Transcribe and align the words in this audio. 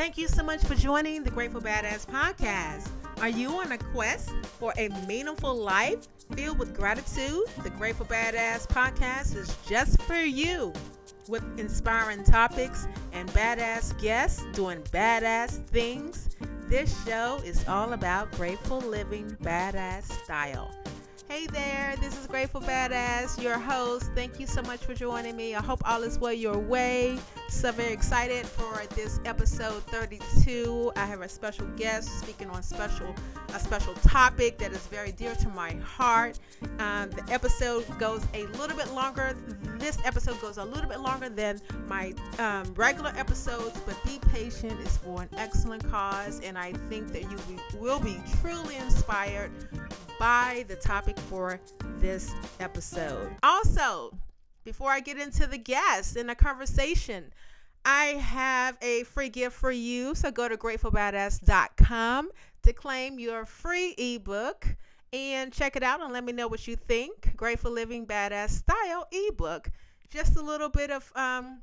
Thank 0.00 0.16
you 0.16 0.28
so 0.28 0.42
much 0.42 0.64
for 0.64 0.74
joining 0.74 1.24
the 1.24 1.30
Grateful 1.30 1.60
Badass 1.60 2.06
podcast. 2.06 2.88
Are 3.20 3.28
you 3.28 3.50
on 3.50 3.72
a 3.72 3.76
quest 3.76 4.30
for 4.58 4.72
a 4.78 4.88
meaningful 5.06 5.54
life 5.54 6.08
filled 6.34 6.58
with 6.58 6.74
gratitude? 6.74 7.42
The 7.62 7.68
Grateful 7.68 8.06
Badass 8.06 8.66
podcast 8.66 9.36
is 9.36 9.54
just 9.68 10.00
for 10.04 10.14
you. 10.14 10.72
With 11.28 11.44
inspiring 11.60 12.24
topics 12.24 12.88
and 13.12 13.28
badass 13.32 14.00
guests 14.00 14.42
doing 14.54 14.80
badass 14.84 15.66
things, 15.66 16.30
this 16.66 17.04
show 17.04 17.42
is 17.44 17.68
all 17.68 17.92
about 17.92 18.32
grateful 18.32 18.78
living 18.80 19.36
badass 19.42 20.04
style. 20.24 20.74
Hey 21.28 21.46
there, 21.46 21.94
this 22.00 22.18
is 22.18 22.26
Grateful 22.26 22.62
Badass, 22.62 23.40
your 23.40 23.58
host. 23.58 24.10
Thank 24.14 24.40
you 24.40 24.46
so 24.46 24.62
much 24.62 24.80
for 24.80 24.94
joining 24.94 25.36
me. 25.36 25.54
I 25.54 25.62
hope 25.62 25.82
all 25.84 26.02
is 26.04 26.18
well 26.18 26.32
your 26.32 26.58
way. 26.58 27.18
So 27.50 27.72
very 27.72 27.92
excited 27.92 28.46
for 28.46 28.86
this 28.94 29.20
episode 29.24 29.82
32. 29.88 30.92
I 30.94 31.04
have 31.04 31.20
a 31.20 31.28
special 31.28 31.66
guest 31.76 32.20
speaking 32.20 32.48
on 32.48 32.62
special 32.62 33.12
a 33.52 33.58
special 33.58 33.92
topic 33.94 34.56
that 34.58 34.70
is 34.72 34.86
very 34.86 35.10
dear 35.10 35.34
to 35.34 35.48
my 35.48 35.74
heart. 35.74 36.38
Um, 36.78 37.10
the 37.10 37.24
episode 37.28 37.84
goes 37.98 38.24
a 38.34 38.46
little 38.46 38.76
bit 38.76 38.92
longer. 38.92 39.36
This 39.78 39.98
episode 40.04 40.40
goes 40.40 40.58
a 40.58 40.64
little 40.64 40.88
bit 40.88 41.00
longer 41.00 41.28
than 41.28 41.60
my 41.86 42.14
um, 42.38 42.72
regular 42.74 43.12
episodes, 43.16 43.78
but 43.84 44.00
be 44.04 44.20
patient. 44.28 44.80
It's 44.80 44.96
for 44.98 45.22
an 45.22 45.28
excellent 45.36 45.86
cause, 45.90 46.40
and 46.40 46.56
I 46.56 46.72
think 46.88 47.12
that 47.12 47.22
you 47.22 47.36
will 47.78 48.00
be 48.00 48.16
truly 48.40 48.76
inspired 48.76 49.50
by 50.18 50.64
the 50.68 50.76
topic 50.76 51.18
for 51.18 51.60
this 51.98 52.32
episode. 52.60 53.32
Also, 53.42 54.14
before 54.64 54.90
I 54.90 55.00
get 55.00 55.18
into 55.18 55.46
the 55.46 55.58
guests 55.58 56.16
and 56.16 56.28
the 56.28 56.34
conversation, 56.34 57.32
I 57.84 58.04
have 58.20 58.76
a 58.82 59.04
free 59.04 59.28
gift 59.28 59.56
for 59.56 59.70
you. 59.70 60.14
So 60.14 60.30
go 60.30 60.48
to 60.48 60.56
gratefulbadass.com 60.56 62.30
to 62.62 62.72
claim 62.72 63.18
your 63.18 63.46
free 63.46 63.94
ebook 63.96 64.66
and 65.12 65.52
check 65.52 65.76
it 65.76 65.82
out 65.82 66.00
and 66.00 66.12
let 66.12 66.24
me 66.24 66.32
know 66.32 66.48
what 66.48 66.66
you 66.68 66.76
think. 66.76 67.36
Grateful 67.36 67.72
Living 67.72 68.06
Badass 68.06 68.50
Style 68.50 69.06
ebook. 69.10 69.70
Just 70.08 70.36
a 70.36 70.42
little 70.42 70.68
bit 70.68 70.90
of 70.90 71.10
um, 71.16 71.60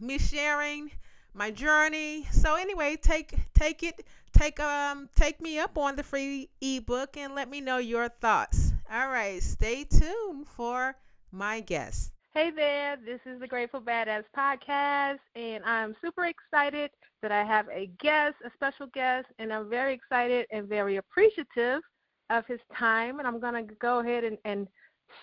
me 0.00 0.18
sharing 0.18 0.90
my 1.34 1.50
journey. 1.50 2.26
So 2.30 2.54
anyway, 2.54 2.96
take 3.00 3.34
take 3.54 3.82
it 3.82 4.06
take 4.36 4.58
um 4.60 5.08
take 5.14 5.40
me 5.40 5.58
up 5.58 5.78
on 5.78 5.96
the 5.96 6.02
free 6.02 6.48
ebook 6.60 7.16
and 7.16 7.34
let 7.34 7.48
me 7.48 7.60
know 7.60 7.78
your 7.78 8.08
thoughts. 8.08 8.72
All 8.90 9.08
right, 9.08 9.42
stay 9.42 9.84
tuned 9.84 10.46
for 10.48 10.96
my 11.30 11.60
guest. 11.60 12.12
Hey 12.36 12.50
there, 12.54 12.98
this 12.98 13.20
is 13.24 13.40
the 13.40 13.46
Grateful 13.46 13.80
Badass 13.80 14.24
podcast, 14.36 15.20
and 15.36 15.64
I'm 15.64 15.96
super 16.04 16.26
excited 16.26 16.90
that 17.22 17.32
I 17.32 17.42
have 17.42 17.66
a 17.70 17.90
guest, 17.98 18.34
a 18.44 18.50
special 18.52 18.88
guest, 18.92 19.28
and 19.38 19.50
I'm 19.50 19.70
very 19.70 19.94
excited 19.94 20.44
and 20.50 20.68
very 20.68 20.98
appreciative 20.98 21.80
of 22.28 22.44
his 22.44 22.60
time. 22.78 23.20
And 23.20 23.26
I'm 23.26 23.40
going 23.40 23.66
to 23.66 23.74
go 23.76 24.00
ahead 24.00 24.22
and, 24.22 24.36
and 24.44 24.68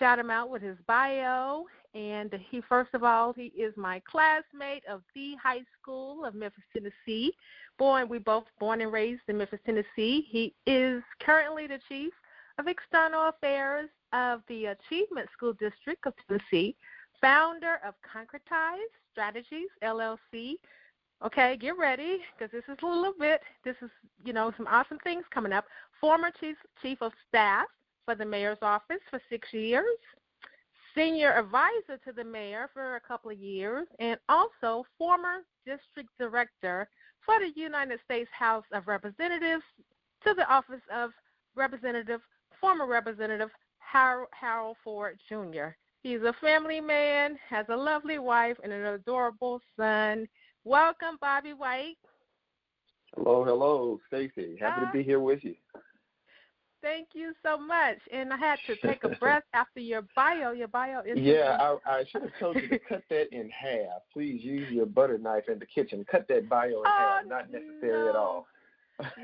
shout 0.00 0.18
him 0.18 0.28
out 0.28 0.50
with 0.50 0.60
his 0.60 0.76
bio. 0.88 1.66
And 1.94 2.34
he, 2.50 2.60
first 2.68 2.92
of 2.94 3.04
all, 3.04 3.32
he 3.32 3.52
is 3.56 3.72
my 3.76 4.02
classmate 4.10 4.82
of 4.90 5.02
the 5.14 5.36
high 5.40 5.62
school 5.80 6.24
of 6.24 6.34
Memphis, 6.34 6.64
Tennessee. 6.72 7.32
Born, 7.78 8.08
we 8.08 8.18
both 8.18 8.46
born 8.58 8.80
and 8.80 8.92
raised 8.92 9.22
in 9.28 9.38
Memphis, 9.38 9.60
Tennessee. 9.64 10.26
He 10.28 10.52
is 10.66 11.00
currently 11.20 11.68
the 11.68 11.78
chief 11.88 12.12
of 12.58 12.66
external 12.66 13.28
affairs 13.28 13.88
of 14.12 14.40
the 14.48 14.66
Achievement 14.66 15.28
School 15.32 15.52
District 15.54 16.04
of 16.06 16.14
Tennessee, 16.26 16.76
founder 17.24 17.80
of 17.86 17.94
Concretize 18.04 18.92
Strategies 19.10 19.68
LLC. 19.82 20.56
Okay, 21.24 21.56
get 21.56 21.78
ready 21.78 22.18
because 22.36 22.52
this 22.52 22.64
is 22.68 22.76
a 22.82 22.86
little 22.86 23.14
bit. 23.18 23.40
This 23.64 23.76
is 23.80 23.88
you 24.22 24.34
know 24.34 24.52
some 24.58 24.66
awesome 24.66 24.98
things 24.98 25.24
coming 25.32 25.52
up. 25.52 25.64
Former 26.00 26.30
chief 26.38 26.56
chief 26.82 27.00
of 27.00 27.12
staff 27.28 27.66
for 28.04 28.14
the 28.14 28.26
mayor's 28.26 28.58
office 28.60 29.00
for 29.08 29.22
six 29.30 29.48
years, 29.52 29.86
senior 30.94 31.32
advisor 31.32 31.98
to 32.04 32.12
the 32.14 32.24
mayor 32.24 32.68
for 32.74 32.96
a 32.96 33.00
couple 33.00 33.30
of 33.30 33.38
years, 33.38 33.86
and 34.00 34.18
also 34.28 34.84
former 34.98 35.38
district 35.64 36.10
director 36.18 36.86
for 37.24 37.38
the 37.38 37.58
United 37.58 38.00
States 38.04 38.28
House 38.38 38.64
of 38.74 38.86
Representatives 38.86 39.62
to 40.24 40.34
the 40.34 40.46
office 40.52 40.82
of 40.94 41.10
Representative, 41.56 42.20
former 42.60 42.86
Representative 42.86 43.48
Harold 43.78 44.76
Ford 44.84 45.18
Jr. 45.26 45.68
He's 46.04 46.20
a 46.20 46.34
family 46.38 46.82
man, 46.82 47.38
has 47.48 47.64
a 47.70 47.76
lovely 47.76 48.18
wife, 48.18 48.58
and 48.62 48.70
an 48.70 48.84
adorable 48.84 49.62
son. 49.74 50.28
Welcome, 50.62 51.16
Bobby 51.18 51.54
White. 51.54 51.96
Hello, 53.16 53.42
hello, 53.42 53.98
Stacy. 54.08 54.58
Happy 54.60 54.84
to 54.84 54.92
be 54.92 55.02
here 55.02 55.18
with 55.18 55.42
you. 55.42 55.54
Thank 56.82 57.08
you 57.14 57.32
so 57.42 57.56
much. 57.56 57.96
And 58.12 58.34
I 58.34 58.36
had 58.36 58.58
to 58.66 58.76
take 58.86 59.04
a 59.04 59.08
breath 59.18 59.44
after 59.54 59.80
your 59.80 60.02
bio. 60.14 60.52
Your 60.52 60.68
bio 60.68 61.00
is 61.00 61.18
Yeah, 61.18 61.56
I, 61.58 61.90
I 61.90 62.04
should 62.12 62.20
have 62.20 62.32
told 62.38 62.56
you 62.56 62.68
to 62.68 62.78
cut 62.78 63.02
that 63.08 63.32
in 63.32 63.48
half. 63.48 64.02
Please 64.12 64.44
use 64.44 64.70
your 64.70 64.84
butter 64.84 65.16
knife 65.16 65.44
in 65.48 65.58
the 65.58 65.64
kitchen. 65.64 66.04
Cut 66.10 66.28
that 66.28 66.50
bio 66.50 66.68
in 66.68 66.74
oh, 66.84 66.84
half. 66.84 67.26
Not 67.26 67.50
necessary 67.50 68.04
no. 68.04 68.08
at 68.10 68.16
all. 68.16 68.46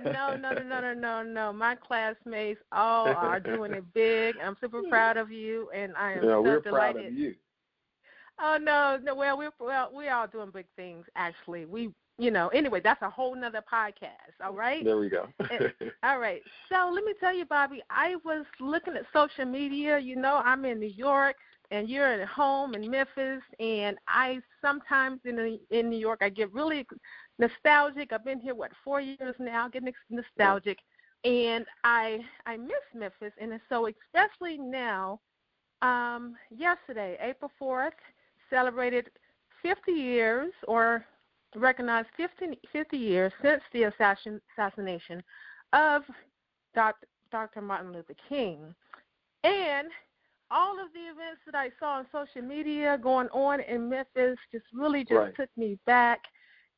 No, 0.05 0.37
no, 0.37 0.53
no, 0.53 0.63
no, 0.63 0.81
no, 0.81 0.95
no, 0.95 1.23
no. 1.23 1.53
My 1.53 1.75
classmates 1.77 2.61
all 2.73 3.09
are 3.09 3.41
doing 3.41 3.73
it 3.73 3.85
big. 3.95 4.37
I'm 4.45 4.57
super 4.61 4.83
proud 4.91 5.17
of 5.17 5.31
you, 5.31 5.71
and 5.75 5.95
I 5.97 6.13
am 6.13 6.25
yeah, 6.25 6.31
so 6.31 6.43
we're 6.43 6.61
delighted. 6.61 6.97
proud 6.97 7.07
of 7.07 7.13
you. 7.13 7.35
Oh 8.43 8.59
no, 8.61 8.99
no. 9.03 9.15
Well, 9.15 9.39
we're 9.39 9.51
well, 9.61 9.91
we 9.95 10.09
are 10.09 10.27
doing 10.27 10.51
big 10.53 10.67
things. 10.77 11.05
Actually, 11.15 11.67
we 11.67 11.91
you 12.21 12.31
know, 12.31 12.49
anyway, 12.49 12.81
that's 12.85 13.01
a 13.01 13.09
whole 13.09 13.35
nother 13.35 13.63
podcast. 13.73 14.45
All 14.45 14.53
right. 14.53 14.85
There 14.85 14.99
we 14.99 15.09
go. 15.09 15.29
Eh, 15.41 15.57
and, 15.81 15.91
all 16.03 16.19
right. 16.19 16.43
So 16.71 16.91
let 16.93 17.05
me 17.05 17.15
tell 17.19 17.35
you, 17.35 17.47
Bobby, 17.47 17.83
I 17.89 18.17
was 18.25 18.45
looking 18.61 18.95
at 18.95 19.05
social 19.13 19.47
media. 19.47 19.99
You 19.99 20.17
know, 20.17 20.43
I'm 20.45 20.67
in 20.67 20.79
New 20.79 20.93
York, 20.95 21.37
and 21.71 21.89
you're 21.89 22.21
at 22.21 22.29
home 22.29 22.75
in 22.75 22.91
Memphis, 22.91 23.43
and 23.59 23.97
I 24.07 24.41
sometimes 24.61 25.21
in 25.25 25.37
the, 25.37 25.61
in 25.71 25.89
New 25.89 25.99
York 25.99 26.19
I 26.21 26.29
get 26.29 26.53
really 26.53 26.87
nostalgic. 27.41 28.13
I've 28.13 28.25
been 28.25 28.41
here 28.41 28.55
what 28.55 28.71
four 28.85 29.01
years 29.01 29.35
now, 29.39 29.69
getting 29.69 29.93
nostalgic, 30.11 30.79
and 31.25 31.65
I 31.85 32.21
I 32.47 32.57
miss 32.57 32.85
Memphis, 32.95 33.33
and 33.41 33.59
so 33.69 33.89
especially 33.89 34.59
now. 34.59 35.21
Um, 35.83 36.35
yesterday, 36.55 37.17
April 37.23 37.51
fourth, 37.59 37.95
celebrated 38.51 39.09
50 39.63 39.93
years 39.93 40.53
or 40.69 41.07
recognized 41.57 42.09
50, 42.17 42.59
50 42.71 42.97
years 42.97 43.33
since 43.43 43.63
the 43.73 43.85
assassin, 43.85 44.41
assassination 44.57 45.23
of 45.73 46.03
Dr. 46.75 47.07
Dr. 47.31 47.63
Martin 47.63 47.93
Luther 47.93 48.15
King. 48.29 48.75
And 49.45 49.89
all 50.51 50.81
of 50.81 50.93
the 50.93 51.01
events 51.01 51.41
that 51.47 51.55
I 51.55 51.71
saw 51.79 51.99
on 51.99 52.07
social 52.13 52.47
media 52.47 52.99
going 53.01 53.29
on 53.29 53.61
in 53.61 53.89
Memphis 53.89 54.37
just 54.53 54.65
really 54.73 55.03
just 55.03 55.13
right. 55.13 55.37
took 55.37 55.49
me 55.57 55.79
back. 55.87 56.21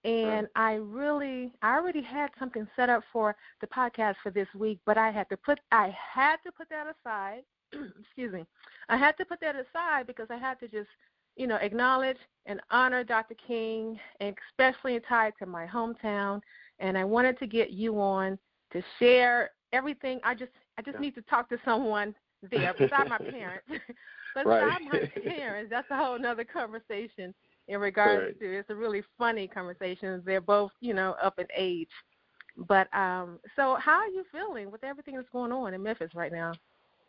And. 0.04 0.48
I 0.56 0.74
really, 0.74 1.52
I 1.62 1.76
already 1.76 2.02
had 2.02 2.30
something 2.38 2.66
set 2.74 2.90
up 2.90 3.02
for 3.12 3.36
the 3.60 3.66
podcast 3.68 4.16
for 4.22 4.30
this 4.30 4.48
week, 4.54 4.80
but 4.84 4.98
I 4.98 5.10
had 5.10 5.28
to 5.28 5.36
put, 5.36 5.60
I 5.70 5.94
had 6.14 6.36
to 6.44 6.52
put 6.52 6.68
that 6.70 6.86
aside. 6.86 7.42
Excuse 8.00 8.32
me, 8.32 8.44
I 8.88 8.96
had 8.96 9.16
to 9.18 9.24
put 9.24 9.40
that 9.40 9.54
aside 9.54 10.06
because 10.06 10.26
I 10.30 10.36
had 10.36 10.58
to 10.60 10.68
just 10.68 10.88
you 11.36 11.46
know, 11.46 11.56
acknowledge 11.56 12.18
and 12.46 12.60
honor 12.70 13.04
Dr. 13.04 13.34
King, 13.46 13.98
and 14.20 14.34
especially 14.50 14.98
tied 15.08 15.32
to 15.38 15.46
my 15.46 15.66
hometown. 15.66 16.40
And 16.78 16.98
I 16.98 17.04
wanted 17.04 17.38
to 17.38 17.46
get 17.46 17.70
you 17.70 18.00
on 18.00 18.38
to 18.72 18.82
share 18.98 19.50
everything. 19.72 20.20
I 20.24 20.34
just 20.34 20.52
I 20.78 20.82
just 20.82 20.96
yeah. 20.96 21.00
need 21.00 21.14
to 21.14 21.22
talk 21.22 21.48
to 21.50 21.58
someone 21.64 22.14
there 22.50 22.74
beside 22.74 23.08
my 23.08 23.18
parents. 23.18 23.66
beside 24.34 24.46
right. 24.46 24.82
my 24.92 25.22
parents, 25.22 25.70
that's 25.70 25.90
a 25.90 25.96
whole 25.96 26.24
other 26.24 26.44
conversation 26.44 27.34
in 27.68 27.80
regards 27.80 28.22
right. 28.22 28.40
to 28.40 28.58
it's 28.58 28.70
a 28.70 28.74
really 28.74 29.02
funny 29.18 29.46
conversation. 29.46 30.22
They're 30.24 30.40
both, 30.40 30.72
you 30.80 30.94
know, 30.94 31.16
up 31.22 31.38
in 31.38 31.46
age. 31.56 31.90
But 32.56 32.92
um 32.94 33.38
so 33.56 33.76
how 33.80 33.98
are 33.98 34.08
you 34.08 34.24
feeling 34.30 34.70
with 34.70 34.84
everything 34.84 35.16
that's 35.16 35.28
going 35.32 35.52
on 35.52 35.74
in 35.74 35.82
Memphis 35.82 36.10
right 36.14 36.32
now? 36.32 36.52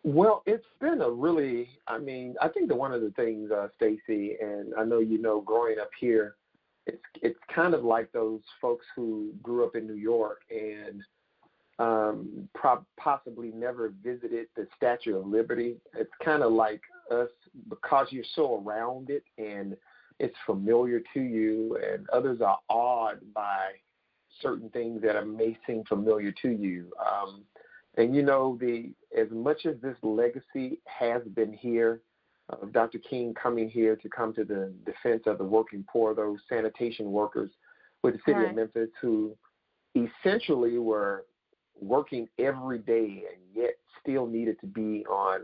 Well, 0.06 0.44
it's 0.45 0.66
been 0.81 1.01
a 1.01 1.10
really, 1.10 1.69
I 1.88 1.98
mean, 1.98 2.36
I 2.42 2.50
think 2.50 2.68
that 2.68 2.75
one 2.75 2.92
of 2.92 3.01
the 3.01 3.12
things, 3.12 3.51
uh, 3.51 3.69
Stacy, 3.77 4.36
and 4.42 4.74
I 4.77 4.83
know 4.83 5.00
you 5.00 5.18
know, 5.18 5.39
growing 5.39 5.80
up 5.80 5.92
here, 5.98 6.36
it's 6.86 7.01
it's 7.22 7.39
kind 7.54 7.74
of 7.74 7.83
like 7.83 8.12
those 8.12 8.42
folks 8.62 8.86
who 8.95 9.31
grew 9.42 9.66
up 9.66 9.75
in 9.75 9.88
New 9.88 9.94
York 9.94 10.42
and 10.50 11.01
um, 11.80 12.50
pro- 12.54 12.86
possibly 13.00 13.51
never 13.51 13.94
visited 14.04 14.48
the 14.56 14.68
Statue 14.75 15.18
of 15.18 15.25
Liberty. 15.25 15.77
It's 15.95 16.12
kind 16.24 16.44
of 16.44 16.51
like 16.51 16.81
us 17.12 17.30
because 17.69 18.07
you're 18.10 18.25
so 18.36 18.62
around 18.63 19.10
it 19.10 19.24
and 19.38 19.75
it's 20.24 20.36
familiar 20.46 21.02
to 21.14 21.20
you, 21.20 21.78
and 21.86 22.10
others 22.12 22.40
are 22.42 22.60
awed 22.70 23.20
by 23.34 23.72
certain 24.42 24.70
things 24.70 25.02
that 25.02 25.22
may 25.28 25.58
seem 25.68 25.84
familiar 25.84 26.31
to 26.42 26.50
you. 26.50 26.92
Um, 27.00 27.44
and 27.98 28.16
you 28.16 28.24
know, 28.24 28.58
the 28.60 28.92
as 29.18 29.28
much 29.31 29.66
as 29.66 29.75
this 29.81 29.98
legacy 30.02 30.80
has 30.86 31.22
been 31.36 31.52
here, 31.52 32.00
of 32.50 32.64
uh, 32.64 32.72
Dr. 32.72 33.00
King 33.00 33.34
coming 33.34 33.70
here 33.70 33.96
to 33.98 34.10
come 34.10 34.34
to 34.34 34.46
the 34.46 34.74
defense 34.86 35.24
of 35.25 35.38
the 35.38 35.44
working 35.44 35.84
poor, 35.92 36.16
those 36.16 36.40
sanitation 36.48 37.12
workers, 37.12 37.52
with 38.02 38.14
the 38.14 38.20
city 38.25 38.40
right. 38.40 38.50
of 38.50 38.56
Memphis 38.56 38.90
who 39.02 39.36
essentially 39.96 40.78
were 40.78 41.25
working 41.80 42.28
every 42.40 42.80
day 42.80 43.24
and 43.31 43.42
yet 43.54 43.75
still 44.02 44.25
needed 44.25 44.60
to 44.62 44.68
be 44.68 45.06
on 45.10 45.42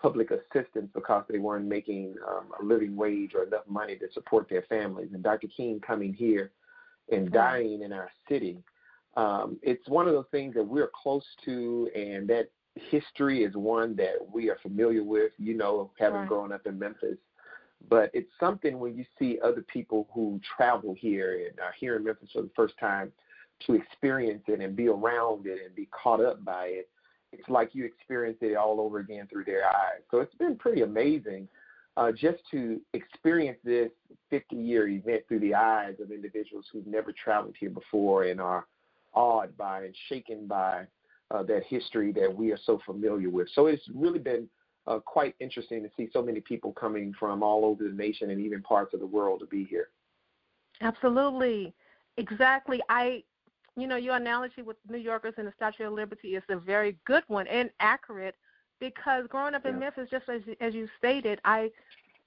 public 0.00 0.30
assistance 0.30 0.88
because 0.94 1.24
they 1.28 1.38
weren't 1.38 1.66
making 1.66 2.14
um, 2.28 2.46
a 2.60 2.64
living 2.64 2.96
wage 2.96 3.32
or 3.34 3.44
enough 3.44 3.66
money 3.68 3.96
to 3.96 4.06
support 4.12 4.48
their 4.48 4.62
families. 4.62 5.10
And 5.12 5.22
Dr. 5.22 5.48
King 5.48 5.80
coming 5.80 6.14
here 6.14 6.52
and 7.12 7.30
dying 7.30 7.82
in 7.82 7.92
our 7.92 8.10
city, 8.28 8.62
um, 9.16 9.58
it's 9.62 9.86
one 9.88 10.06
of 10.06 10.14
those 10.14 10.26
things 10.30 10.54
that 10.54 10.66
we're 10.66 10.90
close 10.94 11.24
to, 11.44 11.90
and 11.94 12.28
that 12.28 12.50
history 12.74 13.42
is 13.42 13.54
one 13.54 13.96
that 13.96 14.14
we 14.32 14.48
are 14.48 14.58
familiar 14.62 15.02
with, 15.02 15.32
you 15.38 15.56
know, 15.56 15.90
having 15.98 16.20
right. 16.20 16.28
grown 16.28 16.52
up 16.52 16.66
in 16.66 16.78
Memphis. 16.78 17.18
But 17.88 18.10
it's 18.14 18.30
something 18.38 18.78
when 18.78 18.96
you 18.96 19.04
see 19.18 19.38
other 19.42 19.62
people 19.62 20.06
who 20.14 20.40
travel 20.56 20.94
here 20.96 21.46
and 21.48 21.58
are 21.60 21.74
here 21.78 21.96
in 21.96 22.04
Memphis 22.04 22.30
for 22.32 22.42
the 22.42 22.50
first 22.54 22.74
time 22.78 23.10
to 23.66 23.74
experience 23.74 24.42
it 24.46 24.60
and 24.60 24.76
be 24.76 24.88
around 24.88 25.46
it 25.46 25.58
and 25.64 25.74
be 25.74 25.88
caught 25.90 26.22
up 26.22 26.44
by 26.44 26.66
it 26.66 26.88
it's 27.32 27.48
like 27.48 27.74
you 27.74 27.84
experienced 27.84 28.42
it 28.42 28.56
all 28.56 28.80
over 28.80 28.98
again 28.98 29.26
through 29.30 29.44
their 29.44 29.66
eyes. 29.66 30.02
So 30.10 30.20
it's 30.20 30.34
been 30.34 30.56
pretty 30.56 30.82
amazing 30.82 31.48
uh, 31.96 32.12
just 32.12 32.38
to 32.50 32.80
experience 32.92 33.58
this 33.64 33.90
50 34.30 34.56
year 34.56 34.88
event 34.88 35.22
through 35.28 35.40
the 35.40 35.54
eyes 35.54 35.94
of 36.00 36.10
individuals 36.10 36.66
who've 36.72 36.86
never 36.86 37.12
traveled 37.12 37.56
here 37.58 37.70
before 37.70 38.24
and 38.24 38.40
are 38.40 38.66
awed 39.12 39.56
by 39.56 39.84
and 39.84 39.94
shaken 40.08 40.46
by 40.46 40.86
uh, 41.30 41.42
that 41.44 41.62
history 41.68 42.12
that 42.12 42.34
we 42.34 42.52
are 42.52 42.58
so 42.64 42.80
familiar 42.84 43.30
with. 43.30 43.48
So 43.54 43.66
it's 43.66 43.82
really 43.94 44.18
been 44.18 44.48
uh, 44.86 44.98
quite 44.98 45.34
interesting 45.40 45.82
to 45.82 45.90
see 45.96 46.08
so 46.12 46.22
many 46.22 46.40
people 46.40 46.72
coming 46.72 47.12
from 47.18 47.42
all 47.42 47.64
over 47.64 47.84
the 47.84 47.94
nation 47.94 48.30
and 48.30 48.40
even 48.40 48.62
parts 48.62 48.94
of 48.94 49.00
the 49.00 49.06
world 49.06 49.40
to 49.40 49.46
be 49.46 49.64
here. 49.64 49.88
Absolutely. 50.80 51.74
Exactly. 52.16 52.80
I 52.88 53.22
you 53.76 53.86
know, 53.86 53.96
your 53.96 54.16
analogy 54.16 54.62
with 54.62 54.76
New 54.88 54.98
Yorkers 54.98 55.34
and 55.36 55.46
the 55.46 55.52
Statue 55.56 55.86
of 55.86 55.92
Liberty 55.92 56.34
is 56.34 56.42
a 56.48 56.56
very 56.56 56.96
good 57.06 57.24
one 57.28 57.46
and 57.46 57.70
accurate 57.80 58.34
because 58.80 59.26
growing 59.28 59.54
up 59.54 59.66
in 59.66 59.74
yeah. 59.74 59.80
Memphis, 59.80 60.08
just 60.10 60.28
as 60.28 60.42
as 60.60 60.74
you 60.74 60.88
stated, 60.98 61.40
I, 61.44 61.70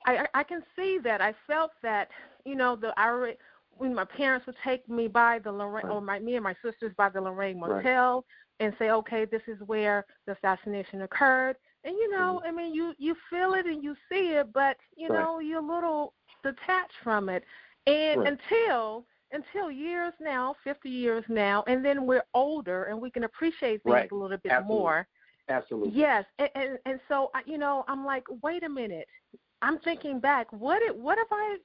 I 0.05 0.25
I 0.33 0.43
can 0.43 0.63
see 0.75 0.99
that. 1.03 1.21
I 1.21 1.33
felt 1.47 1.71
that, 1.81 2.09
you 2.45 2.55
know, 2.55 2.75
the 2.75 2.93
I 2.97 3.35
when 3.77 3.93
my 3.93 4.05
parents 4.05 4.45
would 4.45 4.55
take 4.63 4.87
me 4.87 5.07
by 5.07 5.39
the 5.39 5.51
Lorraine, 5.51 5.85
right. 5.85 5.93
or 5.93 6.01
my 6.01 6.19
me 6.19 6.35
and 6.35 6.43
my 6.43 6.55
sisters 6.63 6.93
by 6.95 7.09
the 7.09 7.21
Lorraine 7.21 7.59
Motel, 7.59 8.15
right. 8.15 8.65
and 8.65 8.73
say, 8.79 8.91
okay, 8.91 9.25
this 9.25 9.41
is 9.47 9.57
where 9.65 10.05
the 10.25 10.33
assassination 10.33 11.01
occurred. 11.01 11.57
And 11.83 11.95
you 11.95 12.11
know, 12.11 12.41
mm-hmm. 12.43 12.47
I 12.47 12.51
mean, 12.51 12.73
you 12.73 12.93
you 12.97 13.15
feel 13.29 13.53
it 13.53 13.65
and 13.65 13.83
you 13.83 13.95
see 14.09 14.29
it, 14.29 14.53
but 14.53 14.77
you 14.95 15.09
right. 15.09 15.19
know, 15.19 15.39
you're 15.39 15.59
a 15.59 15.75
little 15.75 16.13
detached 16.43 16.93
from 17.03 17.29
it. 17.29 17.43
And 17.87 18.25
until 18.27 19.05
until 19.33 19.71
years 19.71 20.13
now, 20.21 20.55
50 20.63 20.89
years 20.89 21.23
now, 21.27 21.63
and 21.67 21.83
then 21.83 22.05
we're 22.05 22.23
older 22.33 22.85
and 22.85 23.01
we 23.01 23.11
can 23.11 23.23
appreciate 23.23 23.83
things 23.83 23.93
right. 23.93 24.11
a 24.11 24.15
little 24.15 24.37
bit 24.37 24.51
Absolutely. 24.51 24.75
more. 24.75 25.07
Absolutely. 25.49 25.99
Yes, 25.99 26.23
and, 26.39 26.49
and 26.55 26.79
and 26.85 26.99
so 27.09 27.29
you 27.45 27.57
know, 27.57 27.83
I'm 27.89 28.05
like, 28.05 28.23
wait 28.41 28.63
a 28.63 28.69
minute. 28.69 29.07
I'm 29.61 29.79
thinking 29.79 30.19
back. 30.19 30.47
What 30.53 30.81
it, 30.81 30.95
what 30.95 31.17
have 31.17 31.27
I 31.31 31.57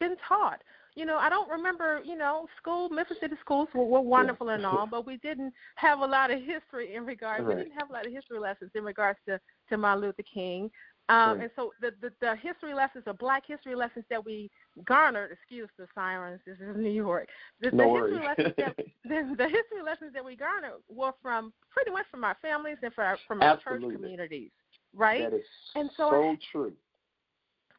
been 0.00 0.16
taught? 0.26 0.62
You 0.94 1.04
know, 1.04 1.18
I 1.18 1.28
don't 1.28 1.48
remember. 1.50 2.00
You 2.02 2.16
know, 2.16 2.46
school 2.56 2.88
Memphis 2.88 3.18
City 3.20 3.36
schools 3.42 3.68
were, 3.74 3.84
were 3.84 4.00
wonderful 4.00 4.48
and 4.48 4.64
all, 4.64 4.86
but 4.86 5.06
we 5.06 5.18
didn't 5.18 5.52
have 5.74 6.00
a 6.00 6.06
lot 6.06 6.30
of 6.30 6.40
history 6.40 6.94
in 6.94 7.04
regards. 7.04 7.44
Right. 7.44 7.56
We 7.56 7.64
didn't 7.64 7.78
have 7.78 7.90
a 7.90 7.92
lot 7.92 8.06
of 8.06 8.12
history 8.12 8.38
lessons 8.38 8.70
in 8.74 8.84
regards 8.84 9.18
to 9.28 9.38
to 9.68 9.76
Martin 9.76 10.04
Luther 10.04 10.22
King. 10.22 10.70
Um. 11.08 11.40
And 11.40 11.50
so 11.54 11.72
the, 11.80 11.92
the 12.00 12.10
the 12.20 12.34
history 12.36 12.74
lessons, 12.74 13.04
the 13.04 13.14
Black 13.14 13.44
history 13.46 13.76
lessons 13.76 14.04
that 14.10 14.24
we 14.24 14.50
garnered, 14.84 15.30
excuse 15.30 15.68
the 15.78 15.86
sirens, 15.94 16.40
this 16.44 16.56
is 16.56 16.76
New 16.76 16.90
York. 16.90 17.28
The, 17.60 17.70
no 17.70 17.94
the 17.94 18.06
history 18.06 18.26
lessons 18.26 18.54
that 18.58 18.76
the, 19.04 19.34
the 19.36 19.44
history 19.44 19.82
lessons 19.84 20.12
that 20.14 20.24
we 20.24 20.34
garnered 20.34 20.80
were 20.88 21.12
from 21.22 21.52
pretty 21.70 21.92
much 21.92 22.06
from 22.10 22.24
our 22.24 22.36
families 22.42 22.78
and 22.82 22.92
from 22.92 23.04
our, 23.04 23.18
from 23.28 23.42
our 23.42 23.56
church 23.58 23.82
communities, 23.82 24.50
right? 24.94 25.30
That 25.30 25.36
is 25.36 25.44
and 25.76 25.90
so, 25.96 26.10
so 26.10 26.30
I, 26.30 26.38
true. 26.50 26.72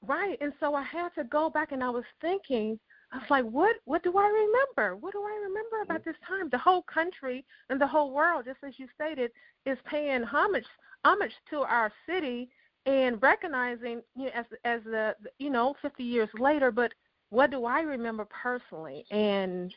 Right, 0.05 0.37
and 0.41 0.53
so 0.59 0.75
I 0.75 0.83
had 0.83 1.09
to 1.15 1.23
go 1.25 1.49
back 1.49 1.71
and 1.71 1.83
I 1.83 1.89
was 1.89 2.05
thinking, 2.21 2.79
I 3.11 3.17
was 3.17 3.29
like, 3.29 3.45
what 3.45 3.75
what 3.85 4.03
do 4.03 4.17
I 4.17 4.27
remember? 4.27 4.95
What 4.95 5.11
do 5.11 5.21
I 5.21 5.39
remember 5.43 5.81
about 5.83 6.01
mm-hmm. 6.01 6.09
this 6.09 6.17
time? 6.25 6.49
The 6.49 6.57
whole 6.57 6.83
country 6.83 7.43
and 7.69 7.81
the 7.81 7.87
whole 7.87 8.11
world, 8.11 8.45
just 8.45 8.59
as 8.65 8.73
you 8.77 8.87
stated, 8.95 9.31
is 9.65 9.77
paying 9.85 10.23
homage 10.23 10.65
homage 11.03 11.31
to 11.49 11.59
our 11.59 11.91
city 12.07 12.49
and 12.87 13.21
recognizing 13.21 14.01
you 14.15 14.25
know, 14.25 14.31
as 14.33 14.45
as 14.63 14.81
the 14.85 15.13
you 15.37 15.49
know 15.49 15.75
50 15.81 16.03
years 16.03 16.29
later 16.39 16.71
but 16.71 16.91
what 17.29 17.51
do 17.51 17.65
i 17.65 17.81
remember 17.81 18.25
personally 18.25 19.05
and 19.11 19.73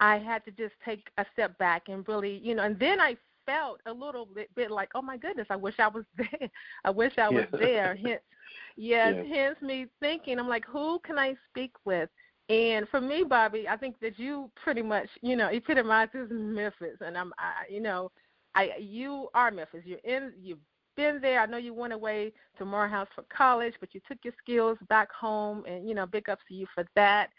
i 0.00 0.16
had 0.16 0.44
to 0.44 0.50
just 0.50 0.74
take 0.84 1.06
a 1.18 1.26
step 1.32 1.56
back 1.58 1.82
and 1.88 2.08
really 2.08 2.40
you 2.42 2.54
know 2.54 2.64
and 2.64 2.78
then 2.80 3.00
i 3.00 3.16
felt 3.46 3.80
a 3.86 3.92
little 3.92 4.26
bit, 4.26 4.52
bit 4.54 4.70
like 4.70 4.90
oh 4.94 5.02
my 5.02 5.16
goodness 5.16 5.46
i 5.50 5.56
wish 5.56 5.74
i 5.78 5.88
was 5.88 6.04
there 6.16 6.50
i 6.84 6.90
wish 6.90 7.12
i 7.18 7.28
was 7.28 7.44
yeah. 7.52 7.58
there 7.58 7.98
hence 8.02 8.22
yes 8.76 9.14
yeah. 9.16 9.34
hence 9.34 9.56
me 9.60 9.86
thinking 10.00 10.38
i'm 10.38 10.48
like 10.48 10.64
who 10.64 10.98
can 11.04 11.18
i 11.18 11.34
speak 11.50 11.72
with 11.84 12.08
and 12.48 12.88
for 12.88 13.00
me 13.00 13.22
bobby 13.22 13.68
i 13.68 13.76
think 13.76 13.96
that 14.00 14.18
you 14.18 14.50
pretty 14.62 14.82
much 14.82 15.08
you 15.20 15.36
know 15.36 15.48
epitomizes 15.48 16.28
memphis 16.30 16.96
and 17.04 17.18
i'm 17.18 17.32
i 17.38 17.70
you 17.70 17.80
know 17.80 18.10
I 18.54 18.70
you 18.80 19.28
are 19.34 19.50
Memphis. 19.50 19.82
You're 19.84 19.98
in 20.04 20.32
you've 20.40 20.58
been 21.00 21.20
there. 21.20 21.40
I 21.40 21.46
know 21.46 21.56
you 21.56 21.72
went 21.72 21.94
away 21.94 22.32
to 22.58 22.64
Morehouse 22.64 23.08
for 23.14 23.24
college, 23.34 23.74
but 23.80 23.94
you 23.94 24.00
took 24.06 24.18
your 24.22 24.34
skills 24.42 24.76
back 24.88 25.10
home, 25.10 25.64
and 25.66 25.88
you 25.88 25.94
know, 25.94 26.06
big 26.06 26.28
ups 26.28 26.42
to 26.48 26.54
you 26.54 26.66
for 26.74 26.84
that. 26.94 27.30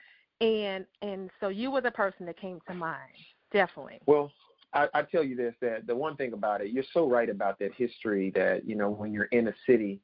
And 0.41 0.85
and 1.03 1.29
so 1.39 1.49
you 1.49 1.69
were 1.69 1.81
the 1.81 1.91
person 1.91 2.25
that 2.25 2.39
came 2.39 2.59
to 2.67 2.73
mind, 2.73 3.13
definitely. 3.51 3.99
Well, 4.07 4.31
I, 4.73 4.87
I 4.95 5.03
tell 5.03 5.23
you 5.23 5.35
this: 5.35 5.53
that 5.61 5.85
the 5.85 5.95
one 5.95 6.15
thing 6.15 6.33
about 6.33 6.61
it, 6.61 6.71
you're 6.71 6.83
so 6.91 7.07
right 7.07 7.29
about 7.29 7.59
that 7.59 7.73
history. 7.75 8.31
That 8.31 8.65
you 8.65 8.75
know, 8.75 8.89
when 8.89 9.13
you're 9.13 9.25
in 9.25 9.47
a 9.47 9.53
city, 9.67 10.01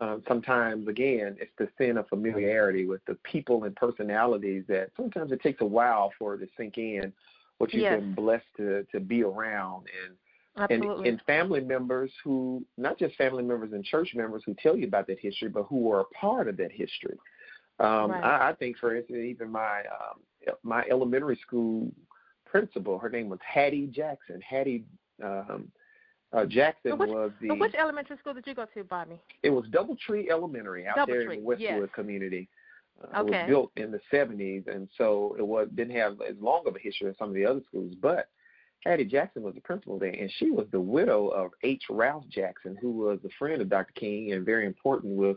um, 0.00 0.22
sometimes 0.28 0.86
again, 0.86 1.36
it's 1.40 1.50
the 1.58 1.68
sin 1.78 1.98
of 1.98 2.08
familiarity 2.08 2.86
with 2.86 3.04
the 3.06 3.16
people 3.24 3.64
and 3.64 3.74
personalities 3.74 4.62
that 4.68 4.90
sometimes 4.96 5.32
it 5.32 5.42
takes 5.42 5.60
a 5.60 5.66
while 5.66 6.12
for 6.16 6.34
it 6.34 6.38
to 6.38 6.46
sink 6.56 6.78
in 6.78 7.12
what 7.58 7.72
you've 7.72 7.82
yes. 7.82 7.98
been 7.98 8.14
blessed 8.14 8.44
to 8.58 8.86
to 8.92 9.00
be 9.00 9.24
around 9.24 9.86
and 10.04 10.14
Absolutely. 10.58 11.08
and, 11.08 11.18
and 11.18 11.22
family 11.26 11.60
members 11.60 12.10
who, 12.24 12.64
not 12.78 12.98
just 12.98 13.14
family 13.16 13.42
members 13.42 13.72
and 13.72 13.84
church 13.84 14.12
members 14.14 14.42
who 14.46 14.54
tell 14.54 14.76
you 14.76 14.86
about 14.86 15.06
that 15.08 15.18
history, 15.20 15.48
but 15.48 15.64
who 15.64 15.90
are 15.92 16.00
a 16.00 16.04
part 16.06 16.48
of 16.48 16.56
that 16.56 16.72
history. 16.72 17.16
Um, 17.78 18.10
right. 18.10 18.24
I, 18.24 18.50
I 18.50 18.54
think, 18.54 18.78
for 18.78 18.96
instance, 18.96 19.18
even 19.22 19.50
my 19.50 19.80
um, 19.80 20.54
my 20.62 20.84
elementary 20.90 21.38
school 21.46 21.92
principal, 22.46 22.98
her 22.98 23.10
name 23.10 23.28
was 23.28 23.38
Hattie 23.46 23.86
Jackson. 23.88 24.40
Hattie 24.40 24.84
um, 25.22 25.70
uh, 26.32 26.44
Jackson 26.46 26.98
which, 26.98 27.08
was 27.08 27.30
the. 27.40 27.50
which 27.54 27.74
elementary 27.74 28.16
school 28.18 28.34
did 28.34 28.46
you 28.46 28.54
go 28.54 28.66
to, 28.72 28.84
Bobby? 28.84 29.20
It 29.42 29.50
was 29.50 29.66
Doubletree 29.66 30.30
Elementary 30.30 30.86
out 30.86 31.06
there 31.06 31.30
in 31.30 31.40
the 31.40 31.44
Westwood 31.44 31.60
yes. 31.60 31.88
community. 31.94 32.48
Uh, 33.14 33.20
okay. 33.20 33.28
It 33.28 33.40
was 33.42 33.48
built 33.48 33.72
in 33.76 33.90
the 33.90 34.00
70s, 34.12 34.66
and 34.74 34.88
so 34.96 35.36
it 35.38 35.46
was 35.46 35.68
didn't 35.74 35.96
have 35.96 36.16
as 36.26 36.36
long 36.40 36.66
of 36.66 36.76
a 36.76 36.78
history 36.78 37.10
as 37.10 37.18
some 37.18 37.28
of 37.28 37.34
the 37.34 37.44
other 37.44 37.60
schools, 37.68 37.94
but 38.00 38.28
Hattie 38.86 39.04
Jackson 39.04 39.42
was 39.42 39.54
the 39.54 39.60
principal 39.60 39.98
there, 39.98 40.10
and 40.10 40.30
she 40.38 40.50
was 40.50 40.66
the 40.70 40.80
widow 40.80 41.28
of 41.28 41.50
H. 41.62 41.82
Ralph 41.90 42.24
Jackson, 42.28 42.76
who 42.80 42.92
was 42.92 43.18
a 43.24 43.28
friend 43.38 43.60
of 43.60 43.68
Dr. 43.68 43.92
King 43.94 44.32
and 44.32 44.44
very 44.44 44.66
important 44.66 45.16
with 45.16 45.36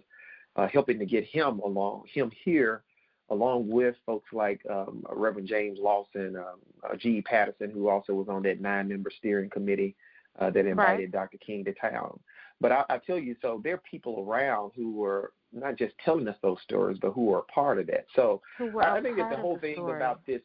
uh, 0.56 0.68
helping 0.68 1.00
to 1.00 1.06
get 1.06 1.26
him 1.26 1.60
along, 1.60 2.04
him 2.14 2.32
here, 2.44 2.84
along 3.30 3.68
with 3.68 3.96
folks 4.06 4.30
like 4.34 4.62
um, 4.70 5.04
Reverend 5.12 5.48
James 5.48 5.80
Lawson, 5.82 6.36
um, 6.36 6.60
uh, 6.84 6.96
G. 6.96 7.22
Patterson, 7.22 7.72
who 7.72 7.90
also 7.90 8.14
was 8.14 8.28
on 8.28 8.44
that 8.44 8.62
nine-member 8.62 9.12
steering 9.18 9.50
committee 9.50 9.96
uh, 10.40 10.50
that 10.50 10.66
invited 10.66 11.02
right. 11.02 11.12
Dr. 11.12 11.38
King 11.38 11.66
to 11.66 11.74
town. 11.74 12.20
But 12.62 12.72
I, 12.72 12.84
I 12.90 12.98
tell 12.98 13.18
you, 13.18 13.36
so 13.42 13.62
there 13.64 13.76
are 13.76 13.82
people 13.90 14.26
around 14.28 14.72
who 14.76 14.92
were 14.92 15.32
not 15.52 15.78
just 15.78 15.94
telling 16.04 16.28
us 16.28 16.36
those 16.42 16.58
stories, 16.64 16.98
but 17.02 17.12
who 17.12 17.26
were 17.26 17.40
a 17.40 17.44
part 17.44 17.80
of 17.80 17.88
that. 17.88 18.06
So 18.16 18.42
I 18.60 19.02
think 19.02 19.18
that 19.18 19.30
the 19.30 19.38
whole 19.38 19.56
the 19.56 19.62
thing 19.62 19.90
about 19.96 20.26
this 20.26 20.42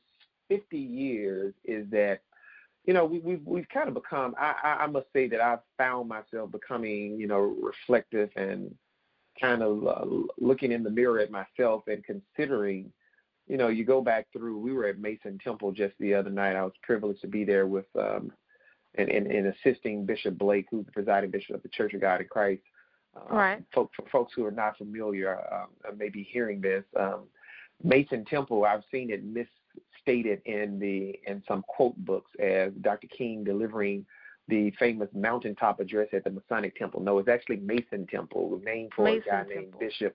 50 0.49 0.79
years 0.79 1.55
is 1.65 1.89
that 1.91 2.21
you 2.85 2.93
know, 2.93 3.05
we, 3.05 3.19
we've 3.21 3.47
we've 3.47 3.69
kind 3.69 3.89
of 3.89 3.95
become. 3.95 4.35
I, 4.39 4.55
I 4.63 4.69
I 4.85 4.87
must 4.87 5.07
say 5.13 5.29
that 5.29 5.41
I've 5.41 5.61
found 5.79 6.09
myself 6.09 6.51
becoming, 6.51 7.19
you 7.19 7.27
know, 7.27 7.41
reflective 7.41 8.31
and 8.37 8.75
kind 9.41 9.63
of 9.63 9.87
uh, 9.87 10.05
looking 10.39 10.73
in 10.73 10.83
the 10.83 10.91
mirror 10.91 11.21
at 11.21 11.31
myself 11.31 11.85
and 11.89 12.05
considering. 12.05 12.93
You 13.47 13.59
know, 13.59 13.69
you 13.69 13.85
go 13.85 14.01
back 14.01 14.27
through. 14.33 14.59
We 14.59 14.73
were 14.73 14.87
at 14.87 14.99
Mason 14.99 15.39
Temple 15.45 15.73
just 15.73 15.93
the 16.01 16.15
other 16.15 16.31
night. 16.31 16.57
I 16.57 16.63
was 16.63 16.73
privileged 16.83 17.21
to 17.21 17.27
be 17.27 17.45
there 17.45 17.67
with 17.67 17.85
um, 17.95 18.33
and, 18.97 19.09
and, 19.09 19.27
and 19.27 19.49
assisting 19.49 20.07
Bishop 20.07 20.39
Blake, 20.39 20.67
who's 20.71 20.87
the 20.87 20.93
presiding 20.93 21.31
bishop 21.31 21.57
of 21.57 21.63
the 21.63 21.69
Church 21.69 21.95
of 21.95 22.01
God 22.01 22.21
in 22.21 22.29
Christ. 22.29 22.63
Um, 23.17 23.37
right. 23.37 23.63
For, 23.73 23.89
for 23.97 24.07
folks 24.11 24.33
who 24.35 24.45
are 24.45 24.51
not 24.51 24.79
familiar, 24.79 25.39
um, 25.53 25.97
maybe 25.97 26.27
hearing 26.31 26.61
this, 26.61 26.85
um, 26.99 27.25
Mason 27.83 28.25
Temple, 28.25 28.65
I've 28.65 28.83
seen 28.91 29.11
it 29.11 29.25
miss 29.25 29.47
stated 30.05 30.41
in 30.45 30.79
the 30.79 31.19
in 31.27 31.43
some 31.49 31.65
quote 31.67 31.97
books 32.05 32.31
as 32.39 32.73
Dr. 32.83 33.09
King 33.09 33.43
delivering 33.43 34.05
the 34.47 34.71
famous 34.79 35.09
mountaintop 35.15 35.81
address 35.81 36.09
at 36.13 36.23
the 36.25 36.31
Masonic 36.31 36.77
Temple. 36.77 37.01
No, 37.01 37.19
it's 37.19 37.31
actually 37.31 37.57
Mason 37.57 38.07
Temple, 38.07 38.61
named 38.63 38.93
for 38.95 39.05
Mason 39.05 39.23
a 39.27 39.31
guy 39.31 39.37
Temple. 39.39 39.55
named 39.57 39.75
Bishop 39.81 40.15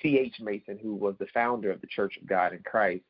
C. 0.00 0.18
H. 0.18 0.36
Mason, 0.40 0.78
who 0.82 0.94
was 0.94 1.14
the 1.18 1.26
founder 1.34 1.70
of 1.70 1.80
the 1.82 1.86
Church 1.86 2.16
of 2.20 2.26
God 2.26 2.54
in 2.54 2.60
Christ. 2.64 3.04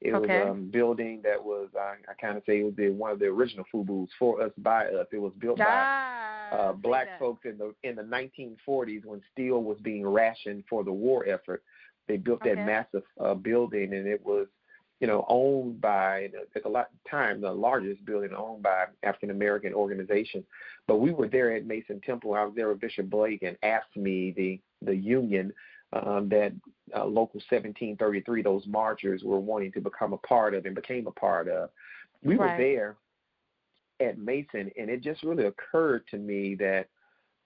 It 0.00 0.12
okay. 0.14 0.38
was 0.38 0.48
a 0.48 0.50
um, 0.50 0.70
building 0.70 1.20
that 1.24 1.42
was 1.42 1.68
I, 1.76 1.94
I 2.08 2.14
kind 2.20 2.36
of 2.36 2.44
say 2.46 2.60
it 2.60 2.64
was 2.64 2.74
the, 2.76 2.90
one 2.90 3.10
of 3.10 3.18
the 3.18 3.26
original 3.26 3.64
FUBUs 3.72 4.08
for 4.18 4.42
us 4.42 4.52
by 4.58 4.86
us. 4.86 5.06
It 5.12 5.18
was 5.18 5.32
built 5.38 5.60
ah, 5.60 6.48
by 6.50 6.56
uh, 6.56 6.72
black 6.72 7.18
folks 7.18 7.44
in 7.44 7.58
the 7.58 7.74
in 7.82 7.96
the 7.96 8.02
1940s 8.02 9.04
when 9.04 9.20
steel 9.32 9.62
was 9.62 9.78
being 9.82 10.06
rationed 10.06 10.64
for 10.68 10.84
the 10.84 10.92
war 10.92 11.28
effort. 11.28 11.62
They 12.06 12.16
built 12.16 12.42
that 12.44 12.56
massive 12.56 13.02
uh, 13.22 13.34
building, 13.34 13.92
and 13.92 14.06
it 14.06 14.24
was, 14.24 14.46
you 15.00 15.06
know, 15.06 15.24
owned 15.28 15.80
by 15.80 16.30
at 16.56 16.62
the 16.62 16.68
lot 16.68 16.90
time 17.08 17.40
the 17.40 17.52
largest 17.52 18.04
building 18.04 18.34
owned 18.36 18.62
by 18.62 18.86
African 19.02 19.30
American 19.30 19.72
organization. 19.72 20.44
But 20.86 20.96
we 20.96 21.12
were 21.12 21.28
there 21.28 21.54
at 21.54 21.66
Mason 21.66 22.00
Temple. 22.00 22.34
I 22.34 22.44
was 22.44 22.54
there 22.56 22.68
with 22.68 22.80
Bishop 22.80 23.08
Blake 23.08 23.42
and 23.42 23.56
asked 23.62 23.96
me 23.96 24.32
the 24.36 24.60
the 24.82 24.96
union 24.96 25.52
um, 25.92 26.28
that 26.28 26.52
uh, 26.94 27.04
local 27.04 27.40
1733, 27.48 28.42
those 28.42 28.66
marchers 28.66 29.22
were 29.22 29.40
wanting 29.40 29.72
to 29.72 29.80
become 29.80 30.12
a 30.12 30.18
part 30.18 30.54
of 30.54 30.66
and 30.66 30.74
became 30.74 31.06
a 31.06 31.12
part 31.12 31.48
of. 31.48 31.70
We 32.22 32.36
were 32.36 32.54
there 32.58 32.96
at 34.00 34.18
Mason, 34.18 34.70
and 34.78 34.90
it 34.90 35.02
just 35.02 35.22
really 35.22 35.46
occurred 35.46 36.04
to 36.10 36.18
me 36.18 36.54
that, 36.56 36.88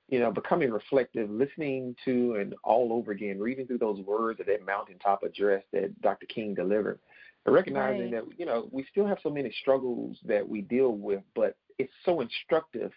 you 0.08 0.18
know, 0.18 0.30
becoming 0.30 0.70
reflective, 0.70 1.30
listening 1.30 1.94
to 2.04 2.36
and 2.40 2.54
all 2.64 2.92
over 2.92 3.12
again, 3.12 3.38
reading 3.38 3.66
through 3.66 3.78
those 3.78 4.00
words 4.00 4.40
of 4.40 4.46
that 4.46 4.66
mountaintop 4.66 5.22
address 5.22 5.62
that 5.72 6.00
Dr. 6.02 6.26
King 6.26 6.54
delivered, 6.54 6.98
and 7.44 7.54
recognizing 7.54 8.10
Right. 8.10 8.26
that, 8.28 8.38
you 8.38 8.46
know, 8.46 8.68
we 8.70 8.84
still 8.84 9.06
have 9.06 9.18
so 9.22 9.30
many 9.30 9.50
struggles 9.52 10.18
that 10.24 10.48
we 10.48 10.62
deal 10.62 10.92
with, 10.92 11.22
but 11.34 11.56
it's 11.78 11.92
so 12.04 12.20
instructive, 12.20 12.92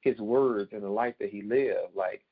his 0.00 0.18
words 0.18 0.72
and 0.72 0.82
the 0.82 0.88
life 0.88 1.14
that 1.20 1.30
he 1.30 1.42
lived. 1.42 1.94
Like, 1.94 2.24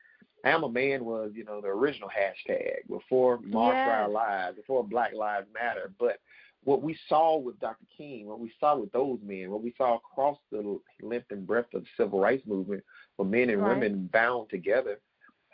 I 0.44 0.50
am 0.50 0.64
a 0.64 0.68
man 0.68 1.04
was, 1.04 1.32
you 1.34 1.44
know, 1.44 1.60
the 1.60 1.68
original 1.68 2.08
hashtag 2.08 2.86
before 2.88 3.40
March 3.42 3.78
for 3.84 3.92
Our 3.92 4.08
Lives, 4.08 4.56
before 4.56 4.84
Black 4.84 5.12
Lives 5.12 5.46
Matter. 5.52 5.92
But 5.98 6.20
what 6.64 6.82
we 6.82 6.96
saw 7.08 7.36
with 7.36 7.58
Dr. 7.60 7.84
King, 7.96 8.26
what 8.26 8.40
we 8.40 8.52
saw 8.58 8.76
with 8.76 8.92
those 8.92 9.18
men, 9.22 9.50
what 9.50 9.62
we 9.62 9.74
saw 9.76 9.96
across 9.96 10.38
the 10.50 10.80
length 11.02 11.30
and 11.30 11.46
breadth 11.46 11.74
of 11.74 11.82
the 11.82 11.88
civil 11.96 12.20
rights 12.20 12.46
movement, 12.46 12.82
were 13.16 13.24
men 13.24 13.50
and 13.50 13.62
Right. 13.62 13.74
women 13.74 14.08
bound 14.12 14.48
together, 14.48 15.00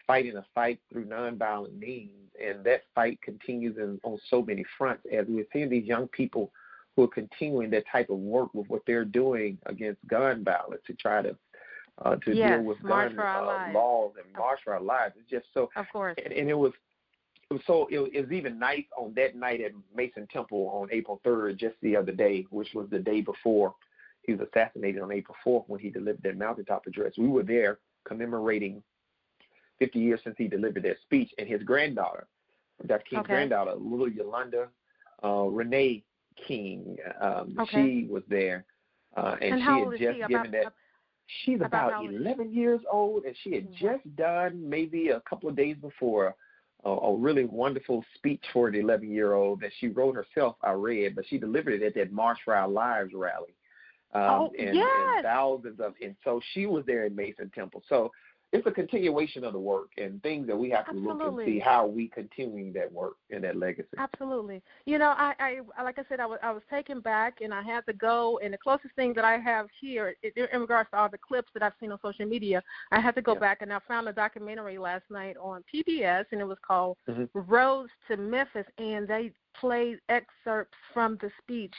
fighting 0.07 0.37
a 0.37 0.45
fight 0.55 0.81
through 0.91 1.07
nonviolent 1.07 1.79
means, 1.79 2.11
and 2.43 2.65
that 2.65 2.83
fight 2.95 3.21
continues 3.23 3.77
in, 3.79 4.01
on 4.05 4.19
so 4.29 4.43
many 4.43 4.65
fronts. 4.77 5.05
As 5.13 5.27
we're 5.29 5.47
seeing 5.53 5.71
these 5.71 5.87
young 5.87 6.09
people 6.09 6.51
who 6.97 7.05
are 7.05 7.09
continuing 7.09 7.71
that 7.71 7.85
type 7.91 8.11
of 8.11 8.19
work 8.19 8.53
with 8.55 8.69
what 8.69 8.83
they're 8.87 9.05
doing 9.05 9.59
against 9.67 10.07
gun 10.07 10.45
violence 10.45 10.83
to 10.87 10.95
try 10.95 11.23
to 11.23 11.37
uh, 12.05 12.17
to 12.17 12.35
Yes, 12.35 12.51
deal 12.51 12.63
with 12.65 12.83
gun 12.83 13.19
uh, 13.19 13.71
laws 13.73 14.13
and 14.23 14.33
march 14.37 14.59
for 14.65 14.75
our 14.75 14.81
lives. 14.81 15.15
It's 15.19 15.31
just 15.31 15.47
so 15.55 15.71
Of 15.77 15.87
course. 15.93 16.17
and, 16.25 16.33
and 16.33 16.51
it 16.51 16.55
was 16.55 16.73
it 17.51 17.55
was 17.55 17.63
so 17.67 17.87
it 17.91 17.99
was, 17.99 18.11
it 18.13 18.21
was 18.23 18.33
even 18.33 18.59
nice 18.59 18.85
on 18.97 19.13
that 19.15 19.37
night 19.37 19.61
at 19.61 19.73
Mason 19.95 20.27
Temple 20.33 20.69
on 20.73 20.89
April 20.91 21.21
third, 21.25 21.59
just 21.59 21.77
the 21.83 21.97
other 21.97 22.13
day, 22.13 22.47
which 22.51 22.75
was 22.75 22.89
the 22.91 22.99
day 22.99 23.21
before 23.21 23.75
he 24.23 24.33
was 24.33 24.47
assassinated 24.49 25.03
on 25.03 25.13
April 25.13 25.37
fourth 25.45 25.65
when 25.69 25.79
he 25.79 25.91
delivered 25.91 26.23
that 26.23 26.37
mountaintop 26.37 26.87
address. 26.87 27.13
We 27.19 27.29
were 27.29 27.43
there 27.43 27.79
commemorating 28.07 28.83
50 29.79 29.99
years 29.99 30.21
since 30.25 30.37
he 30.39 30.49
delivered 30.49 30.83
that 30.85 30.97
speech, 31.03 31.31
and 31.39 31.49
his 31.49 31.63
granddaughter, 31.63 32.27
Dr. 32.87 33.05
King's 33.09 33.21
Okay. 33.21 33.33
granddaughter, 33.35 33.75
little 33.75 34.09
Yolanda 34.09 34.69
uh, 35.23 35.45
Renee 35.45 36.05
King, 36.47 36.99
um, 37.21 37.55
Okay. 37.59 38.03
she 38.03 38.07
was 38.13 38.23
there, 38.29 38.65
uh, 39.17 39.37
and, 39.41 39.55
And 39.55 39.61
she 39.63 39.65
had 39.65 39.91
just 39.91 39.99
she? 40.21 40.27
given 40.29 40.37
About- 40.47 40.53
that. 40.53 40.73
She's 41.27 41.55
about 41.57 41.67
about 41.69 41.93
how 41.93 42.01
old 42.03 42.11
is 42.11 42.17
she? 42.17 42.23
11 42.23 42.53
years 42.53 42.81
old, 42.91 43.25
and 43.25 43.35
she 43.39 43.53
had 43.55 43.65
Wow. 43.67 43.77
just 43.79 44.17
done 44.17 44.69
maybe 44.69 45.09
a 45.09 45.21
couple 45.21 45.49
of 45.49 45.57
days 45.57 45.77
before 45.79 46.35
a, 46.85 46.91
a 46.91 47.17
really 47.17 47.47
wonderful 47.47 48.05
speech 48.17 48.45
for 48.53 48.71
the 48.71 48.81
11 48.81 49.11
year 49.11 49.33
old 49.33 49.61
that 49.61 49.73
she 49.79 49.89
wrote 49.89 50.15
herself. 50.17 50.57
I 50.61 50.73
read, 50.73 51.15
but 51.15 51.25
she 51.27 51.39
delivered 51.39 51.75
it 51.75 51.83
at 51.83 51.95
that 51.95 52.13
March 52.13 52.39
for 52.45 52.55
Our 52.55 52.69
Lives 52.69 53.15
rally. 53.15 53.55
Um, 54.13 54.23
Oh, 54.23 54.53
and, 54.59 54.77
yes. 54.77 54.87
and 55.15 55.23
thousands 55.25 55.81
of, 55.81 55.95
and 56.03 56.15
so 56.25 56.41
she 56.53 56.67
was 56.67 56.85
there 56.85 57.07
in 57.07 57.17
Mason 57.17 57.51
Temple. 57.55 57.83
So 57.89 58.13
it's 58.55 58.67
a 58.69 58.71
continuation 58.71 59.43
of 59.43 59.53
the 59.53 59.59
work 59.59 59.89
and 59.99 60.23
things 60.23 60.47
that 60.47 60.57
we 60.57 60.71
have 60.71 60.87
to 60.87 60.95
look 60.95 61.21
and 61.25 61.39
see 61.45 61.59
how 61.59 61.85
we 61.85 62.07
continuing 62.07 62.73
that 62.73 62.91
work 62.91 63.17
and 63.31 63.43
that 63.43 63.57
legacy. 63.57 63.89
Absolutely. 63.99 64.63
You 64.87 64.99
know, 64.99 65.13
I, 65.17 65.35
I 65.77 65.83
like 65.83 65.99
I 65.99 66.05
said, 66.09 66.21
I 66.21 66.27
was 66.27 66.39
I 66.41 66.53
was 66.53 66.63
taken 66.71 67.01
back, 67.01 67.41
and 67.41 67.53
I 67.53 67.63
had 67.63 67.85
to 67.87 67.93
go. 67.93 68.39
And 68.45 68.55
the 68.55 68.59
closest 68.59 68.95
thing 68.95 69.13
that 69.15 69.25
I 69.25 69.39
have 69.39 69.67
here, 69.81 70.15
in, 70.23 70.47
in 70.53 70.61
regards 70.61 70.89
to 70.91 70.99
all 70.99 71.09
the 71.09 71.19
clips 71.19 71.51
that 71.55 71.65
I've 71.65 71.73
seen 71.81 71.91
on 71.91 71.99
social 72.01 72.27
media, 72.27 72.63
I 72.93 73.01
had 73.01 73.17
to 73.17 73.23
go 73.23 73.33
Yeah. 73.33 73.41
back, 73.41 73.63
and 73.63 73.73
I 73.73 73.81
found 73.89 74.09
a 74.09 74.13
documentary 74.13 74.79
last 74.79 75.05
night 75.11 75.37
on 75.37 75.65
PBS, 75.73 76.27
and 76.31 76.41
it 76.41 76.45
was 76.45 76.59
called 76.65 76.97
Mhm. 77.09 77.29
"Roads 77.35 77.91
to 78.07 78.17
Memphis," 78.17 78.67
and 78.79 79.09
they 79.09 79.33
played 79.55 80.01
excerpts 80.09 80.79
from 80.93 81.17
the 81.17 81.31
speech 81.43 81.75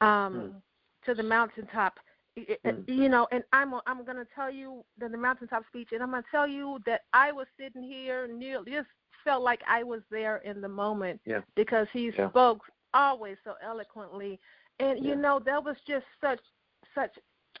um, 0.00 0.62
to 1.04 1.14
the 1.14 1.22
mountaintop. 1.22 2.00
Mm. 2.36 2.82
You 2.86 3.08
know, 3.08 3.28
and 3.30 3.44
I'm 3.52 3.74
I'm 3.86 4.04
going 4.04 4.16
to 4.16 4.26
tell 4.34 4.50
you 4.50 4.84
that 4.98 5.12
the 5.12 5.18
mountaintop 5.18 5.64
speech, 5.68 5.88
and 5.92 6.02
I'm 6.02 6.10
going 6.10 6.22
to 6.22 6.28
tell 6.30 6.48
you 6.48 6.78
that 6.86 7.02
I 7.12 7.30
was 7.30 7.46
sitting 7.58 7.82
here, 7.82 8.26
nearly 8.26 8.72
just 8.72 8.88
felt 9.22 9.42
like 9.42 9.60
I 9.68 9.82
was 9.84 10.00
there 10.10 10.38
in 10.38 10.60
the 10.60 10.68
moment 10.68 11.20
Yeah. 11.24 11.40
because 11.54 11.86
he 11.92 12.10
Yeah. 12.16 12.28
spoke 12.30 12.62
always 12.92 13.36
so 13.44 13.54
eloquently, 13.64 14.40
and 14.80 15.04
you 15.04 15.14
know 15.14 15.40
that 15.44 15.62
was 15.62 15.76
just 15.86 16.06
such 16.20 16.40
such 16.94 17.10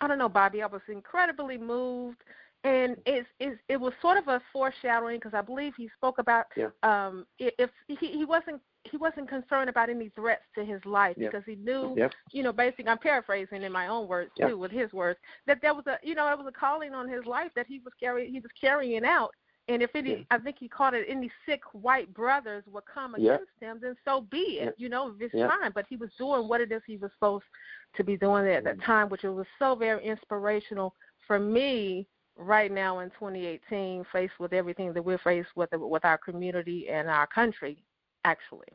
I 0.00 0.08
don't 0.08 0.18
know, 0.18 0.28
Bobby. 0.28 0.62
I 0.62 0.66
was 0.66 0.82
incredibly 0.88 1.56
moved, 1.56 2.22
and 2.64 2.96
it's, 3.06 3.28
it's 3.38 3.60
it 3.68 3.76
was 3.76 3.92
sort 4.02 4.18
of 4.18 4.26
a 4.28 4.40
foreshadowing 4.52 5.18
because 5.18 5.34
I 5.34 5.40
believe 5.40 5.74
he 5.76 5.88
spoke 5.96 6.18
about 6.18 6.46
Yeah. 6.56 6.68
um 6.82 7.26
if 7.38 7.70
he 7.86 7.94
he 7.94 8.24
wasn't 8.24 8.60
he 8.90 8.96
wasn't 8.96 9.28
concerned 9.28 9.70
about 9.70 9.88
any 9.90 10.10
threats 10.10 10.44
to 10.54 10.64
his 10.64 10.84
life 10.84 11.16
Yeah. 11.18 11.28
because 11.28 11.44
he 11.46 11.56
knew 11.56 11.94
Yep. 11.96 12.12
you 12.32 12.42
know, 12.42 12.52
basically, 12.52 12.88
I'm 12.88 12.98
paraphrasing 12.98 13.62
in 13.62 13.72
my 13.72 13.88
own 13.88 14.06
words 14.08 14.30
Yeah. 14.36 14.48
too, 14.48 14.58
with 14.58 14.70
his 14.70 14.92
words, 14.92 15.18
that 15.46 15.60
there 15.62 15.74
was 15.74 15.86
a, 15.86 15.98
you 16.02 16.14
know, 16.14 16.30
it 16.30 16.38
was 16.38 16.46
a 16.46 16.52
calling 16.52 16.92
on 16.94 17.08
his 17.08 17.24
life 17.26 17.52
that 17.54 17.66
he 17.66 17.78
was 17.80 17.94
carrying, 17.94 18.32
he 18.32 18.40
was 18.40 18.52
carrying 18.60 19.04
out. 19.04 19.34
And 19.68 19.82
if 19.82 19.94
any, 19.96 20.16
Yeah. 20.16 20.24
I 20.30 20.38
think 20.38 20.58
he 20.58 20.68
called 20.68 20.92
it, 20.92 21.06
any 21.08 21.30
sick 21.46 21.62
white 21.72 22.12
brothers 22.12 22.66
would 22.66 22.84
come 22.84 23.14
against 23.14 23.50
him, 23.60 23.78
then 23.80 23.96
so 24.04 24.20
be 24.20 24.58
it. 24.60 24.74
You 24.76 24.90
know, 24.90 25.08
if 25.18 25.20
it's 25.22 25.32
fine. 25.32 25.72
But 25.72 25.86
he 25.88 25.96
was 25.96 26.14
doing 26.16 26.46
what 26.48 26.60
it 26.60 26.70
is 26.70 26.82
he 26.86 26.98
was 26.98 27.10
supposed 27.12 27.46
to 27.94 28.04
be 28.04 28.18
doing 28.18 28.46
at 28.46 28.64
that 28.64 28.76
Mm. 28.76 28.84
time, 28.84 29.08
which 29.08 29.22
was 29.22 29.46
so 29.58 29.74
very 29.74 30.04
inspirational 30.04 30.94
for 31.26 31.38
me 31.38 32.06
right 32.36 32.70
now 32.70 32.98
in 32.98 33.08
2018, 33.12 34.04
faced 34.12 34.38
with 34.38 34.52
everything 34.52 34.92
that 34.92 35.02
we're 35.02 35.16
faced 35.16 35.56
with 35.56 35.72
with 35.72 36.04
our 36.04 36.18
community 36.18 36.90
and 36.90 37.08
our 37.08 37.26
country, 37.28 37.82
actually. 38.24 38.68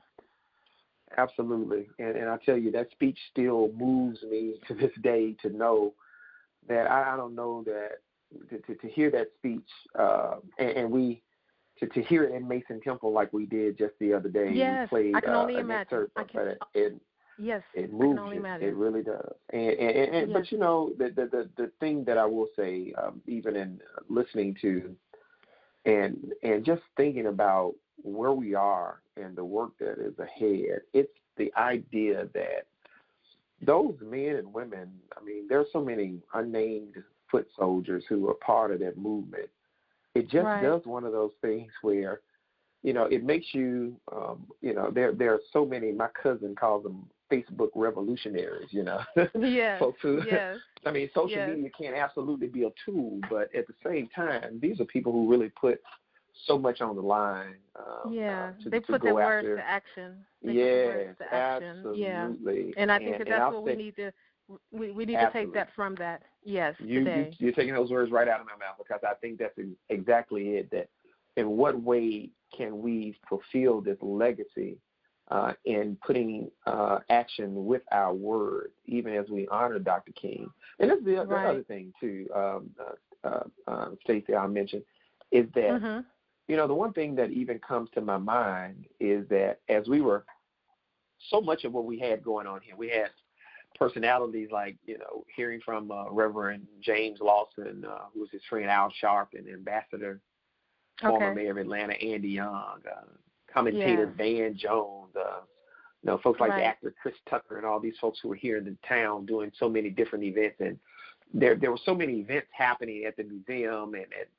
Absolutely, 1.18 1.90
and 1.98 2.16
and 2.16 2.30
I 2.30 2.38
tell 2.46 2.58
you 2.58 2.72
that 2.72 2.92
speech 2.92 3.18
still 3.32 3.72
moves 3.76 4.22
me 4.24 4.56
to 4.68 4.74
this 4.76 4.92
day 5.02 5.36
to 5.42 5.50
know 5.50 5.94
that 6.68 6.90
I, 6.90 7.14
I 7.14 7.18
don't 7.18 7.34
know 7.36 7.64
that 7.66 8.02
to, 8.50 8.60
to, 8.60 8.76
to 8.76 8.88
hear 8.88 9.10
that 9.12 9.30
speech 9.38 9.68
uh, 9.98 10.36
and, 10.60 10.70
and 10.70 10.92
we 10.92 11.22
to, 11.80 11.88
to 11.88 12.04
hear 12.04 12.26
it 12.26 12.36
in 12.36 12.48
Mason 12.48 12.80
Temple 12.82 13.12
like 13.12 13.34
we 13.34 13.46
did 13.46 13.78
just 13.78 13.94
the 14.00 14.14
other 14.14 14.30
day. 14.30 14.52
Yes, 14.54 14.88
we 14.92 14.98
played 15.12 15.16
I 15.16 15.22
can 15.22 15.34
uh, 15.36 15.40
only 15.40 15.56
an 15.56 15.62
imagine. 15.62 16.08
I 16.16 16.24
can- 16.24 16.48
it. 16.48 16.60
It, 16.74 17.02
Yes, 17.42 17.64
it 17.74 17.86
I 17.86 17.98
can 18.06 18.20
only 18.20 18.36
you. 18.36 18.42
imagine. 18.42 18.68
It 18.68 18.76
really 18.76 19.02
does. 19.02 19.32
And, 19.54 19.62
and, 19.70 19.80
and, 19.80 20.16
and 20.16 20.30
Yes. 20.30 20.38
but 20.38 20.52
you 20.52 20.58
know 20.58 20.92
the, 20.98 21.06
the 21.06 21.26
the 21.26 21.50
the 21.56 21.72
thing 21.80 22.04
that 22.04 22.18
I 22.18 22.26
will 22.26 22.50
say, 22.56 22.94
um, 23.02 23.22
even 23.28 23.56
in 23.56 23.80
listening 24.10 24.58
to 24.62 24.94
and 25.86 26.34
and 26.44 26.66
just 26.66 26.82
thinking 26.98 27.28
about 27.28 27.76
where 28.04 28.34
we 28.34 28.54
are 28.56 29.02
and 29.22 29.36
the 29.36 29.44
work 29.44 29.72
that 29.80 30.00
is 30.00 30.18
ahead, 30.20 30.82
it's 30.94 31.12
the 31.38 31.52
idea 31.58 32.28
that 32.34 32.66
those 33.66 33.96
men 34.02 34.36
and 34.38 34.54
women, 34.54 34.90
I 35.20 35.24
mean, 35.24 35.48
there's 35.48 35.68
so 35.74 35.84
many 35.84 36.20
unnamed 36.34 36.96
foot 37.30 37.48
soldiers 37.58 38.04
who 38.08 38.28
are 38.30 38.34
part 38.36 38.72
of 38.72 38.80
that 38.80 38.98
movement. 38.98 39.50
It 40.16 40.24
just 40.30 40.46
Right. 40.46 40.62
does 40.62 40.82
one 40.86 41.04
of 41.04 41.12
those 41.12 41.32
things 41.42 41.72
where, 41.82 42.22
you 42.84 42.94
know, 42.94 43.04
it 43.06 43.24
makes 43.24 43.48
you, 43.54 43.96
um, 44.12 44.48
you 44.62 44.74
know, 44.74 44.90
there 44.92 45.12
there 45.14 45.34
are 45.34 45.42
so 45.52 45.66
many. 45.66 45.92
My 45.92 46.08
cousin 46.22 46.56
calls 46.56 46.84
them 46.84 47.06
Facebook 47.32 47.70
revolutionaries. 47.76 48.70
You 48.72 48.84
know, 48.84 49.00
Yes. 49.40 49.80
folks 49.80 50.00
who 50.02 50.22
yes. 50.26 50.58
I 50.86 50.92
mean, 50.92 51.10
social 51.14 51.30
Yes. 51.30 51.50
media 51.50 51.70
can 51.78 51.94
absolutely 51.94 52.48
be 52.48 52.64
a 52.64 52.70
tool, 52.86 53.20
but 53.30 53.54
at 53.54 53.68
the 53.68 53.74
same 53.86 54.08
time, 54.16 54.60
these 54.62 54.80
are 54.80 54.86
people 54.86 55.12
who 55.12 55.30
really 55.30 55.50
put 55.50 55.82
so 56.46 56.58
much 56.58 56.82
on 56.82 56.96
the 56.96 57.02
line. 57.02 57.56
Um, 57.76 58.14
Yeah. 58.14 58.52
uh, 58.60 58.64
to, 58.64 58.70
they 58.70 58.80
to 58.80 58.86
put 58.86 59.02
their 59.04 59.16
words 59.16 59.48
to 59.48 59.64
action. 59.64 60.26
They 60.44 60.54
yes, 60.54 60.66
put 60.66 60.70
their 60.70 61.06
words 61.06 61.18
to 61.20 61.34
action. 61.34 61.78
absolutely. 61.80 62.66
Yeah. 62.68 62.74
And 62.82 62.92
I 62.92 62.98
think 63.00 63.18
that 63.18 63.28
that's 63.28 63.42
I'll 63.42 63.52
what 63.54 63.64
we 63.64 63.76
need 63.76 63.96
to 63.98 64.12
we 64.72 64.92
we 64.92 65.06
need 65.06 65.18
to 65.18 65.30
take 65.32 65.54
that 65.54 65.70
from 65.76 65.96
that. 65.96 66.24
Yes, 66.44 66.76
you, 66.80 67.00
you 67.00 67.00
today. 67.00 67.34
you're 67.38 67.52
taking 67.52 67.74
those 67.74 67.92
words 67.92 68.12
right 68.12 68.28
out 68.28 68.40
of 68.40 68.48
my 68.48 68.54
mouth 68.54 68.78
because 68.78 69.02
I 69.04 69.14
think 69.16 69.38
that's 69.40 69.58
exactly 69.90 70.50
it. 70.58 70.72
That 70.72 70.90
in 71.38 71.50
what 71.52 71.80
way 71.82 72.30
can 72.56 72.82
we 72.82 73.16
fulfill 73.28 73.82
this 73.82 73.98
legacy 74.02 74.78
uh, 75.30 75.54
in 75.66 75.98
putting 76.06 76.50
uh, 76.66 77.00
action 77.10 77.66
with 77.66 77.84
our 77.92 78.14
words, 78.14 78.74
even 78.86 79.14
as 79.14 79.30
we 79.30 79.48
honor 79.50 79.78
Dr. 79.78 80.12
King? 80.14 80.50
And 80.80 80.90
that's 80.90 81.04
the, 81.04 81.26
the 81.28 81.36
other 81.36 81.64
thing 81.64 81.94
too, 82.00 82.26
um, 82.36 82.70
uh, 82.80 83.28
uh, 83.28 83.44
uh, 83.68 83.90
Stacey. 84.04 84.36
I 84.36 84.48
mentioned 84.48 84.84
is 85.32 85.46
that 85.54 85.70
Mhm. 85.70 86.06
You 86.50 86.58
know 86.58 86.68
the 86.68 86.74
one 86.74 86.92
thing 86.92 87.16
that 87.16 87.32
even 87.32 87.60
comes 87.60 87.90
to 87.94 88.02
my 88.02 88.18
mind 88.18 88.86
is 89.00 89.28
that 89.30 89.60
as 89.70 89.88
we 89.88 90.02
were 90.02 90.26
so 91.30 91.42
much 91.42 91.64
of 91.64 91.74
what 91.74 91.86
we 91.86 92.00
had 92.00 92.24
going 92.24 92.48
on 92.48 92.62
here. 92.62 92.76
We 92.76 92.90
had 92.90 93.10
personalities 93.76 94.50
like 94.52 94.78
you 94.86 94.98
know 94.98 95.26
hearing 95.36 95.60
from 95.64 95.92
uh, 95.92 96.10
Reverend 96.10 96.66
James 96.82 97.20
Lawson, 97.22 97.86
uh, 97.88 98.06
who 98.14 98.22
was 98.22 98.30
his 98.32 98.42
friend 98.50 98.70
Al 98.70 98.92
Sharpton, 99.04 99.52
Ambassador, 99.52 100.22
former 101.02 101.34
mayor 101.34 101.52
of 101.52 101.58
Atlanta 101.58 101.94
Andy 101.94 102.30
Young, 102.30 102.82
uh, 102.90 103.06
commentator 103.54 104.14
Van 104.18 104.56
Jones, 104.58 105.16
uh, 105.16 105.42
you 106.04 106.08
know 106.08 106.20
folks 106.24 106.40
like 106.40 106.52
Right. 106.52 106.60
the 106.60 106.66
actor 106.66 106.94
Chris 107.02 107.16
Tucker, 107.30 107.58
and 107.58 107.66
all 107.66 107.80
these 107.80 107.98
folks 108.00 108.20
who 108.22 108.30
were 108.30 108.36
here 108.36 108.58
in 108.58 108.66
the 108.66 108.78
town 108.88 109.26
doing 109.26 109.52
so 109.60 109.70
many 109.70 109.90
different 109.90 110.24
events. 110.24 110.58
And 110.60 110.80
there 111.34 111.56
there 111.56 111.72
were 111.72 111.80
so 111.86 111.94
many 111.94 112.20
events 112.20 112.48
happening 112.52 113.06
at 113.06 113.18
the 113.18 113.24
museum 113.24 113.94
and 113.94 114.06
at 114.20 114.30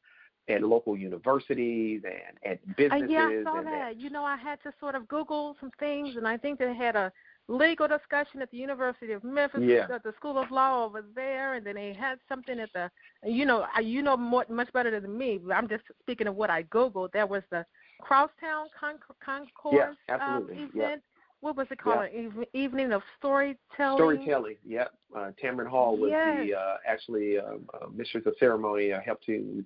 at 0.51 0.63
local 0.63 0.97
universities 0.97 2.03
and 2.05 2.39
at 2.45 2.59
Uh, 2.59 2.73
businesses. 2.77 3.11
yeah, 3.11 3.27
I 3.29 3.43
saw 3.43 3.59
and 3.59 3.67
that. 3.67 3.97
You 3.97 4.11
know, 4.11 4.25
I 4.25 4.37
had 4.37 4.63
to 4.63 4.73
sort 4.81 4.95
of 4.95 5.07
Google 5.09 5.57
some 5.61 5.71
things, 5.79 6.17
and 6.17 6.27
I 6.27 6.37
think 6.37 6.59
they 6.59 6.75
had 6.75 6.97
a 6.97 7.13
legal 7.49 7.89
discussion 7.89 8.41
at 8.43 8.51
the 8.51 8.57
University 8.59 9.13
of 9.13 9.25
Memphis, 9.25 9.63
Yeah. 9.63 9.89
at 9.91 10.03
the 10.05 10.13
School 10.13 10.39
of 10.39 10.51
Law 10.53 10.85
over 10.85 11.03
there, 11.03 11.55
and 11.55 11.67
then 11.67 11.75
they 11.75 11.93
had 11.93 12.21
something 12.29 12.61
at 12.61 12.73
the, 12.73 12.91
you 13.25 13.45
know, 13.45 13.67
I- 13.75 13.81
you 13.81 14.03
know 14.03 14.17
more, 14.17 14.47
much 14.49 14.73
better 14.73 15.01
than 15.01 15.17
me. 15.19 15.39
But 15.39 15.55
I'm 15.57 15.67
just 15.69 15.85
speaking 16.01 16.29
of 16.29 16.37
what 16.37 16.49
I 16.51 16.63
Googled. 16.65 17.11
There 17.13 17.27
was 17.27 17.43
the 17.51 17.67
Crosstown 18.01 18.69
Con- 18.79 19.01
Concourse 19.21 19.97
absolutely. 20.09 20.63
um, 20.65 20.71
Yeah. 20.75 20.83
event. 20.85 21.03
What 21.41 21.57
was 21.57 21.67
it 21.71 21.79
called? 21.79 22.05
An 22.05 22.13
eve- 22.15 22.49
evening 22.53 22.93
of 22.93 23.03
storytelling. 23.17 23.97
Storytelling, 23.99 24.59
yep. 24.63 24.93
Uh, 25.15 25.33
Tamron 25.43 25.67
Hall 25.67 25.97
was 25.97 26.11
Yes. 26.11 26.47
the 26.47 26.55
uh, 26.55 26.77
actually 26.87 27.39
uh, 27.39 27.57
uh, 27.75 27.87
mistress 27.91 28.27
of 28.27 28.37
ceremony, 28.39 28.93
uh, 28.93 29.01
helped 29.01 29.25
to 29.25 29.65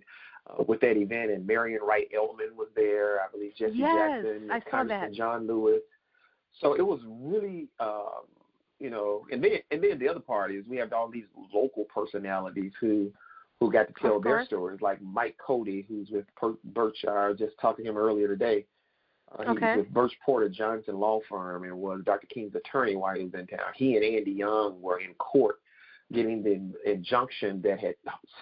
uh, 0.49 0.63
with 0.67 0.81
that 0.81 0.97
event, 0.97 1.31
and 1.31 1.47
Marion 1.47 1.81
Wright 1.83 2.09
Edelman 2.15 2.55
was 2.57 2.69
there. 2.77 3.21
I 3.21 3.31
believe 3.33 3.55
Jesse 3.57 3.75
Yes, 3.77 4.23
Jackson, 4.23 4.51
I 4.51 4.61
Congressman. 4.61 5.15
John 5.15 5.47
Lewis. 5.47 5.81
So 6.61 6.75
it 6.75 6.83
was 6.83 7.01
really, 7.07 7.69
um, 7.81 8.23
you 8.79 8.91
know, 8.91 9.27
and 9.33 9.43
then 9.43 9.53
and 9.71 9.83
then 9.83 9.99
the 9.99 10.09
other 10.09 10.21
part 10.21 10.53
is 10.53 10.65
we 10.69 10.77
have 10.77 10.93
all 10.93 11.09
these 11.11 11.25
local 11.53 11.85
personalities 11.85 12.73
who 12.81 13.11
who 13.61 13.73
got 13.73 13.87
to 13.89 13.95
tell 14.01 14.21
their 14.21 14.45
stories, 14.45 14.81
like 14.81 15.01
Mike 15.01 15.37
Cody, 15.45 15.85
who's 15.89 16.11
with 16.11 16.27
per- 16.37 16.57
Berkshire. 16.65 17.17
I 17.17 17.33
just 17.33 17.55
talking 17.61 17.85
to 17.85 17.91
him 17.91 17.97
earlier 17.97 18.29
today. 18.29 18.67
Uh, 19.33 19.43
he 19.45 19.49
Okay. 19.51 19.77
was 19.77 19.77
with 19.79 19.95
Burch 19.95 20.13
Porter 20.25 20.49
Johnson 20.49 20.99
Law 20.99 21.21
Firm 21.29 21.65
and 21.65 21.77
was 21.79 22.03
Dr. 22.05 22.27
King's 22.27 22.55
attorney 22.55 22.95
while 22.95 23.15
he 23.17 23.25
was 23.25 23.35
in 23.35 23.47
town. 23.47 23.73
He 23.75 23.97
and 23.97 24.05
Andy 24.05 24.33
Young 24.33 24.81
were 24.83 25.01
in 25.01 25.15
court 25.15 25.61
getting 26.15 26.43
the 26.43 26.91
injunction 26.91 27.61
that 27.63 27.79
had 27.81 27.95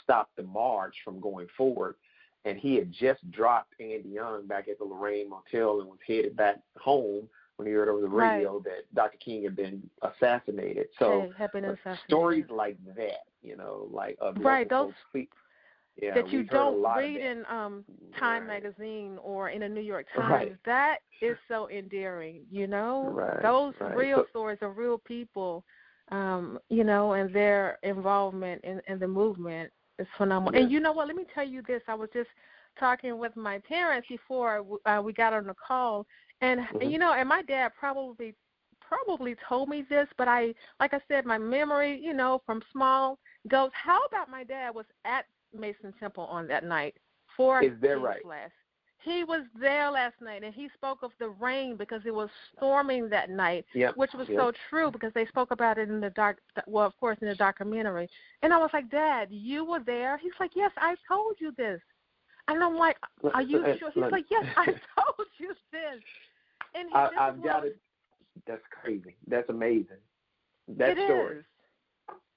stopped 0.03 0.37
the 0.37 0.43
march 0.43 0.95
from 1.05 1.21
going 1.21 1.47
forward. 1.57 1.97
And 2.45 2.59
he 2.59 2.75
had 2.75 2.91
just 2.93 3.29
dropped 3.31 3.75
Andy 3.81 4.09
Young 4.09 4.47
back 4.47 4.67
at 4.69 4.79
the 4.79 4.85
Lorraine 4.85 5.31
Motel 5.31 5.81
and 5.81 5.89
was 5.89 5.99
headed 6.07 6.37
back 6.37 6.57
home 6.81 7.29
when 7.57 7.69
he 7.69 7.73
heard 7.75 7.89
over 7.89 8.01
the 8.01 8.09
Right. 8.09 8.37
radio 8.39 8.59
that 8.61 8.93
Dr. 8.95 9.19
King 9.19 9.45
had 9.45 9.55
been 9.55 9.89
assassinated. 10.03 10.89
So 10.99 11.33
been 11.53 11.65
assassinated. 11.67 12.05
stories 12.07 12.45
like 12.51 12.77
that, 12.97 13.25
you 13.43 13.57
know, 13.57 13.89
like 13.93 14.17
of 14.21 14.37
Right, 14.39 14.69
those- 14.69 14.93
yeah, 15.97 16.15
that 16.15 16.29
you 16.31 16.41
we've 16.41 16.49
heard 16.49 16.57
a 16.57 16.59
don't 16.59 16.83
read 16.99 17.17
in 17.21 17.45
um 17.49 17.85
Time 18.19 18.49
Right. 18.49 18.63
magazine 18.63 19.19
or 19.23 19.51
in 19.51 19.63
a 19.63 19.69
New 19.69 19.81
York 19.83 20.07
Times. 20.17 20.31
Right. 20.31 20.65
That 20.65 20.99
is 21.21 21.37
so 21.47 21.69
endearing, 21.71 22.45
you 22.51 22.67
know? 22.67 23.05
Right, 23.11 23.41
Those 23.43 23.75
right. 23.81 23.97
real 23.97 24.19
So- 24.25 24.27
stories 24.31 24.59
of 24.63 24.77
real 24.79 24.99
people, 24.99 25.65
um, 26.13 26.59
you 26.69 26.85
know, 26.85 27.15
and 27.15 27.35
their 27.35 27.79
involvement 27.83 28.63
in, 28.65 28.81
in 28.87 28.99
the 28.99 29.09
movement 29.09 29.73
is 29.99 30.07
phenomenal. 30.19 30.61
And 30.61 30.71
you 30.71 30.79
know 30.79 30.93
what? 30.93 31.07
Let 31.09 31.17
me 31.17 31.25
tell 31.35 31.47
you 31.47 31.63
this. 31.67 31.81
I 31.89 31.95
was 31.95 32.11
just 32.13 32.29
talking 32.79 33.19
with 33.19 33.35
my 33.35 33.59
parents 33.67 34.07
before 34.09 34.65
uh, 34.87 35.01
we 35.03 35.13
got 35.15 35.33
on 35.33 35.47
the 35.47 35.55
call, 35.67 36.07
and 36.43 36.61
Mhm. 36.61 36.91
you 36.91 36.99
know, 36.99 37.15
and 37.15 37.29
my 37.29 37.43
dad 37.43 37.73
probably 37.79 38.35
probably 38.81 39.35
told 39.49 39.71
me 39.71 39.87
this, 39.89 40.07
but 40.19 40.29
I, 40.29 40.55
like 40.79 40.93
I 40.93 41.01
said, 41.09 41.25
my 41.25 41.39
memory, 41.39 41.99
you 41.99 42.13
know, 42.13 42.43
from 42.45 42.63
small 42.73 43.19
goes. 43.49 43.71
How 43.73 44.05
about 44.05 44.29
my 44.29 44.45
dad 44.45 44.75
was 44.75 44.85
at 45.07 45.25
Mason 45.59 45.95
Temple 45.99 46.25
on 46.25 46.47
that 46.49 46.63
night 46.63 46.95
for 47.35 47.63
Is 47.63 47.73
that 47.81 47.99
right? 47.99 48.25
Last. 48.25 48.53
He 49.05 49.25
was 49.25 49.43
there 49.59 49.91
last 49.91 50.15
night, 50.21 50.45
and 50.45 50.55
he 50.55 50.69
spoke 50.75 50.99
of 51.03 51.11
the 51.19 51.31
rain 51.31 51.77
because 51.77 52.03
it 52.07 52.15
was 52.15 52.29
storming 52.57 53.09
that 53.09 53.31
night, 53.31 53.65
Yep, 53.75 53.97
which 53.97 54.13
was 54.15 54.29
yep. 54.29 54.39
so 54.39 54.53
true 54.71 54.91
because 54.91 55.13
they 55.15 55.27
spoke 55.27 55.51
about 55.51 55.79
it 55.79 55.89
in 55.89 56.01
the 56.01 56.11
dark. 56.11 56.39
Well, 56.67 56.87
of 56.87 56.99
course, 57.01 57.19
in 57.21 57.29
the 57.29 57.35
documentary. 57.35 58.09
And 58.43 58.53
I 58.53 58.59
was 58.59 58.71
like, 58.73 58.91
Dad, 58.91 59.29
you 59.31 59.65
were 59.65 59.81
there. 59.81 60.19
He's 60.19 60.33
like, 60.39 60.53
Yes, 60.55 60.71
I 60.77 60.95
told 61.09 61.37
you 61.39 61.53
this. 61.57 61.81
And 62.49 62.63
I'm 62.63 62.77
like, 62.77 62.97
Are 63.35 63.43
you 63.43 63.65
sure? 63.79 63.91
He's 63.93 64.11
like, 64.13 64.27
Yes, 64.31 64.45
I 64.57 64.67
told 64.67 65.29
you 65.39 65.55
this. 65.73 66.01
And 66.75 66.89
he, 66.89 66.95
I, 66.95 67.05
this 67.09 67.19
I've 67.19 67.39
what 67.39 67.45
got 67.45 67.67
it. 67.67 67.79
That's 68.47 68.63
crazy. 68.71 69.17
That's 69.27 69.49
amazing. 69.49 69.99
That 70.69 70.91
It 70.91 71.05
story. 71.07 71.39
is. 71.39 71.45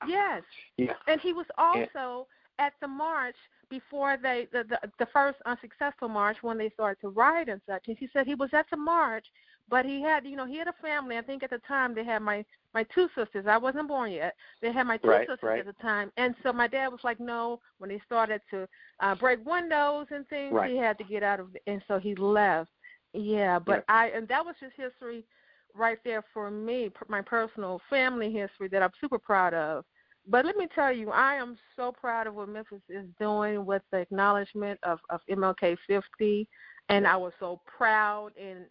Yes. 0.07 0.43
Yeah. 0.77 0.93
And 1.07 1.21
he 1.21 1.33
was 1.33 1.45
also 1.57 2.27
at 2.59 2.73
the 2.81 2.87
march 2.87 3.35
before 3.69 4.17
they 4.21 4.47
the, 4.51 4.63
the 4.69 4.79
the 4.99 5.07
first 5.13 5.37
unsuccessful 5.45 6.07
march 6.07 6.37
when 6.41 6.57
they 6.57 6.69
started 6.69 6.99
to 7.01 7.09
riot 7.09 7.49
and 7.49 7.61
such. 7.67 7.83
And 7.87 7.97
he 7.97 8.07
said 8.13 8.25
he 8.27 8.35
was 8.35 8.49
at 8.53 8.65
the 8.71 8.77
march, 8.77 9.25
but 9.69 9.85
he 9.85 10.01
had 10.01 10.25
you 10.25 10.35
know 10.35 10.45
he 10.45 10.57
had 10.57 10.67
a 10.67 10.73
family. 10.81 11.17
I 11.17 11.21
think 11.21 11.43
at 11.43 11.49
the 11.51 11.59
time 11.67 11.93
they 11.95 12.03
had 12.03 12.21
my 12.21 12.45
my 12.73 12.83
two 12.93 13.07
sisters. 13.15 13.45
I 13.47 13.57
wasn't 13.57 13.87
born 13.87 14.11
yet. 14.11 14.35
They 14.61 14.71
had 14.71 14.87
my 14.87 14.97
two 14.97 15.09
Right, 15.09 15.27
sisters 15.27 15.51
right. 15.51 15.59
at 15.59 15.65
the 15.65 15.73
time, 15.81 16.11
and 16.17 16.35
so 16.43 16.51
my 16.53 16.67
dad 16.67 16.89
was 16.89 17.01
like, 17.03 17.19
no. 17.19 17.59
When 17.77 17.89
they 17.89 18.01
started 18.05 18.41
to 18.51 18.67
uh 18.99 19.15
break 19.15 19.45
windows 19.45 20.07
and 20.11 20.27
things, 20.27 20.55
Right. 20.55 20.71
he 20.71 20.77
had 20.77 20.97
to 20.99 21.03
get 21.03 21.23
out 21.23 21.39
of, 21.39 21.55
and 21.67 21.81
so 21.87 21.97
he 21.99 22.15
left. 22.15 22.69
Yeah, 23.13 23.59
but 23.59 23.81
Yep. 23.81 23.85
I 23.87 24.07
and 24.09 24.27
that 24.27 24.45
was 24.45 24.55
just 24.59 24.73
history 24.75 25.25
right 25.73 25.97
there 26.03 26.23
for 26.33 26.49
me, 26.51 26.89
my 27.07 27.21
personal 27.21 27.81
family 27.89 28.31
history 28.31 28.67
that 28.69 28.81
I'm 28.81 28.91
super 28.99 29.19
proud 29.19 29.53
of. 29.53 29.85
But 30.27 30.45
let 30.45 30.57
me 30.57 30.67
tell 30.73 30.91
you, 30.91 31.11
I 31.11 31.35
am 31.35 31.57
so 31.75 31.91
proud 31.91 32.27
of 32.27 32.35
what 32.35 32.49
Memphis 32.49 32.81
is 32.89 33.05
doing 33.19 33.65
with 33.65 33.83
the 33.91 33.99
acknowledgement 33.99 34.79
of, 34.83 34.99
of 35.09 35.21
MLK 35.29 35.77
50, 35.87 36.47
and 36.89 37.07
I 37.07 37.15
was 37.15 37.33
so 37.39 37.61
proud. 37.65 38.31
And 38.41 38.65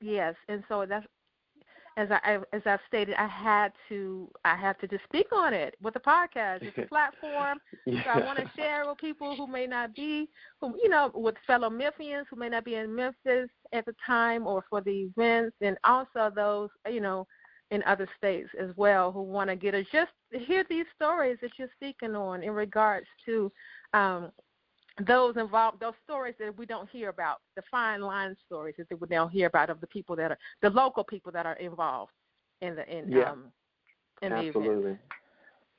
yes, 0.00 0.34
and 0.48 0.62
so 0.68 0.86
that's 0.88 1.06
as 1.96 2.08
I 2.10 2.38
as 2.52 2.62
I've 2.66 2.80
stated, 2.86 3.14
I 3.18 3.26
had 3.26 3.72
to 3.88 4.30
I 4.44 4.56
have 4.56 4.78
to 4.78 4.86
just 4.86 5.04
speak 5.04 5.26
on 5.32 5.52
it 5.52 5.74
with 5.82 5.94
the 5.94 6.00
podcast. 6.00 6.62
It's 6.62 6.78
a 6.78 6.82
platform. 6.88 7.58
So 7.86 8.08
I 8.08 8.24
want 8.24 8.38
to 8.38 8.50
share 8.56 8.84
with 8.86 8.98
people 8.98 9.36
who 9.36 9.46
may 9.46 9.66
not 9.66 9.94
be, 9.94 10.28
who 10.60 10.74
you 10.82 10.88
know, 10.88 11.10
with 11.14 11.34
fellow 11.46 11.68
Memphians 11.68 12.24
who 12.30 12.36
may 12.36 12.48
not 12.48 12.64
be 12.64 12.76
in 12.76 12.94
Memphis 12.94 13.50
at 13.72 13.84
the 13.86 13.94
time 14.06 14.46
or 14.46 14.64
for 14.70 14.80
the 14.80 15.10
events, 15.16 15.56
and 15.60 15.76
also 15.84 16.30
those 16.34 16.70
you 16.90 17.00
know 17.00 17.26
in 17.70 17.82
other 17.84 18.08
states 18.18 18.48
as 18.60 18.70
well 18.76 19.12
who 19.12 19.22
want 19.22 19.48
to 19.48 19.56
get 19.56 19.74
a 19.74 19.82
just 19.84 20.10
hear 20.32 20.64
these 20.68 20.86
stories 20.96 21.38
that 21.40 21.50
you're 21.56 21.68
speaking 21.76 22.14
on 22.14 22.42
in 22.42 22.52
regards 22.52 23.06
to 23.24 23.50
um, 23.94 24.30
those 25.06 25.36
involved, 25.36 25.80
those 25.80 25.94
stories 26.04 26.34
that 26.38 26.56
we 26.58 26.66
don't 26.66 26.88
hear 26.90 27.08
about, 27.08 27.38
the 27.56 27.62
fine 27.70 28.00
line 28.00 28.36
stories 28.46 28.74
that 28.76 29.00
we 29.00 29.06
don't 29.08 29.30
hear 29.30 29.46
about 29.46 29.70
of 29.70 29.80
the 29.80 29.86
people 29.86 30.16
that 30.16 30.32
are 30.32 30.38
the 30.62 30.70
local 30.70 31.04
people 31.04 31.32
that 31.32 31.46
are 31.46 31.54
involved 31.54 32.12
in 32.60 32.74
the 32.74 32.86
in 32.96 33.10
Yeah. 33.10 33.30
um 33.30 33.44
in. 34.22 34.32
Absolutely. 34.32 34.98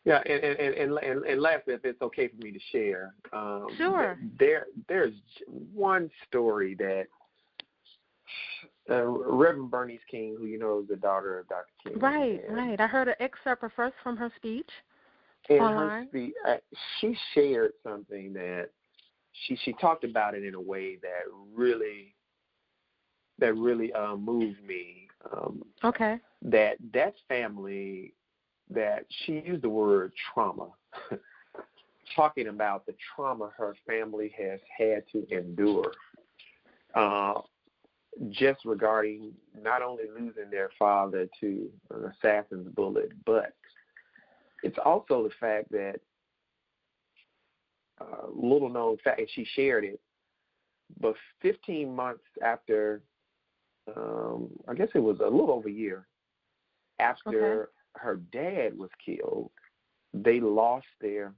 Yeah, 0.03 0.21
and 0.25 0.43
and, 0.43 0.59
and 0.59 0.73
and 0.75 0.97
and 0.97 1.25
and 1.25 1.41
lastly, 1.41 1.75
if 1.75 1.85
it's 1.85 2.01
okay 2.01 2.27
for 2.27 2.37
me 2.37 2.51
to 2.51 2.59
share, 2.71 3.13
um, 3.33 3.67
Sure. 3.77 4.17
There, 4.39 4.65
there's 4.89 5.13
one 5.47 6.09
story 6.27 6.73
that 6.79 7.05
uh, 8.89 9.03
Reverend 9.03 9.71
Bernice 9.71 9.99
King, 10.09 10.35
who 10.37 10.45
you 10.45 10.57
know 10.59 10.79
is 10.81 10.87
the 10.87 10.95
daughter 10.95 11.39
of 11.39 11.47
Dr. 11.47 11.71
King, 11.83 12.01
Right, 12.01 12.41
and, 12.47 12.57
right. 12.57 12.79
I 12.79 12.87
heard 12.87 13.07
an 13.07 13.15
excerpt 13.19 13.63
of 13.63 13.71
first 13.75 13.95
from 14.03 14.17
her 14.17 14.31
speech. 14.35 14.69
in 15.49 15.59
her 15.59 16.05
speech, 16.09 16.33
uh, 16.47 16.55
she 16.99 17.15
shared 17.33 17.73
something 17.83 18.33
that 18.33 18.69
she 19.33 19.55
she 19.63 19.73
talked 19.73 20.03
about 20.03 20.33
it 20.35 20.43
in 20.43 20.55
a 20.55 20.61
way 20.61 20.97
that 20.97 21.23
really 21.53 22.15
that 23.39 23.55
really 23.55 23.91
uh, 23.93 24.15
moved 24.15 24.63
me. 24.65 25.07
Um, 25.31 25.63
Okay. 25.83 26.19
that 26.43 26.77
that 26.93 27.13
family 27.27 28.13
that 28.69 29.05
she 29.09 29.43
used 29.45 29.61
the 29.63 29.69
word 29.69 30.11
trauma 30.33 30.69
talking 32.15 32.47
about 32.47 32.85
the 32.85 32.95
trauma 33.15 33.51
her 33.55 33.75
family 33.87 34.33
has 34.37 34.59
had 34.77 35.03
to 35.11 35.25
endure 35.35 35.91
uh, 36.95 37.41
just 38.29 38.65
regarding 38.65 39.31
not 39.61 39.81
only 39.81 40.03
losing 40.13 40.49
their 40.49 40.69
father 40.77 41.27
to 41.39 41.69
an 41.91 42.11
assassin's 42.11 42.67
bullet 42.75 43.11
but 43.25 43.53
it's 44.63 44.77
also 44.83 45.23
the 45.23 45.33
fact 45.39 45.71
that 45.71 45.99
uh, 47.99 48.27
little 48.33 48.69
known 48.69 48.97
fact 49.03 49.19
and 49.19 49.29
she 49.33 49.45
shared 49.55 49.83
it 49.83 49.99
but 50.99 51.15
15 51.41 51.95
months 51.95 52.23
after 52.43 53.01
um, 53.95 54.49
I 54.67 54.73
guess 54.73 54.89
it 54.93 54.99
was 54.99 55.19
a 55.19 55.23
little 55.23 55.51
over 55.51 55.69
a 55.69 55.71
year 55.71 56.05
after 57.01 57.69
her 57.95 58.15
dad 58.31 58.77
was 58.77 58.89
killed, 59.03 59.51
they 60.13 60.39
lost 60.39 60.87
their 61.01 61.33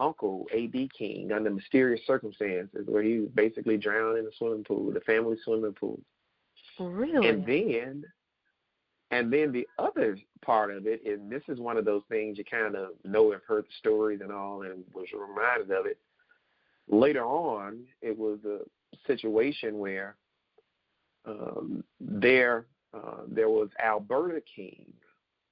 uncle, 0.00 0.46
A.D. 0.52 0.90
King, 0.96 1.32
under 1.32 1.50
mysterious 1.50 2.00
circumstances 2.06 2.86
where 2.86 3.02
he 3.02 3.18
was 3.20 3.30
basically 3.34 3.76
drowned 3.76 4.18
in 4.18 4.26
a 4.26 4.30
swimming 4.38 4.64
pool, 4.64 4.92
the 4.92 5.00
family 5.00 5.36
swimming 5.44 5.72
pool. 5.72 6.00
Really? 6.78 7.28
And 7.28 7.44
then 7.44 8.04
And 9.10 9.32
then 9.32 9.52
the 9.52 9.66
other 9.78 10.18
part 10.44 10.70
of 10.70 10.86
it, 10.86 11.04
and 11.04 11.30
this 11.30 11.42
is 11.48 11.58
one 11.58 11.76
of 11.76 11.84
those 11.84 12.02
things 12.08 12.38
you 12.38 12.44
kind 12.44 12.76
of 12.76 12.90
know 13.04 13.32
and 13.32 13.40
heard 13.46 13.64
the 13.64 13.74
stories 13.78 14.20
and 14.22 14.30
all, 14.30 14.62
and 14.62 14.84
was 14.92 15.06
reminded 15.12 15.70
of 15.70 15.86
it. 15.86 15.98
Later 16.88 17.24
on, 17.24 17.80
it 18.02 18.16
was 18.16 18.38
a 18.44 18.60
situation 19.06 19.78
where 19.78 20.16
um, 21.26 21.84
there 22.00 22.66
uh, 22.94 23.22
there 23.28 23.50
was 23.50 23.68
Alberta 23.84 24.42
King, 24.54 24.86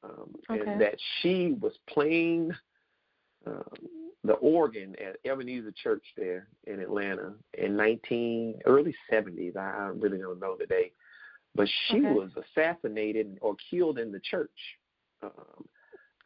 um, 0.02 0.35
okay. 0.50 0.70
and 0.70 0.80
that 0.80 0.96
she 1.20 1.54
was 1.61 1.72
playing 1.87 2.50
um, 3.46 3.62
the 4.24 4.35
organ 4.35 4.94
at 5.04 5.16
Ebenezer 5.30 5.72
Church 5.82 6.04
there 6.16 6.48
in 6.66 6.80
Atlanta 6.80 7.35
in 7.56 7.76
19 7.76 8.61
early 8.66 8.94
70s. 9.11 9.56
I, 9.56 9.61
I 9.61 9.87
really 9.88 10.18
don't 10.18 10.40
know 10.40 10.56
the 10.59 10.66
date, 10.66 10.94
but 11.54 11.68
she 11.88 12.00
Okay. 12.00 12.12
was 12.12 12.30
assassinated 12.37 13.38
or 13.40 13.56
killed 13.70 13.98
in 13.98 14.11
the 14.11 14.20
church. 14.20 14.50
Um, 15.22 15.64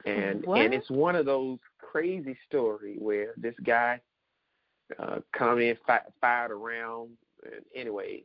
and 0.06 0.44
What? 0.46 0.60
and 0.60 0.72
it's 0.72 0.90
one 0.90 1.14
of 1.14 1.26
those 1.26 1.58
crazy 1.78 2.36
story 2.48 2.96
where 2.98 3.34
this 3.36 3.54
guy 3.64 4.00
uh, 4.98 5.20
come 5.36 5.60
in, 5.60 5.76
fi- 5.86 6.00
fired 6.20 6.50
around, 6.50 7.10
and 7.44 7.64
anyway, 7.74 8.24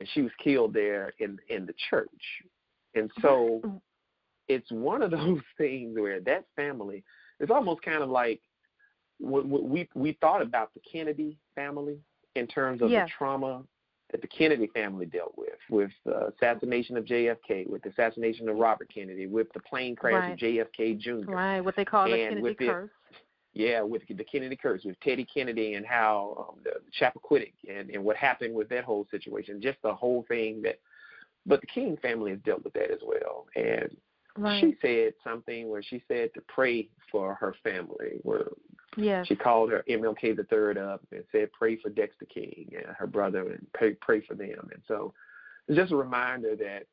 and 0.00 0.08
she 0.12 0.22
was 0.22 0.32
killed 0.42 0.74
there 0.74 1.12
in 1.20 1.38
in 1.48 1.66
the 1.66 1.74
church. 1.88 2.10
And 2.94 3.10
so 3.22 3.80
it's 4.48 4.70
one 4.70 5.02
of 5.02 5.10
those 5.12 5.40
things 5.56 5.96
where 5.98 6.20
that 6.20 6.44
family 6.56 7.04
it's 7.40 7.50
almost 7.50 7.82
kind 7.82 8.02
of 8.02 8.08
like 8.08 8.40
what, 9.18 9.46
when 9.46 9.68
we 9.68 9.88
we 9.94 10.12
thought 10.20 10.42
about 10.42 10.72
the 10.74 10.80
Kennedy 10.80 11.38
family 11.54 11.98
in 12.34 12.46
terms 12.46 12.82
of 12.82 12.90
Yes. 12.90 13.08
the 13.08 13.12
trauma 13.16 13.62
that 14.12 14.20
the 14.20 14.28
Kennedy 14.28 14.68
family 14.68 15.04
dealt 15.06 15.34
with, 15.36 15.58
with 15.68 15.90
the 16.04 16.28
assassination 16.28 16.96
of 16.96 17.04
JFK, 17.04 17.68
with 17.68 17.82
the 17.82 17.88
assassination 17.88 18.48
of 18.48 18.56
Robert 18.56 18.88
Kennedy, 18.92 19.26
with 19.26 19.52
the 19.52 19.60
plane 19.60 19.96
crash 19.96 20.14
Right. 20.14 20.32
of 20.32 20.38
JFK 20.38 20.98
Jr. 20.98 21.30
Right, 21.32 21.60
what 21.60 21.74
they 21.74 21.84
call 21.84 22.04
the 22.06 22.12
And 22.12 22.20
Kennedy 22.28 22.42
with 22.42 22.58
the- 22.58 22.66
curse. 22.66 22.90
Yeah, 23.52 23.80
with 23.80 24.02
the 24.06 24.22
Kennedy 24.22 24.54
curse, 24.54 24.84
with 24.84 25.00
Teddy 25.00 25.24
Kennedy 25.24 25.74
and 25.74 25.86
how 25.86 26.46
um, 26.50 26.60
the 26.62 26.72
Chappaquiddick 27.00 27.54
and, 27.66 27.88
and 27.88 28.04
what 28.04 28.14
happened 28.16 28.54
with 28.54 28.68
that 28.68 28.84
whole 28.84 29.06
situation, 29.10 29.62
just 29.62 29.80
the 29.82 29.94
whole 29.94 30.24
thing 30.28 30.60
that. 30.62 30.78
But 31.46 31.60
the 31.62 31.66
King 31.68 31.96
family 32.02 32.32
has 32.32 32.40
dealt 32.40 32.64
with 32.64 32.74
that 32.74 32.90
as 32.90 32.98
well, 33.04 33.46
and 33.56 33.96
Right. 34.38 34.60
she 34.60 34.76
said 34.80 35.14
something 35.24 35.68
where 35.68 35.82
she 35.82 36.02
said 36.08 36.32
to 36.34 36.40
pray 36.48 36.88
for 37.10 37.34
her 37.34 37.54
family, 37.62 38.20
where 38.22 38.48
yes. 38.96 39.26
she 39.26 39.36
called 39.36 39.70
her 39.70 39.84
MLK 39.88 40.36
the 40.36 40.44
third 40.44 40.78
up 40.78 41.02
and 41.12 41.24
said 41.32 41.50
pray 41.52 41.76
for 41.76 41.90
Dexter 41.90 42.26
King 42.26 42.72
and 42.76 42.94
her 42.96 43.06
brother 43.06 43.50
and 43.50 43.66
pray 43.74 43.94
pray 43.94 44.20
for 44.20 44.34
them. 44.34 44.68
And 44.72 44.82
so 44.86 45.12
it's 45.68 45.78
just 45.78 45.92
a 45.92 45.96
reminder 45.96 46.56
that 46.56 46.86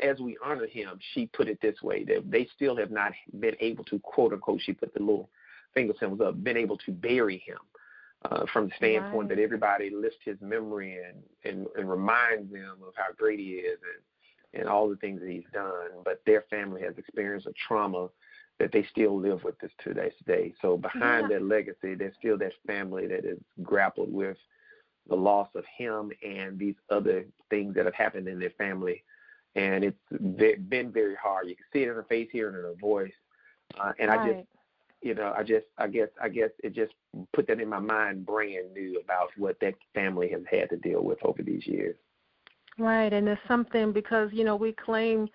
as 0.00 0.20
we 0.20 0.38
honor 0.44 0.66
him, 0.66 0.98
she 1.12 1.26
put 1.26 1.48
it 1.48 1.58
this 1.60 1.82
way 1.82 2.04
that 2.04 2.30
they 2.30 2.48
still 2.54 2.76
have 2.76 2.90
not 2.90 3.12
been 3.40 3.56
able 3.60 3.84
to 3.84 3.98
quote 4.00 4.32
unquote 4.32 4.60
she 4.62 4.72
put 4.72 4.94
the 4.94 5.00
little 5.00 5.28
finger 5.74 5.94
symbols 5.98 6.20
up, 6.20 6.42
been 6.42 6.56
able 6.56 6.78
to 6.78 6.92
bury 6.92 7.38
him. 7.38 7.58
Uh, 8.24 8.44
from 8.52 8.66
the 8.66 8.74
standpoint 8.76 9.28
Right. 9.28 9.36
that 9.36 9.40
everybody 9.40 9.90
lifts 9.90 10.18
his 10.24 10.36
memory 10.40 10.98
and, 10.98 11.22
and, 11.44 11.68
and 11.76 11.88
reminds 11.88 12.52
them 12.52 12.78
of 12.84 12.92
how 12.96 13.12
great 13.16 13.38
he 13.38 13.50
is 13.58 13.78
and, 13.80 14.02
and 14.54 14.68
all 14.68 14.88
the 14.88 14.96
things 14.96 15.20
that 15.20 15.30
he's 15.30 15.44
done, 15.52 15.90
but 16.04 16.22
their 16.26 16.42
family 16.50 16.82
has 16.82 16.96
experienced 16.96 17.46
a 17.46 17.52
trauma 17.66 18.08
that 18.58 18.72
they 18.72 18.84
still 18.90 19.18
live 19.18 19.44
with 19.44 19.58
this 19.60 19.70
to 19.84 19.94
this 19.94 20.14
day. 20.26 20.52
So 20.60 20.76
behind 20.76 21.30
Yeah. 21.30 21.38
that 21.38 21.44
legacy, 21.44 21.94
there's 21.94 22.16
still 22.16 22.38
that 22.38 22.52
family 22.66 23.06
that 23.06 23.24
is 23.24 23.38
grappled 23.62 24.12
with 24.12 24.36
the 25.08 25.16
loss 25.16 25.48
of 25.54 25.64
him 25.66 26.12
and 26.22 26.58
these 26.58 26.74
other 26.90 27.24
things 27.50 27.74
that 27.74 27.84
have 27.84 27.94
happened 27.94 28.28
in 28.28 28.38
their 28.38 28.50
family. 28.50 29.04
And 29.54 29.84
it's 29.84 29.98
been 30.68 30.92
very 30.92 31.14
hard. 31.14 31.48
You 31.48 31.56
can 31.56 31.64
see 31.72 31.82
it 31.82 31.88
in 31.88 31.94
her 31.94 32.04
face, 32.04 32.28
hear 32.30 32.48
it 32.48 32.56
in 32.56 32.62
her 32.64 32.74
voice. 32.74 33.12
Uh, 33.78 33.92
and 33.98 34.10
I 34.10 34.16
just, 34.16 34.46
you 35.02 35.14
know, 35.14 35.32
I 35.36 35.42
just, 35.42 35.66
I 35.78 35.88
guess, 35.88 36.08
I 36.20 36.28
guess 36.28 36.50
it 36.62 36.74
just 36.74 36.94
put 37.32 37.46
that 37.46 37.60
in 37.60 37.68
my 37.68 37.78
mind 37.78 38.26
brand 38.26 38.74
new 38.74 39.00
about 39.00 39.30
what 39.36 39.58
that 39.60 39.74
family 39.94 40.28
has 40.30 40.42
had 40.50 40.70
to 40.70 40.76
deal 40.76 41.02
with 41.02 41.18
over 41.24 41.42
these 41.42 41.66
years. 41.66 41.96
Right, 42.78 43.12
and 43.12 43.28
it's 43.28 43.40
something 43.48 43.92
because 43.92 44.30
you 44.32 44.44
know 44.44 44.54
we 44.56 44.72
claim 44.72 45.28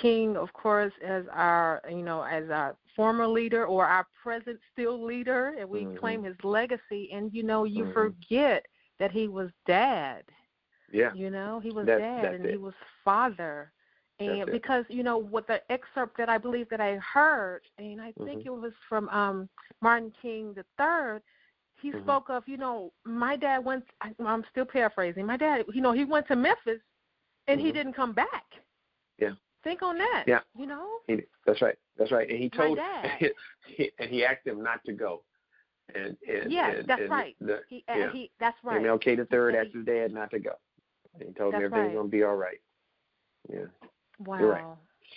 King, 0.00 0.36
of 0.36 0.52
course, 0.52 0.92
as 1.02 1.24
our 1.32 1.80
you 1.88 2.02
know 2.02 2.22
as 2.22 2.50
our 2.50 2.76
former 2.94 3.26
leader 3.26 3.64
or 3.66 3.86
our 3.86 4.06
present 4.22 4.58
still 4.72 5.02
leader, 5.02 5.54
and 5.58 5.68
we 5.68 5.84
Mhm. 5.84 5.98
claim 5.98 6.22
his 6.22 6.36
legacy. 6.44 7.10
And 7.12 7.32
you 7.32 7.42
know 7.42 7.64
you 7.64 7.84
Mhm. 7.84 7.92
forget 7.94 8.66
that 8.98 9.10
he 9.10 9.26
was 9.28 9.50
dad. 9.66 10.24
Yeah. 10.90 11.14
You 11.14 11.30
know 11.30 11.60
he 11.60 11.70
was 11.70 11.86
That's- 11.86 12.22
dad 12.22 12.34
and 12.34 12.44
it. 12.44 12.50
he 12.50 12.56
was 12.58 12.74
father. 13.04 13.72
That's 14.18 14.30
And 14.30 14.48
it. 14.48 14.52
because 14.52 14.84
you 14.90 15.02
know 15.02 15.16
what 15.16 15.46
the 15.46 15.60
excerpt 15.72 16.18
that 16.18 16.28
I 16.28 16.36
believe 16.36 16.68
that 16.68 16.80
I 16.82 16.96
heard, 16.96 17.62
and 17.78 18.00
I 18.02 18.12
think 18.12 18.42
Mhm. 18.42 18.46
it 18.46 18.50
was 18.50 18.74
from 18.88 19.08
um 19.08 19.48
Martin 19.80 20.10
King 20.20 20.52
the 20.52 20.64
third. 20.76 21.22
He 21.82 21.90
Mhm. 21.90 22.02
spoke 22.04 22.30
of, 22.30 22.46
you 22.46 22.56
know, 22.56 22.92
my 23.04 23.36
dad 23.36 23.64
went. 23.64 23.84
I, 24.00 24.14
I'm 24.24 24.44
still 24.50 24.64
paraphrasing. 24.64 25.26
My 25.26 25.36
dad, 25.36 25.64
you 25.74 25.80
know, 25.82 25.92
he 25.92 26.04
went 26.04 26.28
to 26.28 26.36
Memphis, 26.36 26.80
and 27.48 27.60
he 27.60 27.70
Mhm. 27.70 27.74
didn't 27.74 27.92
come 27.94 28.12
back. 28.12 28.44
Yeah. 29.18 29.32
Think 29.64 29.82
on 29.82 29.98
that. 29.98 30.24
Yeah. 30.26 30.40
You 30.56 30.66
know. 30.66 31.00
He, 31.08 31.24
that's 31.44 31.60
right. 31.60 31.76
That's 31.96 32.12
right. 32.12 32.28
And 32.28 32.38
he 32.38 32.48
told. 32.48 32.78
My 32.78 32.84
dad. 33.20 33.32
and 33.98 34.10
he 34.10 34.24
asked 34.24 34.46
him 34.46 34.62
not 34.62 34.84
to 34.84 34.92
go. 34.92 35.24
And, 35.94 36.16
and 36.26 36.50
Yes, 36.52 36.76
and, 36.78 36.86
that's 36.88 37.02
and 37.02 37.10
right. 37.10 37.36
The, 37.40 37.60
He, 37.68 37.84
yeah. 37.88 38.12
he. 38.12 38.30
That's 38.38 38.56
right. 38.62 38.80
MLK 38.80 39.16
the 39.16 39.26
third 39.26 39.54
asked 39.56 39.74
his 39.74 39.84
dad 39.84 40.12
not 40.12 40.30
to 40.30 40.38
go. 40.38 40.52
And 41.14 41.24
he 41.28 41.34
told 41.34 41.52
him 41.54 41.60
That's 41.60 41.72
everything's 41.72 41.88
right. 41.88 41.96
gonna 41.96 42.08
be 42.08 42.22
all 42.22 42.36
right. 42.36 42.60
Yeah. 43.52 43.66
Wow. 44.20 44.38
You're 44.38 44.50
right. 44.52 44.64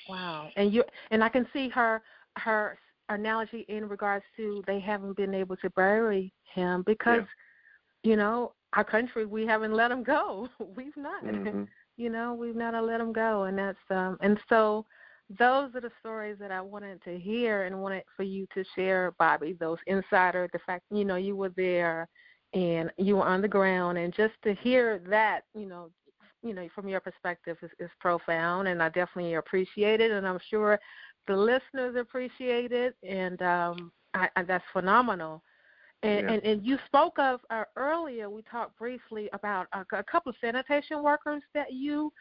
Wow. 0.10 0.50
And 0.56 0.74
you 0.74 0.84
and 1.12 1.24
I 1.24 1.30
can 1.30 1.48
see 1.54 1.70
her 1.70 2.02
her 2.38 2.78
analogy 3.10 3.66
in 3.70 3.88
regards 3.88 4.26
to 4.38 4.64
they 4.68 4.80
haven't 4.80 5.16
been 5.16 5.34
able 5.34 5.56
to 5.58 5.70
bury 5.72 6.34
him 6.54 6.84
because 6.86 7.24
you 8.04 8.16
know, 8.16 8.54
our 8.74 8.84
country 8.84 9.26
we 9.26 9.46
haven't 9.46 9.74
let 9.74 9.92
him 9.92 10.04
go. 10.04 10.48
We've 10.76 10.96
not. 10.98 11.24
Mhm. 11.24 11.68
You 11.98 12.10
know, 12.10 12.34
we've 12.34 12.58
not 12.58 12.74
let 12.84 13.00
him 13.00 13.14
go 13.14 13.44
and 13.44 13.58
that's 13.58 13.78
um 13.90 14.18
and 14.20 14.38
so 14.50 14.86
those 15.40 15.74
are 15.76 15.82
the 15.82 15.92
stories 16.02 16.36
that 16.40 16.52
I 16.52 16.60
wanted 16.60 17.02
to 17.04 17.18
hear 17.18 17.64
and 17.64 17.82
wanted 17.82 18.04
for 18.18 18.24
you 18.24 18.46
to 18.54 18.66
share, 18.76 19.14
Bobby, 19.18 19.54
those 19.54 19.78
insider 19.88 20.50
the 20.52 20.60
fact 20.66 20.84
you 20.92 21.06
know, 21.06 21.16
you 21.16 21.38
were 21.38 21.54
there 21.56 22.10
and 22.54 22.92
you 22.98 23.16
were 23.16 23.26
on 23.26 23.42
the 23.42 23.48
ground 23.48 23.98
and 23.98 24.14
just 24.14 24.34
to 24.44 24.54
hear 24.56 25.00
that, 25.10 25.44
you 25.54 25.66
know, 25.66 25.90
you 26.44 26.54
know, 26.54 26.68
from 26.76 26.88
your 26.88 27.00
perspective 27.00 27.58
is, 27.62 27.72
is 27.80 27.90
profound, 28.00 28.68
and 28.68 28.84
I 28.84 28.90
definitely 28.90 29.34
appreciate 29.36 30.00
it, 30.00 30.12
and 30.12 30.28
I'm 30.28 30.40
sure 30.50 30.78
the 31.28 31.36
listeners 31.36 31.96
appreciate 32.00 32.72
it, 32.72 32.96
and 33.04 33.42
um, 33.42 33.92
I, 34.14 34.30
I, 34.36 34.44
that's 34.44 34.64
phenomenal. 34.74 35.42
And, 36.04 36.26
Yeah. 36.28 36.34
and 36.34 36.44
and 36.44 36.66
you 36.66 36.78
spoke 36.86 37.18
of 37.18 37.40
uh, 37.50 37.64
earlier. 37.76 38.30
We 38.30 38.42
talked 38.44 38.78
briefly 38.78 39.30
about 39.34 39.68
a, 39.74 39.86
a 39.98 40.04
couple 40.04 40.30
of 40.30 40.36
sanitation 40.42 41.02
workers 41.02 41.42
that 41.54 41.74
you 41.74 42.12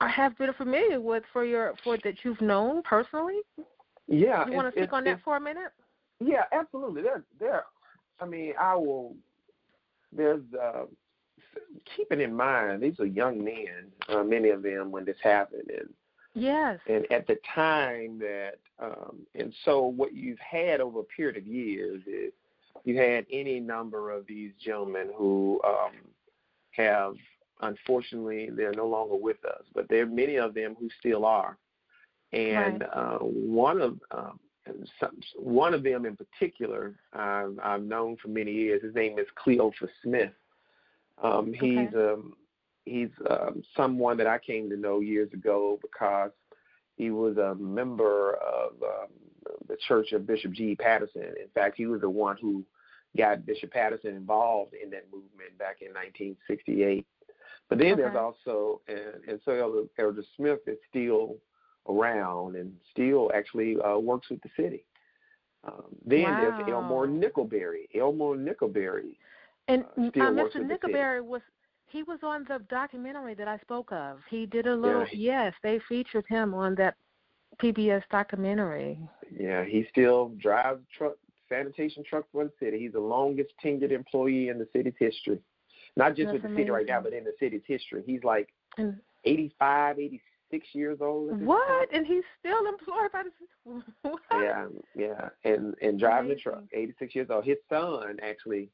uh, 0.00 0.08
have 0.08 0.36
been 0.38 0.52
familiar 0.54 1.00
with 1.00 1.22
for 1.32 1.44
your 1.44 1.74
for 1.84 1.96
that 2.04 2.16
you've 2.24 2.40
known 2.40 2.82
personally. 2.82 3.40
Yeah. 4.08 4.44
You 4.46 4.52
want 4.52 4.66
to 4.68 4.72
speak 4.72 4.84
it's- 4.84 4.96
on 4.96 5.04
that 5.04 5.20
for 5.22 5.36
a 5.36 5.40
minute? 5.40 5.72
Yeah, 6.20 6.44
absolutely. 6.52 7.02
There, 7.02 7.24
there. 7.38 7.64
I 8.20 8.26
mean, 8.26 8.54
I 8.60 8.74
will. 8.76 9.14
There's 10.14 10.42
uh, 10.60 10.84
keeping 11.96 12.20
in 12.20 12.34
mind 12.34 12.82
these 12.82 12.98
are 13.00 13.06
young 13.06 13.42
men, 13.42 13.90
uh, 14.08 14.22
many 14.22 14.50
of 14.50 14.62
them 14.62 14.90
when 14.90 15.04
this 15.04 15.16
happened, 15.22 15.68
and 15.68 15.88
Yes. 16.34 16.78
and 16.86 17.10
at 17.12 17.26
the 17.26 17.36
time 17.54 18.18
that, 18.18 18.54
um, 18.78 19.18
and 19.34 19.52
so 19.64 19.82
what 19.82 20.14
you've 20.14 20.38
had 20.38 20.80
over 20.80 21.00
a 21.00 21.04
period 21.04 21.36
of 21.36 21.46
years 21.46 22.02
is 22.06 22.32
you 22.84 22.96
had 22.98 23.26
any 23.30 23.60
number 23.60 24.10
of 24.10 24.26
these 24.26 24.52
gentlemen 24.64 25.10
who 25.16 25.60
um, 25.64 25.92
have, 26.70 27.14
unfortunately, 27.60 28.48
they're 28.50 28.72
no 28.72 28.86
longer 28.86 29.14
with 29.14 29.44
us, 29.44 29.62
but 29.74 29.88
there 29.88 30.02
are 30.04 30.06
many 30.06 30.36
of 30.36 30.54
them 30.54 30.74
who 30.80 30.88
still 30.98 31.24
are, 31.24 31.58
and 32.32 32.80
Right. 32.80 32.90
uh, 32.94 33.18
one 33.18 33.80
of 33.80 34.00
um, 34.10 34.38
some, 34.98 35.18
one 35.36 35.74
of 35.74 35.82
them 35.82 36.06
in 36.06 36.16
particular, 36.16 36.94
I've, 37.12 37.58
I've 37.62 37.82
known 37.82 38.16
for 38.16 38.28
many 38.28 38.52
years. 38.52 38.82
His 38.82 38.94
name 38.94 39.18
is 39.18 39.26
Cleophas 39.34 39.90
Smith. 40.02 40.32
Um, 41.22 41.52
he's 41.52 41.88
Okay. 41.88 41.96
um, 41.96 42.34
he's 42.84 43.10
um, 43.30 43.62
someone 43.76 44.16
that 44.18 44.26
I 44.26 44.38
came 44.38 44.68
to 44.70 44.76
know 44.76 45.00
years 45.00 45.32
ago 45.32 45.78
because 45.82 46.30
he 46.96 47.10
was 47.10 47.36
a 47.36 47.54
member 47.54 48.34
of 48.34 48.72
um, 48.82 49.08
the 49.68 49.76
Church 49.88 50.12
of 50.12 50.26
Bishop 50.26 50.52
G. 50.52 50.74
Patterson. 50.74 51.22
In 51.22 51.48
fact, 51.54 51.76
he 51.76 51.86
was 51.86 52.00
the 52.00 52.10
one 52.10 52.36
who 52.40 52.64
got 53.16 53.46
Bishop 53.46 53.72
Patterson 53.72 54.14
involved 54.14 54.74
in 54.74 54.90
that 54.90 55.06
movement 55.12 55.56
back 55.58 55.78
in 55.80 55.88
1968. 55.88 57.06
But 57.68 57.78
then 57.78 57.96
there's 57.96 58.16
also, 58.16 58.82
and, 58.88 59.24
and 59.26 59.40
so 59.44 59.52
Elder, 59.52 59.82
Elder 59.98 60.22
Smith 60.36 60.60
is 60.66 60.76
still 60.90 61.36
around 61.88 62.56
and 62.56 62.72
still 62.90 63.30
actually 63.34 63.76
uh, 63.80 63.98
works 63.98 64.28
with 64.30 64.42
the 64.42 64.50
city. 64.56 64.84
Um, 65.64 65.84
then 66.04 66.24
there's 66.24 66.68
Elmore 66.68 67.06
Nickelberry. 67.06 67.88
Elmore 67.94 68.36
Nickelberry 68.36 69.16
And 69.68 69.84
uh, 69.96 70.02
uh, 70.02 70.10
Mr. 70.10 70.42
with 70.42 70.52
the 70.52 70.58
city. 70.58 70.64
Nickelberry 70.64 71.24
was 71.24 71.40
he 71.92 72.02
was 72.02 72.18
on 72.22 72.44
the 72.48 72.58
documentary 72.70 73.34
that 73.34 73.48
I 73.48 73.58
spoke 73.58 73.92
of. 73.92 74.18
He 74.30 74.46
did 74.46 74.66
a 74.66 74.74
little. 74.74 75.02
Yeah. 75.12 75.44
Yes, 75.44 75.54
they 75.62 75.78
featured 75.88 76.24
him 76.28 76.54
on 76.54 76.74
that 76.76 76.94
PBS 77.62 78.02
documentary. 78.10 78.98
Yeah, 79.38 79.64
he 79.64 79.86
still 79.90 80.32
drives 80.40 80.80
truck 80.96 81.14
sanitation 81.48 82.02
truck 82.08 82.24
for 82.32 82.44
the 82.44 82.52
city. 82.58 82.78
He's 82.78 82.92
the 82.92 83.00
longest 83.00 83.50
tenured 83.62 83.92
employee 83.92 84.48
in 84.48 84.58
the 84.58 84.66
city's 84.72 84.94
history. 84.98 85.38
Not 85.96 86.16
just 86.16 86.26
That's 86.26 86.32
with 86.34 86.42
the 86.42 86.48
amazing. 86.48 86.62
city 86.64 86.70
right 86.70 86.86
now, 86.86 87.00
but 87.02 87.12
in 87.12 87.24
the 87.24 87.34
city's 87.38 87.60
history. 87.66 88.02
He's 88.06 88.24
like 88.24 88.48
And 88.78 88.96
85, 89.24 89.98
86 89.98 90.66
years 90.72 90.98
old. 91.02 91.38
what? 91.44 91.88
And 91.92 92.06
he's 92.06 92.22
still 92.40 92.66
employed 92.66 93.12
by 93.12 93.22
the. 93.24 93.30
What? 94.02 94.20
Yeah, 94.32 94.66
yeah, 94.96 95.28
and 95.44 95.74
and 95.82 96.00
driving 96.00 96.30
the 96.30 96.36
truck. 96.36 96.64
86 96.72 97.14
years 97.14 97.28
old. 97.30 97.44
His 97.44 97.58
son 97.68 98.16
actually 98.22 98.70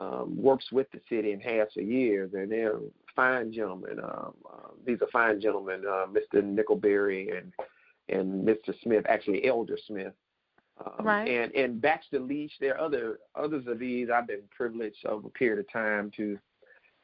um, 0.00 0.36
works 0.36 0.66
with 0.72 0.90
the 0.92 1.00
city 1.08 1.32
and 1.32 1.42
has 1.42 1.68
for 1.72 1.80
years, 1.80 2.32
and 2.34 2.50
they're 2.50 2.78
fine 3.14 3.52
gentlemen. 3.52 3.98
Um, 4.02 4.34
uh, 4.50 4.68
these 4.86 4.98
are 5.00 5.08
fine 5.12 5.40
gentlemen, 5.40 5.82
uh, 5.88 6.06
Mr. 6.06 6.42
Nickelberry 6.42 7.36
and 7.36 7.52
and 8.08 8.46
Mr. 8.46 8.72
Smith, 8.82 9.04
actually 9.08 9.46
Elder 9.46 9.76
Smith. 9.86 10.12
Um, 10.84 11.06
Right. 11.06 11.28
And 11.28 11.54
and 11.54 11.80
Baxter 11.80 12.20
Leach. 12.20 12.52
There 12.60 12.74
are 12.74 12.80
other 12.80 13.18
others 13.34 13.66
of 13.66 13.78
these. 13.78 14.08
I've 14.10 14.26
been 14.26 14.42
privileged 14.54 15.04
over 15.06 15.28
a 15.28 15.30
period 15.30 15.60
of 15.60 15.72
time 15.72 16.10
to 16.16 16.38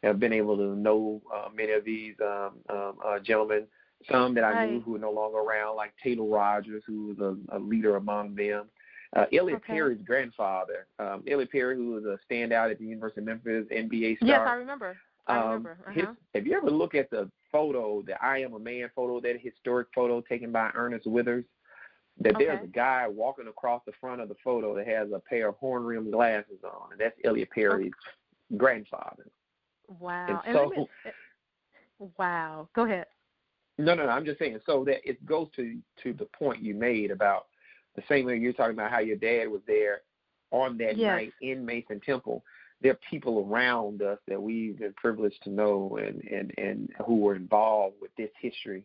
have 0.03 0.19
been 0.21 0.33
able 0.33 0.57
to 0.57 0.77
know 0.77 1.23
uh, 1.35 1.49
many 1.55 1.73
of 1.73 1.85
these 1.85 2.15
um, 2.21 2.53
um, 2.69 2.99
uh, 3.05 3.19
gentlemen. 3.21 3.67
Some 4.11 4.35
that 4.35 4.43
I 4.43 4.67
knew 4.67 4.81
who 4.81 4.97
are 4.97 4.99
no 4.99 5.13
longer 5.13 5.39
around, 5.39 5.77
like 5.77 5.93
Taylor 6.03 6.25
Rogers, 6.29 6.83
who 6.85 7.15
was 7.15 7.19
a, 7.21 7.57
a 7.57 7.59
leader 7.59 7.95
among 7.95 8.35
them. 8.35 8.69
Uh, 9.15 9.27
Elliot 9.33 9.59
Okay. 9.59 9.75
Perry's 9.75 10.01
grandfather, 10.07 10.87
um, 10.99 11.23
Elliot 11.29 11.53
Perry, 11.53 11.77
who 11.77 11.91
was 11.93 12.05
a 12.05 12.19
standout 12.31 12.71
at 12.71 12.79
the 12.79 12.85
University 12.87 13.21
of 13.21 13.27
Memphis, 13.27 13.67
NBA 13.71 14.17
star. 14.17 14.29
Yes, 14.29 14.41
I 14.49 14.55
remember. 14.55 14.97
I 15.27 15.37
Um, 15.39 15.49
remember. 15.65 15.91
his, 15.93 16.05
Uh-huh. 16.05 16.15
if 16.35 16.47
you 16.47 16.57
ever 16.57 16.71
look 16.71 16.95
at 16.95 17.11
the 17.11 17.31
photo, 17.51 18.01
the 18.03 18.21
I 18.25 18.39
Am 18.39 18.55
a 18.55 18.59
Man 18.59 18.89
photo, 18.95 19.21
that 19.21 19.39
historic 19.41 19.89
photo 19.95 20.21
taken 20.23 20.51
by 20.51 20.71
Ernest 20.75 21.07
Withers, 21.07 21.45
that 22.21 22.37
there's 22.39 22.63
a 22.65 22.67
guy 22.69 23.07
walking 23.07 23.49
across 23.49 23.85
the 23.85 23.93
front 24.01 24.21
of 24.23 24.29
the 24.29 24.35
photo 24.43 24.75
that 24.77 24.87
has 24.87 25.13
a 25.13 25.19
pair 25.21 25.49
of 25.49 25.57
horn 25.57 25.85
rimmed 25.85 26.13
glasses 26.13 26.63
on, 26.65 26.93
and 26.93 27.01
that's 27.01 27.19
Elliot 27.25 27.51
Perry's 27.51 27.93
grandfather. 28.57 29.27
Wow. 30.01 30.27
And 30.45 30.57
And 30.57 30.71
let 30.71 30.89
so- 31.95 32.09
wow. 32.19 32.69
Go 32.75 32.85
ahead. 32.85 33.07
No, 33.79 33.95
no, 33.95 34.05
no. 34.07 34.11
I'm 34.13 34.25
just 34.25 34.39
saying. 34.39 34.61
So 34.67 34.85
that 34.85 35.07
it 35.09 35.25
goes 35.27 35.51
to 35.57 35.79
to 36.03 36.13
the 36.13 36.27
point 36.27 36.63
you 36.63 36.75
made 36.75 37.11
about 37.11 37.47
the 37.95 38.03
same 38.09 38.27
way 38.27 38.39
you're 38.39 38.53
talking 38.53 38.75
about 38.75 38.91
how 38.91 39.01
your 39.01 39.17
dad 39.17 39.49
was 39.49 39.63
there 39.67 40.03
on 40.51 40.77
that 40.79 40.99
Yes. 40.99 41.17
night 41.17 41.35
in 41.41 41.65
Mason 41.65 42.01
Temple. 42.01 42.45
There 42.81 42.93
are 42.93 42.99
people 43.09 43.47
around 43.49 44.03
us 44.03 44.19
that 44.27 44.43
we've 44.43 44.79
been 44.79 44.95
privileged 44.95 45.43
to 45.45 45.51
know 45.51 45.99
and 46.03 46.23
and 46.25 46.53
and 46.59 46.91
who 47.07 47.17
were 47.17 47.37
involved 47.37 47.97
with 48.01 48.15
this 48.17 48.31
history 48.41 48.85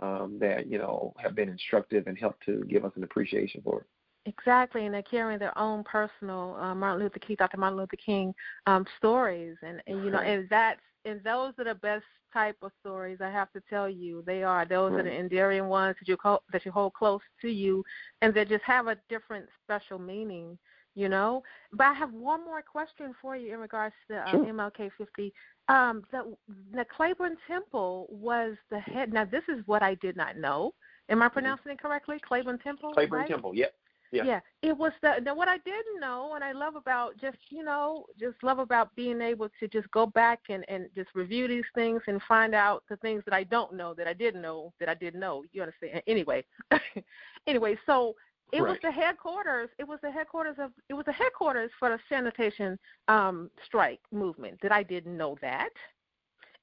um, 0.00 0.38
that 0.40 0.66
you 0.66 0.78
know 0.78 1.12
have 1.18 1.34
been 1.34 1.48
instructive 1.48 2.06
and 2.06 2.18
helped 2.18 2.44
to 2.46 2.64
give 2.68 2.84
us 2.84 2.92
an 2.96 3.04
appreciation 3.04 3.60
for 3.62 3.80
it. 3.80 3.86
Exactly, 4.26 4.86
and 4.86 4.94
they're 4.94 5.02
carrying 5.02 5.38
their 5.38 5.56
own 5.56 5.84
personal 5.84 6.56
uh, 6.60 6.74
Martin 6.74 7.04
Luther 7.04 7.20
King, 7.20 7.36
Dr. 7.38 7.58
Martin 7.58 7.78
Luther 7.78 7.96
King 7.96 8.34
um, 8.66 8.84
stories, 8.98 9.56
and, 9.62 9.80
and 9.86 10.04
you 10.04 10.10
know, 10.10 10.18
and 10.18 10.48
that's 10.48 10.80
and 11.06 11.22
those 11.24 11.52
are 11.58 11.64
the 11.64 11.74
best 11.74 12.04
type 12.32 12.56
of 12.62 12.72
stories. 12.80 13.18
I 13.20 13.30
have 13.30 13.50
to 13.52 13.62
tell 13.70 13.88
you, 13.88 14.22
they 14.26 14.42
are. 14.42 14.66
Those 14.66 14.92
are 14.92 15.02
the 15.02 15.12
endearing 15.12 15.68
ones 15.68 15.96
that 16.00 16.08
you 16.08 16.16
call, 16.16 16.42
that 16.52 16.64
you 16.64 16.72
hold 16.72 16.94
close 16.94 17.20
to 17.42 17.48
you, 17.48 17.82
and 18.20 18.34
that 18.34 18.48
just 18.48 18.64
have 18.64 18.88
a 18.88 18.96
different 19.08 19.46
special 19.64 19.98
meaning. 19.98 20.58
You 20.94 21.10
know, 21.10 21.42
but 21.72 21.88
I 21.88 21.92
have 21.92 22.10
one 22.14 22.42
more 22.42 22.62
question 22.62 23.14
for 23.20 23.36
you 23.36 23.52
in 23.52 23.60
regards 23.60 23.94
to 24.08 24.16
uh, 24.16 24.30
Sure. 24.30 24.46
MLK 24.46 24.90
50. 24.96 25.30
Um, 25.68 26.02
the, 26.10 26.34
the 26.72 26.86
Clayborn 26.86 27.34
Temple 27.46 28.06
was 28.10 28.54
the 28.70 28.80
head. 28.80 29.12
Now, 29.12 29.26
this 29.26 29.42
is 29.46 29.62
what 29.66 29.82
I 29.82 29.96
did 29.96 30.16
not 30.16 30.38
know. 30.38 30.72
Am 31.10 31.20
I 31.20 31.28
pronouncing 31.28 31.72
it 31.72 31.82
correctly? 31.82 32.16
Clayborn 32.18 32.62
Temple. 32.62 32.94
Mm-hmm. 32.94 33.12
Clayborn 33.12 33.18
right? 33.18 33.28
Temple, 33.28 33.54
yep. 33.54 33.74
Yeah. 34.12 34.24
Yeah, 34.24 34.40
it 34.62 34.76
was 34.76 34.92
the 35.02 35.20
now 35.22 35.34
what 35.34 35.48
I 35.48 35.58
didn't 35.58 36.00
know, 36.00 36.32
and 36.34 36.44
I 36.44 36.52
love 36.52 36.76
about 36.76 37.18
just 37.20 37.38
you 37.50 37.64
know 37.64 38.06
just 38.18 38.36
love 38.42 38.58
about 38.58 38.94
being 38.94 39.20
able 39.20 39.48
to 39.60 39.68
just 39.68 39.90
go 39.90 40.06
back 40.06 40.40
and 40.48 40.64
and 40.68 40.86
just 40.94 41.08
review 41.14 41.48
these 41.48 41.64
things 41.74 42.00
and 42.06 42.20
find 42.22 42.54
out 42.54 42.84
the 42.88 42.96
things 42.96 43.22
that 43.24 43.34
I 43.34 43.44
don't 43.44 43.74
know 43.74 43.94
that 43.94 44.06
I 44.06 44.12
didn't 44.12 44.42
know 44.42 44.72
that 44.80 44.88
I 44.88 44.94
didn't 44.94 45.20
know. 45.20 45.44
You 45.52 45.62
understand? 45.62 46.02
Anyway, 46.06 46.44
anyway, 47.46 47.76
so 47.86 48.14
it 48.52 48.62
was 48.62 48.78
the 48.82 48.92
headquarters. 48.92 49.68
It 49.78 49.86
was 49.88 49.98
the 50.02 50.10
headquarters 50.10 50.56
of 50.58 50.70
it 50.88 50.94
was 50.94 51.04
the 51.04 51.12
headquarters 51.12 51.70
for 51.78 51.90
the 51.90 51.98
sanitation 52.08 52.78
um 53.08 53.50
strike 53.64 54.00
movement. 54.12 54.58
That 54.62 54.72
I 54.72 54.82
didn't 54.82 55.16
know 55.16 55.36
that. 55.42 55.70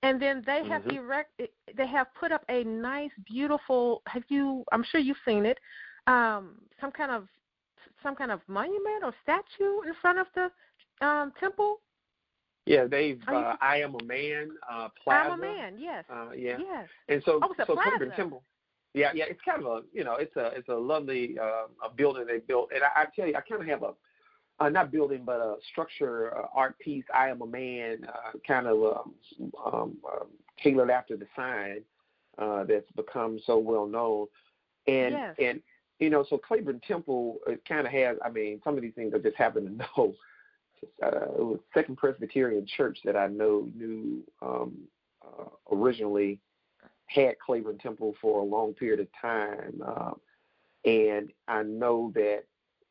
And 0.01 0.21
then 0.21 0.43
they 0.45 0.63
have 0.65 0.83
Mhm. 0.83 0.95
erect 0.95 1.41
they 1.75 1.87
have 1.87 2.13
put 2.13 2.31
up 2.31 2.43
a 2.49 2.63
nice 2.63 3.11
beautiful 3.25 4.01
have 4.07 4.23
you 4.27 4.63
I'm 4.71 4.83
sure 4.83 4.99
you've 4.99 5.17
seen 5.25 5.45
it 5.45 5.57
um 6.07 6.55
some 6.79 6.91
kind 6.91 7.11
of 7.11 7.27
some 8.01 8.15
kind 8.15 8.31
of 8.31 8.41
monument 8.47 9.03
or 9.03 9.13
statue 9.23 9.81
in 9.87 9.93
front 10.01 10.19
of 10.19 10.27
the 10.35 11.05
um 11.05 11.31
temple 11.39 11.79
Yeah, 12.65 12.85
they've 12.85 13.19
you- 13.29 13.35
uh, 13.35 13.55
I 13.61 13.77
am 13.77 13.95
a 13.95 14.03
man 14.03 14.51
uh, 14.71 14.89
plaza. 15.03 15.31
I'm 15.31 15.39
a 15.39 15.41
man 15.41 15.73
yes 15.77 16.05
Uh, 16.11 16.31
yeah. 16.35 16.57
yes 16.57 16.87
And 17.09 17.21
so, 17.25 17.39
Oh, 17.43 17.53
so 17.67 17.75
plaza. 17.75 18.15
Temple. 18.15 18.43
Yeah, 18.93 19.11
yeah, 19.15 19.25
it's 19.27 19.41
kind 19.43 19.61
of 19.63 19.67
a 19.67 19.81
you 19.91 20.03
know 20.03 20.15
it's 20.15 20.35
a 20.35 20.47
it's 20.55 20.69
a 20.69 20.73
lovely 20.75 21.37
uh, 21.41 21.65
a 21.83 21.89
building 21.95 22.25
they 22.27 22.39
built, 22.39 22.69
and 22.73 22.83
I, 22.83 23.01
I 23.01 23.05
tell 23.15 23.27
you, 23.27 23.35
I 23.35 23.41
kind 23.41 23.61
of 23.61 23.67
have 23.67 23.83
a 23.83 23.93
uh, 24.63 24.69
not 24.69 24.91
building 24.91 25.23
but 25.25 25.39
a 25.39 25.55
structure 25.71 26.37
uh, 26.37 26.45
art 26.53 26.77
piece. 26.79 27.03
I 27.13 27.29
am 27.29 27.41
a 27.41 27.47
man, 27.47 28.05
uh, 28.07 28.37
kind 28.47 28.67
of 28.67 28.77
um, 28.83 29.13
um, 29.65 29.97
um, 30.11 30.27
tailored 30.63 30.91
after 30.91 31.17
the 31.17 31.25
sign 31.35 31.81
uh, 32.37 32.63
that's 32.65 32.89
become 32.95 33.39
so 33.45 33.57
well 33.57 33.87
known, 33.87 34.27
and 34.87 35.13
Yes. 35.15 35.35
and 35.39 35.61
you 36.03 36.09
know 36.09 36.25
so 36.29 36.37
Clayborn 36.37 36.81
Temple 36.83 37.37
kind 37.67 37.87
of 37.87 37.93
has. 37.93 38.17
I 38.23 38.29
mean, 38.29 38.59
some 38.63 38.75
of 38.75 38.81
these 38.81 38.93
things 38.93 39.13
I 39.15 39.19
just 39.19 39.37
happen 39.37 39.65
to 39.65 39.71
know. 39.97 40.13
Uh, 41.01 41.07
it 41.07 41.45
was 41.45 41.59
Second 41.73 41.95
Presbyterian 41.97 42.67
Church 42.75 42.99
that 43.05 43.15
I 43.15 43.27
know 43.27 43.69
knew 43.73 44.21
um, 44.41 44.73
uh, 45.25 45.45
originally 45.73 46.39
had 47.05 47.35
Clayborn 47.47 47.79
Temple 47.79 48.15
for 48.21 48.41
a 48.41 48.43
long 48.43 48.73
period 48.73 48.99
of 48.99 49.07
time, 49.19 49.81
um, 49.85 50.19
and 50.83 51.31
I 51.47 51.63
know 51.63 52.11
that 52.15 52.43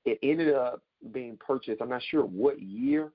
it 0.07 0.19
ended 0.23 0.55
up 0.55 0.83
being 1.13 1.37
purchased. 1.37 1.83
I'm 1.83 1.91
not 1.91 2.03
sure 2.05 2.23
what 2.25 2.63
year, 2.63 3.13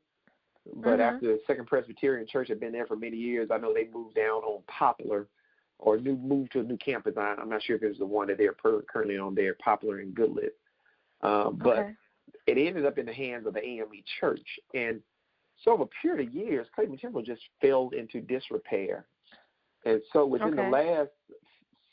but 0.75 0.99
Mhm. 0.99 1.13
after 1.13 1.25
the 1.27 1.41
Second 1.47 1.65
Presbyterian 1.65 2.27
Church 2.27 2.49
had 2.49 2.59
been 2.59 2.71
there 2.71 2.85
for 2.85 2.95
many 2.95 3.17
years, 3.17 3.49
I 3.49 3.57
know 3.57 3.73
they 3.73 3.87
moved 3.87 4.15
down 4.15 4.43
on 4.43 4.61
Poplar, 4.67 5.27
or 5.79 5.97
new 5.97 6.15
moved 6.17 6.53
to 6.53 6.59
a 6.59 6.63
new 6.63 6.77
campus. 6.77 7.13
I, 7.17 7.35
I'm 7.39 7.49
not 7.49 7.63
sure 7.63 7.75
if 7.75 7.83
it 7.83 7.89
was 7.89 7.97
the 7.99 8.05
one 8.05 8.27
that 8.27 8.37
they're 8.37 8.53
per, 8.53 8.81
currently 8.83 9.17
on 9.17 9.35
there, 9.35 9.55
Poplar 9.63 9.99
and 9.99 10.15
Goodlett. 10.15 10.55
Um, 11.21 11.59
but 11.61 11.79
okay 11.79 11.91
it 12.45 12.57
ended 12.57 12.85
up 12.85 12.97
in 12.97 13.05
the 13.05 13.13
hands 13.13 13.45
of 13.45 13.53
the 13.53 13.65
AME 13.65 14.03
Church, 14.19 14.47
and 14.73 15.01
so 15.63 15.71
over 15.71 15.83
a 15.83 15.87
period 16.01 16.27
of 16.27 16.33
years, 16.33 16.67
Clayborn 16.77 16.99
Temple 16.99 17.21
just 17.21 17.41
fell 17.61 17.89
into 17.97 18.21
disrepair. 18.21 19.05
And 19.85 20.01
so 20.13 20.25
within 20.25 20.55
the 20.55 20.63
last 20.63 21.09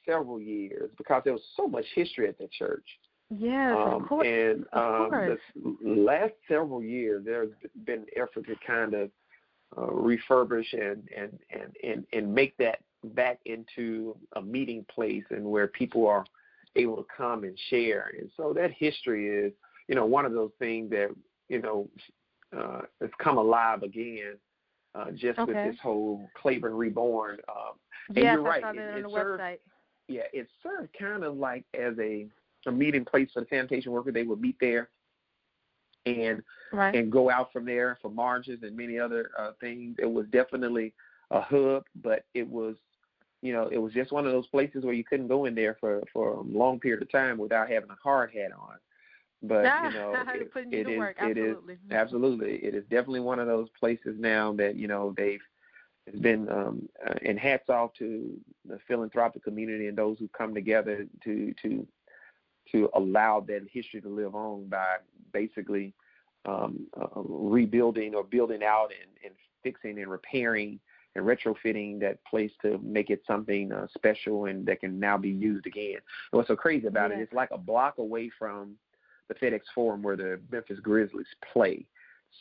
several 0.06 0.40
years, 0.40 0.90
because 0.98 1.22
there 1.24 1.32
was 1.32 1.42
so 1.56 1.66
much 1.66 1.84
history 1.94 2.28
at 2.28 2.38
the 2.38 2.48
church, 2.58 2.84
yes 3.30 3.74
um, 3.76 4.02
of 4.02 4.08
course 4.08 4.26
and 4.28 4.64
of 4.72 5.02
um, 5.02 5.10
course. 5.10 5.40
the 5.56 5.76
last 5.90 6.34
several 6.46 6.82
years, 6.82 7.24
there's 7.24 7.50
been 7.84 8.00
an 8.00 8.06
effort 8.16 8.46
to 8.46 8.54
kind 8.66 8.94
of 8.94 9.10
uh, 9.76 9.86
refurbish 9.86 10.72
and, 10.72 11.08
and, 11.16 11.38
and, 11.50 11.74
and, 11.82 12.06
and 12.12 12.34
make 12.34 12.56
that 12.58 12.80
back 13.08 13.38
into 13.46 14.16
a 14.36 14.42
meeting 14.42 14.84
place 14.94 15.24
and 15.30 15.44
where 15.44 15.66
people 15.68 16.06
are 16.06 16.24
able 16.76 16.96
to 16.96 17.06
come 17.16 17.44
and 17.44 17.58
share. 17.70 18.12
And 18.18 18.30
so 18.36 18.52
that 18.54 18.70
history 18.72 19.28
is, 19.28 19.52
you 19.88 19.94
know, 19.94 20.06
one 20.06 20.24
of 20.24 20.32
those 20.32 20.50
things 20.58 20.90
that, 20.90 21.08
you 21.48 21.60
know, 21.62 21.88
uh, 22.56 22.82
has 23.00 23.10
come 23.18 23.38
alive 23.38 23.82
again 23.82 24.34
uh, 24.94 25.10
just 25.10 25.38
with 25.46 25.56
this 25.72 25.76
whole 25.82 26.28
Clayborn 26.42 26.76
Reborn. 26.78 27.38
Um, 27.48 27.72
and 28.08 28.18
yes 28.18 28.34
you're 28.34 28.46
I 28.46 28.48
right. 28.48 28.58
It- 28.58 28.64
on 28.64 28.78
it 28.78 29.02
the 29.02 29.10
served- 29.10 29.40
website 29.42 29.58
yeah, 30.06 30.22
it 30.34 30.46
served 30.62 30.90
kind 30.98 31.24
of 31.24 31.36
like 31.36 31.64
as 31.72 31.94
a 31.98 32.26
a 32.66 32.72
meeting 32.72 33.04
place 33.04 33.28
for 33.32 33.40
the 33.40 33.46
sanitation 33.50 33.90
worker. 33.92 34.12
They 34.12 34.22
would 34.22 34.40
meet 34.40 34.56
there 34.60 34.88
and 36.06 36.42
right 36.72 36.94
and 36.94 37.10
go 37.10 37.30
out 37.30 37.52
from 37.52 37.64
there 37.64 37.98
for 38.02 38.10
marches 38.10 38.62
and 38.62 38.76
many 38.76 38.98
other 38.98 39.30
uh, 39.38 39.52
things. 39.60 39.96
It 39.98 40.10
was 40.10 40.26
definitely 40.30 40.92
a 41.30 41.40
hub, 41.40 41.84
but 42.02 42.24
it 42.34 42.46
was 42.48 42.76
you 43.44 43.52
know 43.52 43.68
it 43.70 43.76
was 43.76 43.92
just 43.92 44.10
one 44.10 44.24
of 44.24 44.32
those 44.32 44.46
places 44.46 44.84
where 44.84 44.94
you 44.94 45.04
couldn't 45.04 45.28
go 45.28 45.44
in 45.44 45.54
there 45.54 45.76
for 45.78 46.02
for 46.12 46.32
a 46.32 46.40
long 46.40 46.80
period 46.80 47.02
of 47.02 47.12
time 47.12 47.36
without 47.36 47.68
having 47.68 47.90
a 47.90 47.96
hard 48.02 48.32
hat 48.32 48.50
on. 48.52 48.76
But 49.42 49.64
you 49.84 49.90
know, 50.00 50.14
it, 50.34 50.50
putting 50.50 50.72
you 50.72 50.80
it 50.80 50.84
to 50.84 50.92
is 50.92 51.14
it 51.18 51.38
is 51.38 51.56
absolutely 51.58 51.78
absolutely 51.90 52.54
it 52.64 52.74
is 52.74 52.84
definitely 52.84 53.20
one 53.20 53.38
of 53.38 53.46
those 53.46 53.68
places 53.78 54.16
now 54.18 54.54
that 54.54 54.76
you 54.76 54.88
know 54.88 55.12
they've 55.18 55.42
it's 56.06 56.18
been 56.18 56.48
um 56.48 56.88
uh, 57.06 57.14
and 57.22 57.38
hats 57.38 57.68
off 57.68 57.92
to 57.98 58.30
the 58.66 58.78
philanthropic 58.88 59.44
community 59.44 59.88
and 59.88 59.98
those 59.98 60.18
who 60.18 60.28
come 60.28 60.54
together 60.54 61.06
to 61.22 61.52
to 61.60 61.86
to 62.72 62.88
allow 62.94 63.40
that 63.40 63.66
history 63.70 64.00
to 64.00 64.08
live 64.08 64.34
on 64.34 64.66
by 64.68 64.96
basically 65.34 65.92
um 66.46 66.86
uh, 66.98 67.20
rebuilding 67.22 68.14
or 68.14 68.24
building 68.24 68.62
out 68.64 68.88
and, 69.02 69.10
and 69.22 69.34
fixing 69.62 69.98
and 69.98 70.10
repairing 70.10 70.80
and 71.14 71.24
retrofitting 71.24 72.00
that 72.00 72.24
place 72.24 72.50
to 72.62 72.78
make 72.82 73.10
it 73.10 73.22
something 73.26 73.72
uh, 73.72 73.86
special 73.96 74.46
and 74.46 74.66
that 74.66 74.80
can 74.80 74.98
now 74.98 75.16
be 75.16 75.30
used 75.30 75.66
again. 75.66 75.94
And 75.94 76.02
what's 76.32 76.48
so 76.48 76.56
crazy 76.56 76.86
about 76.86 77.10
yes. 77.10 77.20
it? 77.20 77.22
It's 77.22 77.32
like 77.32 77.50
a 77.52 77.58
block 77.58 77.98
away 77.98 78.30
from 78.38 78.74
the 79.28 79.34
FedEx 79.34 79.60
Forum 79.74 80.02
where 80.02 80.16
the 80.16 80.40
Memphis 80.50 80.80
Grizzlies 80.80 81.26
play. 81.52 81.86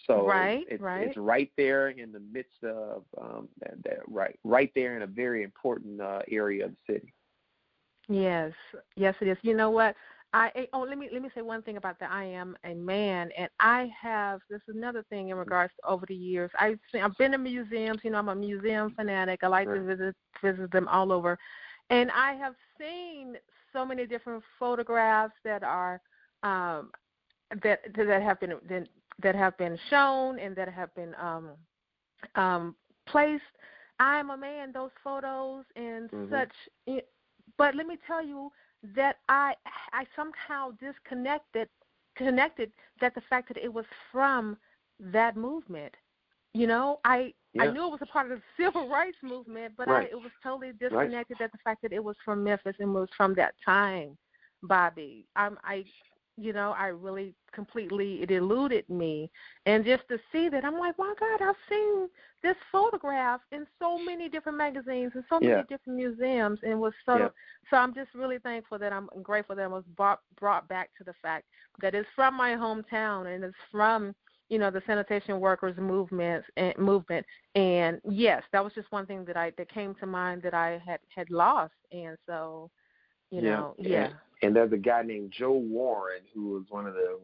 So 0.07 0.25
right, 0.27 0.65
it's, 0.69 0.81
right. 0.81 1.07
it's 1.07 1.17
right 1.17 1.51
there 1.55 1.89
in 1.89 2.11
the 2.11 2.19
midst 2.19 2.63
of 2.63 3.03
um, 3.21 3.47
that, 3.59 3.75
that 3.83 3.99
right 4.07 4.37
right 4.43 4.71
there 4.75 4.95
in 4.95 5.03
a 5.03 5.07
very 5.07 5.43
important 5.43 6.01
uh, 6.01 6.19
area 6.29 6.65
of 6.65 6.71
the 6.71 6.93
city. 6.93 7.13
Yes, 8.09 8.53
yes, 8.95 9.15
it 9.21 9.27
is. 9.27 9.37
You 9.43 9.55
know 9.55 9.69
what? 9.69 9.95
I 10.33 10.51
eh, 10.55 10.65
oh 10.73 10.81
let 10.81 10.97
me 10.97 11.09
let 11.11 11.21
me 11.21 11.29
say 11.35 11.41
one 11.41 11.61
thing 11.61 11.77
about 11.77 11.99
that. 11.99 12.11
I 12.11 12.23
am 12.25 12.55
a 12.65 12.73
man, 12.73 13.29
and 13.37 13.49
I 13.59 13.91
have 14.01 14.41
this 14.49 14.61
is 14.67 14.75
another 14.75 15.03
thing 15.09 15.29
in 15.29 15.37
regards 15.37 15.73
to 15.81 15.87
over 15.89 16.05
the 16.07 16.15
years. 16.15 16.49
I've 16.59 16.79
seen, 16.91 17.01
I've 17.01 17.17
been 17.17 17.31
to 17.31 17.37
museums. 17.37 17.99
You 18.03 18.11
know, 18.11 18.17
I'm 18.17 18.29
a 18.29 18.35
museum 18.35 18.93
fanatic. 18.95 19.41
I 19.43 19.47
like 19.47 19.67
to 19.73 19.83
visit 19.83 20.15
visit 20.43 20.71
them 20.71 20.87
all 20.87 21.11
over, 21.11 21.37
and 21.89 22.09
I 22.11 22.33
have 22.33 22.55
seen 22.79 23.35
so 23.71 23.85
many 23.85 24.05
different 24.05 24.43
photographs 24.59 25.33
that 25.43 25.63
are 25.63 26.01
um, 26.43 26.91
that 27.63 27.81
that 27.95 28.21
have 28.21 28.39
been 28.39 28.55
that, 29.21 29.35
have 29.35 29.57
been 29.57 29.77
shown 29.89 30.39
and 30.39 30.55
that 30.55 30.69
have 30.69 30.93
been 30.95 31.13
um, 31.21 31.49
um, 32.35 32.75
placed. 33.07 33.43
I 33.99 34.19
am 34.19 34.29
a 34.31 34.37
man. 34.37 34.71
Those 34.71 34.91
photos 35.03 35.65
and 35.75 36.09
Mhm. 36.11 36.29
such. 36.29 36.53
eh, 36.87 37.01
But 37.57 37.75
let 37.75 37.85
me 37.87 37.97
tell 38.07 38.23
you 38.23 38.51
that 38.95 39.17
I 39.29 39.55
I 39.93 40.05
somehow 40.15 40.71
disconnected 40.79 41.69
connected 42.15 42.71
that 43.01 43.15
the 43.15 43.21
fact 43.29 43.47
that 43.49 43.57
it 43.57 43.73
was 43.73 43.85
from 44.11 44.57
that 44.99 45.35
movement. 45.35 45.93
You 46.53 46.67
know, 46.67 46.99
I 47.05 47.33
I 47.59 47.67
knew 47.67 47.85
it 47.87 47.91
was 47.91 48.01
a 48.01 48.05
part 48.07 48.31
of 48.31 48.39
the 48.39 48.43
civil 48.63 48.89
rights 48.89 49.17
movement, 49.23 49.73
but 49.77 49.87
Right. 49.87 50.07
I 50.07 50.11
it 50.11 50.15
was 50.21 50.31
totally 50.43 50.71
disconnected 50.73 51.37
that 51.39 51.51
the 51.51 51.57
fact 51.63 51.81
that 51.83 51.93
it 51.93 52.03
was 52.03 52.15
from 52.23 52.43
Memphis 52.43 52.75
and 52.79 52.93
was 52.93 53.09
from 53.15 53.33
that 53.35 53.53
time, 53.63 54.17
Bobby. 54.63 55.25
I'm 55.35 55.57
I 55.63 55.85
you 56.37 56.53
know, 56.53 56.73
I 56.77 56.87
really 56.87 57.33
completely 57.53 58.21
it 58.23 58.31
eluded 58.31 58.87
me. 58.89 59.29
And 59.65 59.85
just 59.85 60.03
to 60.09 60.17
see 60.31 60.49
that 60.49 60.63
I'm 60.65 60.77
like, 60.79 60.97
My 60.97 61.13
God, 61.19 61.41
I've 61.47 61.55
seen 61.69 62.09
this 62.41 62.55
photograph 62.71 63.41
in 63.51 63.65
so 63.79 63.97
many 63.99 64.29
different 64.29 64.57
magazines 64.57 65.11
and 65.15 65.23
so 65.29 65.39
many 65.39 65.61
Yeah. 65.61 65.63
different 65.63 65.97
museums 65.97 66.59
and 66.63 66.79
was 66.79 66.93
so 67.05 67.17
Yeah. 67.19 67.29
so 67.69 67.77
I'm 67.77 67.93
just 67.93 68.13
really 68.13 68.39
thankful 68.39 68.77
that 68.79 68.91
I'm 68.93 69.09
grateful 69.21 69.55
that 69.55 69.63
I 69.63 69.67
was 69.67 69.83
brought 69.95 70.19
brought 70.39 70.67
back 70.67 70.89
to 70.97 71.03
the 71.03 71.13
fact 71.21 71.45
that 71.81 71.93
it's 71.95 72.09
from 72.15 72.35
my 72.35 72.51
hometown 72.51 73.33
and 73.33 73.43
it's 73.43 73.55
from 73.71 74.13
you 74.49 74.57
know 74.59 74.69
the 74.69 74.81
sanitation 74.85 75.39
workers 75.39 75.77
movement 75.77 76.43
and 76.57 76.69
eh, 76.69 76.81
movement 76.81 77.25
and 77.55 77.99
yes 78.09 78.43
that 78.51 78.63
was 78.63 78.73
just 78.73 78.91
one 78.91 79.05
thing 79.05 79.23
that 79.25 79.37
I 79.37 79.51
that 79.57 79.69
came 79.71 79.95
to 79.95 80.05
mind 80.05 80.41
that 80.43 80.53
I 80.53 80.81
had 80.85 80.99
had 81.15 81.29
lost 81.29 81.73
and 81.91 82.17
so 82.25 82.69
you 83.31 83.41
Yeah. 83.41 83.51
know 83.51 83.75
yeah 83.77 84.07
And, 84.07 84.13
and 84.43 84.55
there's 84.55 84.71
a 84.73 84.77
guy 84.77 85.01
named 85.03 85.33
Joe 85.37 85.53
Warren 85.53 86.21
who 86.33 86.49
was 86.51 86.63
one 86.69 86.85
of 86.87 86.93
the. 86.93 87.19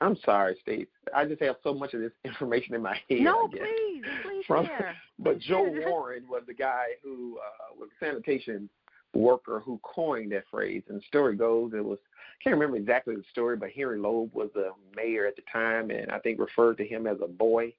I'm 0.00 0.16
sorry, 0.24 0.56
States. 0.62 0.90
I 1.14 1.24
just 1.26 1.40
have 1.42 1.56
so 1.62 1.72
much 1.72 1.94
of 1.94 2.00
this 2.00 2.12
information 2.24 2.74
in 2.74 2.82
my 2.82 2.98
head. 3.08 3.20
no 3.20 3.46
please 3.48 4.02
please 4.22 4.44
From- 4.46 4.66
share 4.66 4.96
But 5.18 5.38
Joe 5.38 5.62
Warren 5.86 6.24
was 6.28 6.42
the 6.46 6.54
guy 6.54 6.86
who 7.02 7.38
uh, 7.38 7.74
was 7.78 7.88
a 8.00 8.04
sanitation 8.04 8.68
worker 9.14 9.62
who 9.64 9.80
coined 9.82 10.32
that 10.32 10.44
phrase. 10.50 10.82
And 10.88 10.98
the 11.00 11.04
story 11.06 11.36
goes, 11.36 11.72
it 11.74 11.84
was 11.84 11.98
I 12.04 12.42
can't 12.44 12.54
remember 12.56 12.76
exactly 12.76 13.14
the 13.16 13.24
story, 13.30 13.56
but 13.56 13.70
Henry 13.70 13.98
Loeb 13.98 14.34
was 14.34 14.50
the 14.54 14.72
mayor 14.94 15.26
at 15.26 15.36
the 15.36 15.42
time, 15.50 15.90
and 15.90 16.10
I 16.10 16.18
think 16.18 16.38
referred 16.38 16.76
to 16.78 16.86
him 16.86 17.06
as 17.06 17.16
a 17.22 17.28
boy. 17.28 17.72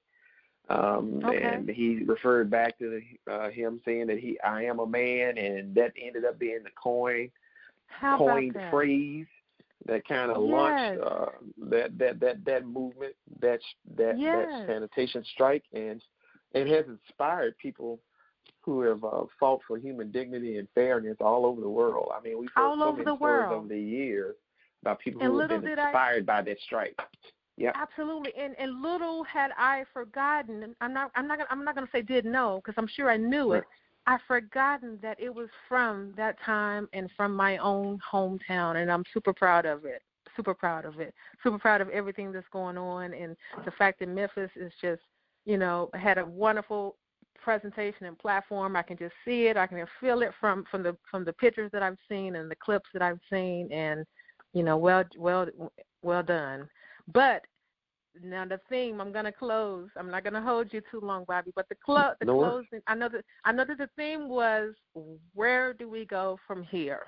Um, 0.68 1.22
Okay. 1.24 1.40
And 1.42 1.68
he 1.68 2.02
referred 2.04 2.50
back 2.50 2.76
to 2.78 3.00
the, 3.26 3.32
uh, 3.32 3.50
him 3.50 3.80
saying 3.84 4.08
that 4.08 4.18
he, 4.18 4.38
I 4.40 4.64
am 4.64 4.80
a 4.80 4.86
man, 4.86 5.38
and 5.38 5.74
that 5.76 5.92
ended 6.00 6.24
up 6.24 6.38
being 6.38 6.62
the 6.64 6.70
coin 6.82 7.30
how 7.88 8.16
coined 8.18 8.54
that 8.54 8.70
phrase 8.70 9.26
that 9.86 10.06
kind 10.06 10.30
of 10.30 10.42
Yes. 10.42 10.50
launched 10.50 11.02
uh, 11.02 11.26
that 11.70 11.98
that 11.98 12.20
that 12.20 12.44
that 12.44 12.66
movement, 12.66 13.14
that 13.40 13.60
that 13.96 14.18
Yes. 14.18 14.46
that 14.48 14.66
sanitation 14.66 15.24
strike, 15.32 15.64
and 15.72 16.02
it 16.52 16.66
has 16.68 16.86
inspired 16.86 17.56
people 17.58 17.98
who 18.62 18.82
have 18.82 19.02
uh, 19.04 19.24
fought 19.38 19.60
for 19.66 19.78
human 19.78 20.10
dignity 20.10 20.58
and 20.58 20.68
fairness 20.74 21.16
all 21.20 21.46
over 21.46 21.60
the 21.60 21.68
world. 21.68 22.10
I 22.14 22.20
mean, 22.20 22.38
we've 22.38 22.50
heard 22.54 22.64
All 22.64 22.76
so 22.76 22.82
over 22.84 22.92
many 22.98 23.04
the 23.04 23.16
stories 23.16 23.20
world. 23.20 23.52
over 23.52 23.68
the 23.68 23.80
years 23.80 24.34
about 24.82 24.98
people 25.00 25.22
And 25.22 25.32
who 25.32 25.38
have 25.40 25.48
been 25.48 25.62
did 25.62 25.78
I- 25.78 25.86
inspired 25.88 26.26
by 26.26 26.42
that 26.42 26.58
strike. 26.60 26.98
Yeah. 27.56 27.72
Absolutely, 27.74 28.32
and 28.38 28.54
and 28.58 28.82
little 28.82 29.24
had 29.24 29.50
I 29.58 29.84
forgotten. 29.92 30.74
I'm 30.80 30.92
not 30.92 31.10
I'm 31.16 31.26
not 31.26 31.38
gonna, 31.38 31.48
I'm 31.50 31.64
not 31.64 31.74
going 31.74 31.86
to 31.86 31.90
say 31.90 32.02
did 32.02 32.24
know 32.24 32.60
because 32.62 32.74
I'm 32.78 32.86
sure 32.86 33.10
I 33.10 33.16
knew 33.16 33.52
it. 33.52 33.56
Right. 33.56 33.64
I 34.08 34.16
forgotten 34.26 34.98
that 35.02 35.20
it 35.20 35.28
was 35.28 35.50
from 35.68 36.14
that 36.16 36.36
time 36.42 36.88
and 36.94 37.10
from 37.14 37.36
my 37.36 37.58
own 37.58 37.98
hometown, 38.10 38.80
and 38.80 38.90
I'm 38.90 39.04
super 39.12 39.34
proud 39.34 39.66
of 39.66 39.84
it. 39.84 40.00
Super 40.34 40.54
proud 40.54 40.86
of 40.86 40.98
it. 40.98 41.12
Super 41.42 41.58
proud 41.58 41.82
of 41.82 41.90
everything 41.90 42.32
that's 42.32 42.46
going 42.50 42.78
on, 42.78 43.12
and 43.12 43.36
the 43.66 43.70
fact 43.72 43.98
that 44.00 44.08
Memphis 44.08 44.50
is 44.56 44.72
just 44.80 45.02
you 45.44 45.58
know 45.58 45.90
had 45.92 46.16
a 46.16 46.24
wonderful 46.24 46.96
presentation 47.44 48.06
and 48.06 48.18
platform. 48.18 48.76
I 48.76 48.82
can 48.82 48.96
just 48.96 49.12
see 49.26 49.48
it. 49.48 49.58
I 49.58 49.66
can 49.66 49.84
feel 50.00 50.22
it 50.22 50.30
from 50.40 50.64
from 50.70 50.82
the 50.82 50.96
from 51.10 51.26
the 51.26 51.34
pictures 51.34 51.70
that 51.74 51.82
I've 51.82 51.98
seen 52.08 52.36
and 52.36 52.50
the 52.50 52.56
clips 52.56 52.88
that 52.94 53.02
I've 53.02 53.20
seen, 53.30 53.70
and 53.70 54.06
you 54.54 54.62
know, 54.62 54.78
well 54.78 55.04
well 55.18 55.48
well 56.00 56.22
done. 56.22 56.66
But 57.12 57.42
now 58.22 58.44
the 58.44 58.60
theme, 58.68 59.00
I'm 59.00 59.12
gonna 59.12 59.32
close. 59.32 59.88
I'm 59.96 60.10
not 60.10 60.24
gonna 60.24 60.42
hold 60.42 60.72
you 60.72 60.80
too 60.90 61.00
long, 61.00 61.24
Bobby. 61.24 61.52
But 61.54 61.68
the 61.68 61.76
clo- 61.76 62.14
the 62.20 62.26
No 62.26 62.36
worries. 62.36 62.66
closing, 62.70 62.82
I 62.86 62.94
know 62.94 63.08
that 63.08 63.24
I 63.44 63.52
know 63.52 63.64
that 63.64 63.78
the 63.78 63.88
theme 63.96 64.28
was 64.28 64.74
where 65.34 65.72
do 65.72 65.88
we 65.88 66.04
go 66.04 66.38
from 66.46 66.62
here. 66.64 67.06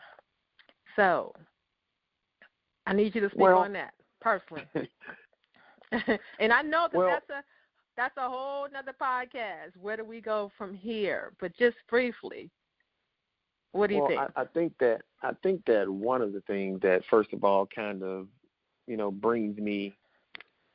So 0.97 1.35
I 2.87 2.93
need 2.93 3.15
you 3.15 3.21
to 3.23 3.29
speak 3.29 3.41
Well- 3.41 3.59
on 3.59 3.73
that 3.75 3.95
personally. 4.21 4.67
and 6.39 6.53
I 6.53 6.63
know 6.63 6.89
that 6.91 6.99
Well- 6.99 7.09
that's 7.09 7.31
a 7.31 7.45
that's 7.97 8.17
a 8.17 8.29
whole 8.29 8.67
nother 8.73 8.95
podcast. 9.01 9.77
Where 9.79 9.97
do 9.97 10.05
we 10.05 10.21
go 10.21 10.51
from 10.57 10.75
here? 10.75 11.33
But 11.41 11.55
just 11.57 11.77
briefly, 11.89 12.51
what 13.73 13.89
do 13.89 13.95
you 13.95 14.01
well, 14.01 14.09
think? 14.09 14.21
I, 14.37 14.43
I 14.43 14.45
think 14.47 14.73
that 14.81 15.03
I 15.23 15.33
think 15.43 15.63
that 15.67 15.89
one 15.89 16.23
of 16.23 16.33
the 16.33 16.41
things 16.43 16.81
that 16.83 17.03
first 17.11 17.33
of 17.33 17.45
all 17.45 17.67
kind 17.67 18.03
of 18.03 18.29
you 18.87 18.97
know 18.97 19.11
brings 19.11 19.59
me 19.59 19.95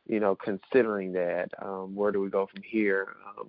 you 0.07 0.19
know 0.19 0.35
considering 0.35 1.11
that 1.13 1.49
um, 1.61 1.95
where 1.95 2.11
do 2.11 2.21
we 2.21 2.29
go 2.29 2.47
from 2.47 2.61
here? 2.63 3.15
Um, 3.39 3.47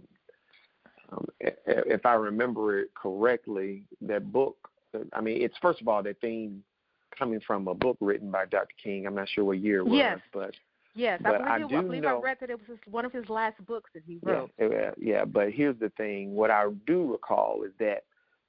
um, 1.13 1.27
if 1.41 2.05
I 2.05 2.15
remember 2.15 2.81
it 2.81 2.91
correctly, 2.95 3.85
that 4.03 4.33
book. 4.33 4.57
I 5.13 5.21
mean, 5.21 5.43
it's 5.43 5.55
first 5.61 5.81
of 5.81 5.89
all 5.89 6.03
that 6.03 6.21
theme 6.21 6.63
coming 7.17 7.41
from 7.47 7.69
a 7.69 7.75
book 7.75 7.97
written 8.01 8.31
by 8.31 8.47
Dr. 8.47 8.75
King. 8.83 9.07
I'm 9.07 9.15
not 9.15 9.29
sure 9.29 9.45
what 9.45 9.59
year 9.59 9.81
it 9.81 9.85
was, 9.87 9.99
Yes. 9.99 10.19
but 10.33 10.55
yes, 10.95 11.21
but 11.23 11.41
I 11.43 11.57
I 11.57 11.59
believe, 11.59 11.73
it, 11.73 11.77
I, 11.77 11.83
believe 11.83 12.03
know- 12.03 12.19
I 12.19 12.23
read 12.23 12.39
that 12.41 12.51
it 12.51 12.69
was 12.69 12.79
one 12.91 13.05
of 13.05 13.13
his 13.13 13.29
last 13.29 13.65
books 13.67 13.91
that 13.95 14.03
he 14.07 14.19
wrote. 14.23 14.51
yeah, 14.59 14.91
yeah. 14.99 15.25
But 15.25 15.51
here's 15.53 15.79
the 15.79 15.91
thing: 15.91 16.35
what 16.35 16.51
I 16.51 16.67
do 16.87 17.13
recall 17.13 17.63
is 17.65 17.73
that 17.79 18.05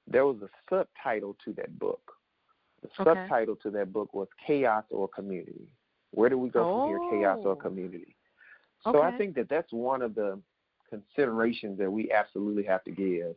there 0.06 0.24
was 0.26 0.38
a 0.42 0.48
subtitle 0.70 1.36
to 1.44 1.52
that 1.54 1.78
book. 1.78 2.12
The 2.82 2.88
Okay. 3.02 3.10
subtitle 3.28 3.56
to 3.56 3.70
that 3.72 3.92
book 3.92 4.12
was 4.14 4.28
"Chaos 4.46 4.84
or 4.90 5.06
Community." 5.08 5.68
Where 6.12 6.28
do 6.28 6.38
we 6.38 6.48
go 6.48 6.64
from 6.72 6.88
here? 6.88 7.00
Chaos 7.10 7.38
Oh. 7.44 7.50
or 7.50 7.56
community? 7.56 8.14
So 8.84 9.02
I 9.02 9.16
think 9.18 9.34
that 9.34 9.48
that's 9.48 9.72
one 9.72 10.02
of 10.02 10.14
the 10.14 10.40
considerations 10.88 11.78
that 11.78 11.90
we 11.90 12.10
absolutely 12.12 12.62
have 12.64 12.82
to 12.84 12.90
give 12.90 13.36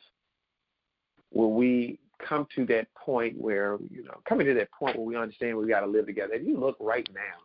when 1.31 1.55
we 1.55 1.99
come 2.19 2.47
to 2.55 2.65
that 2.67 2.93
point 2.93 3.37
where 3.37 3.77
you 3.89 4.03
know 4.03 4.21
coming 4.27 4.45
to 4.45 4.53
that 4.53 4.71
point 4.71 4.95
where 4.97 5.05
we 5.05 5.15
understand 5.15 5.57
we 5.57 5.67
got 5.67 5.81
to 5.81 5.87
live 5.87 6.05
together. 6.05 6.33
If 6.33 6.47
you 6.47 6.57
look 6.57 6.77
right 6.79 7.09
now, 7.13 7.39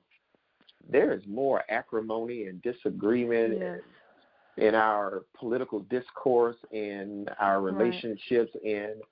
there 0.89 1.13
is 1.13 1.23
more 1.27 1.65
acrimony 1.69 2.45
and 2.45 2.61
disagreement 2.63 3.59
Yes. 3.59 3.81
in 4.59 4.75
our 4.75 5.25
political 5.39 5.81
discourse 5.81 6.57
and 6.73 7.31
our 7.41 7.61
Right. 7.61 7.75
relationships 7.75 8.55
and 8.65 9.03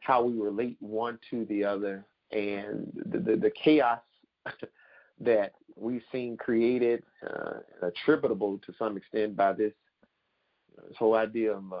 how 0.00 0.22
we 0.22 0.38
relate 0.38 0.76
one 0.80 1.18
to 1.30 1.44
the 1.46 1.64
other 1.64 2.04
and 2.32 2.90
the 3.06 3.18
the, 3.18 3.36
the 3.36 3.50
chaos 3.50 4.00
that 5.20 5.52
we've 5.76 6.02
seen 6.10 6.36
created 6.36 7.02
uh, 7.28 7.60
attributable 7.82 8.58
to 8.66 8.74
some 8.78 8.96
extent 8.96 9.36
by 9.36 9.52
this 9.52 9.72
this 10.88 10.96
whole 10.96 11.14
idea 11.14 11.52
of 11.52 11.58
um, 11.58 11.72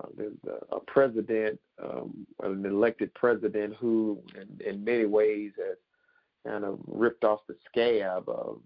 uh, 0.00 0.06
there's 0.16 0.32
a, 0.48 0.76
a 0.76 0.80
president, 0.80 1.58
um, 1.82 2.26
an 2.42 2.64
elected 2.66 3.12
president 3.14 3.74
who, 3.76 4.18
in, 4.34 4.66
in 4.66 4.84
many 4.84 5.06
ways, 5.06 5.52
has 5.56 5.76
kind 6.46 6.64
of 6.64 6.78
ripped 6.86 7.24
off 7.24 7.40
the 7.48 7.56
scab 7.70 8.28
of 8.28 8.60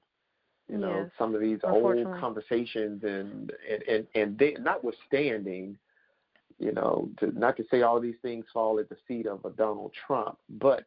you 0.68 0.78
know 0.78 1.02
Yes, 1.02 1.10
some 1.18 1.34
of 1.34 1.40
these 1.40 1.60
old 1.64 2.06
conversations 2.20 3.02
and 3.04 3.52
and 3.70 3.82
and, 3.88 4.06
and 4.14 4.38
they, 4.38 4.56
notwithstanding 4.60 5.78
you 6.58 6.72
know 6.72 7.08
to, 7.20 7.38
not 7.38 7.56
to 7.56 7.64
say 7.70 7.82
all 7.82 8.00
these 8.00 8.16
things 8.20 8.44
fall 8.52 8.78
at 8.78 8.88
the 8.88 8.96
feet 9.06 9.26
of 9.26 9.44
a 9.44 9.50
Donald 9.50 9.92
Trump 10.06 10.38
but 10.48 10.84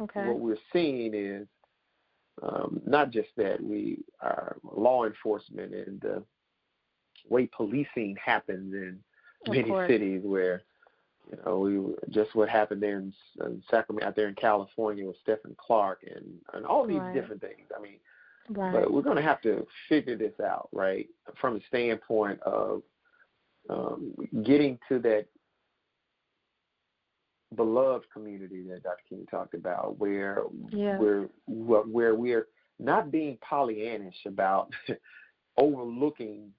Okay. 0.00 0.24
what 0.26 0.40
we're 0.40 0.56
seeing 0.72 1.14
is 1.14 1.46
um, 2.42 2.80
not 2.86 3.10
just 3.10 3.28
that 3.36 3.62
we 3.62 3.98
our 4.20 4.56
law 4.76 5.04
enforcement 5.04 5.72
and 5.74 6.00
the 6.00 6.22
way 7.28 7.48
policing 7.56 8.16
happens 8.22 8.74
and 8.74 8.98
many 9.48 9.70
cities 9.88 10.20
where 10.24 10.62
you 11.30 11.38
know 11.44 11.58
we 11.58 11.94
just 12.10 12.34
what 12.34 12.48
happened 12.48 12.82
there 12.82 12.98
in, 12.98 13.12
in 13.44 13.62
Sacramento 13.70 14.06
out 14.08 14.16
there 14.16 14.28
in 14.28 14.34
California 14.34 15.06
with 15.06 15.16
Stephon 15.26 15.56
Clark 15.56 16.02
and 16.14 16.24
and 16.54 16.66
all 16.66 16.86
these 16.86 16.98
Right. 16.98 17.14
different 17.14 17.40
things. 17.40 17.68
I 17.76 17.80
mean, 17.80 17.98
Right. 18.50 18.72
but 18.72 18.92
we're 18.92 19.02
going 19.02 19.16
to 19.16 19.22
have 19.22 19.40
to 19.42 19.66
figure 19.88 20.16
this 20.16 20.38
out, 20.40 20.68
right? 20.72 21.08
From 21.40 21.54
the 21.54 21.62
standpoint 21.68 22.40
of 22.42 22.82
um, 23.70 24.14
getting 24.44 24.78
to 24.88 24.98
that 25.00 25.26
beloved 27.54 28.06
community 28.12 28.62
that 28.68 28.82
Dr. 28.82 29.02
King 29.08 29.26
talked 29.30 29.54
about, 29.54 29.98
where 29.98 30.44
Yeah. 30.70 30.98
where 30.98 31.28
where 31.46 32.14
we're 32.14 32.48
not 32.78 33.10
being 33.10 33.38
Pollyannish 33.38 34.26
about 34.26 34.72
overlooking 35.56 36.52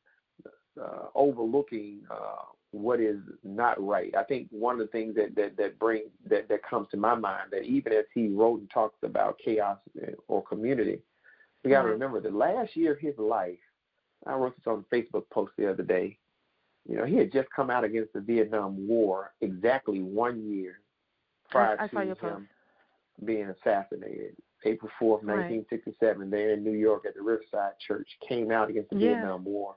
uh, 0.82 1.08
overlooking 1.16 2.02
uh, 2.12 2.44
what 2.72 3.00
is 3.00 3.20
not 3.44 3.82
right. 3.82 4.14
I 4.16 4.24
think 4.24 4.48
one 4.52 4.76
of 4.76 4.80
the 4.80 4.92
things 4.92 5.16
that 5.16 5.36
that 5.36 5.56
that 5.58 5.80
bring 5.80 6.04
that 6.30 6.48
that 6.50 6.64
comes 6.64 6.88
to 6.92 6.98
my 6.98 7.16
mind 7.16 7.52
that 7.52 7.64
even 7.64 7.94
as 7.94 8.06
he 8.14 8.28
wrote 8.28 8.60
and 8.60 8.70
talks 8.70 8.98
about 9.04 9.40
chaos 9.44 9.78
or 10.28 10.44
community, 10.44 11.00
we 11.64 11.70
got 11.72 11.82
to 11.84 11.88
Right. 11.88 11.94
remember 11.94 12.20
the 12.20 12.30
last 12.32 12.76
year 12.76 12.94
of 12.94 13.00
his 13.00 13.18
life. 13.18 13.60
I 14.26 14.34
wrote 14.36 14.56
this 14.56 14.68
on 14.68 14.84
a 14.90 14.96
Facebook 14.96 15.30
post 15.32 15.54
the 15.58 15.70
other 15.70 15.84
day. 15.84 16.18
You 16.88 16.98
know, 16.98 17.06
he 17.06 17.16
had 17.16 17.32
just 17.32 17.50
come 17.56 17.70
out 17.70 17.84
against 17.84 18.14
the 18.14 18.20
Vietnam 18.20 18.88
War 18.88 19.34
exactly 19.42 20.02
one 20.02 20.46
year 20.52 20.82
prior 21.50 21.78
I 21.80 21.88
saw 21.90 22.02
to 22.02 22.16
him 22.16 22.50
being 23.24 23.50
assassinated. 23.50 24.36
April 24.66 24.92
4th, 25.00 25.24
Right. 25.24 25.50
1967, 25.50 26.30
there 26.30 26.52
in 26.52 26.64
New 26.64 26.72
York 26.72 27.06
at 27.06 27.14
the 27.14 27.22
Riverside 27.22 27.78
Church, 27.80 28.08
came 28.28 28.52
out 28.52 28.70
against 28.70 28.90
the 28.90 28.98
Yeah. 28.98 29.14
Vietnam 29.14 29.46
War. 29.46 29.76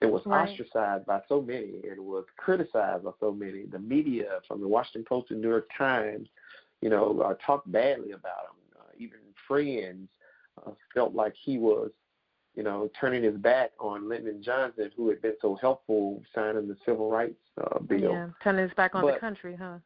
It 0.00 0.06
was 0.06 0.24
Right. 0.24 0.48
ostracized 0.48 1.04
by 1.04 1.22
so 1.28 1.42
many. 1.42 1.80
It 1.84 2.02
was 2.02 2.24
criticized 2.36 3.04
by 3.04 3.12
so 3.20 3.32
many. 3.32 3.66
The 3.66 3.80
media, 3.80 4.40
from 4.46 4.60
the 4.60 4.68
Washington 4.68 5.04
Post 5.04 5.30
and 5.30 5.42
New 5.42 5.50
York 5.50 5.68
Times, 5.76 6.28
you 6.80 6.88
know, 6.88 7.20
uh, 7.20 7.34
talked 7.34 7.70
badly 7.70 8.12
about 8.12 8.46
him. 8.46 8.78
Uh, 8.78 8.84
even 8.96 9.18
friends 9.46 10.08
uh, 10.64 10.72
felt 10.94 11.14
like 11.14 11.34
he 11.34 11.58
was, 11.58 11.90
you 12.54 12.62
know, 12.62 12.88
turning 12.98 13.22
his 13.22 13.36
back 13.36 13.72
on 13.78 14.08
Lyndon 14.08 14.42
Johnson, 14.42 14.90
who 14.96 15.08
had 15.08 15.20
been 15.20 15.36
so 15.40 15.54
helpful 15.56 16.22
signing 16.34 16.66
the 16.66 16.76
Civil 16.84 17.10
Rights 17.10 17.40
uh, 17.58 17.78
Bill. 17.80 18.12
Yeah. 18.12 18.30
Turning 18.42 18.62
his 18.62 18.74
back 18.74 18.94
on 18.94 19.04
the 19.06 19.18
country, 19.18 19.54
huh? 19.54 19.78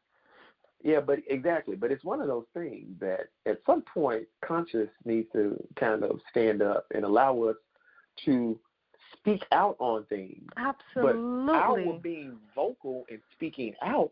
Yeah, 0.85 0.99
but 0.99 1.17
exactly. 1.27 1.75
But 1.75 1.91
it's 1.91 2.03
one 2.03 2.21
of 2.21 2.27
those 2.27 2.45
things 2.53 2.85
that 2.99 3.29
at 3.47 3.57
some 3.65 3.81
point 3.81 4.27
conscience 4.45 4.91
needs 5.03 5.27
to 5.33 5.57
kind 5.75 6.03
of 6.03 6.19
stand 6.29 6.61
up 6.61 6.85
and 6.93 7.03
allow 7.03 7.41
us 7.41 7.55
to 8.25 8.59
speak 9.17 9.43
out 9.51 9.75
on 9.79 10.05
things. 10.05 10.47
Absolutely. 10.57 11.23
But 11.47 11.53
our 11.53 11.99
being 12.03 12.37
vocal 12.53 13.05
and 13.09 13.19
speaking 13.33 13.73
out 13.81 14.11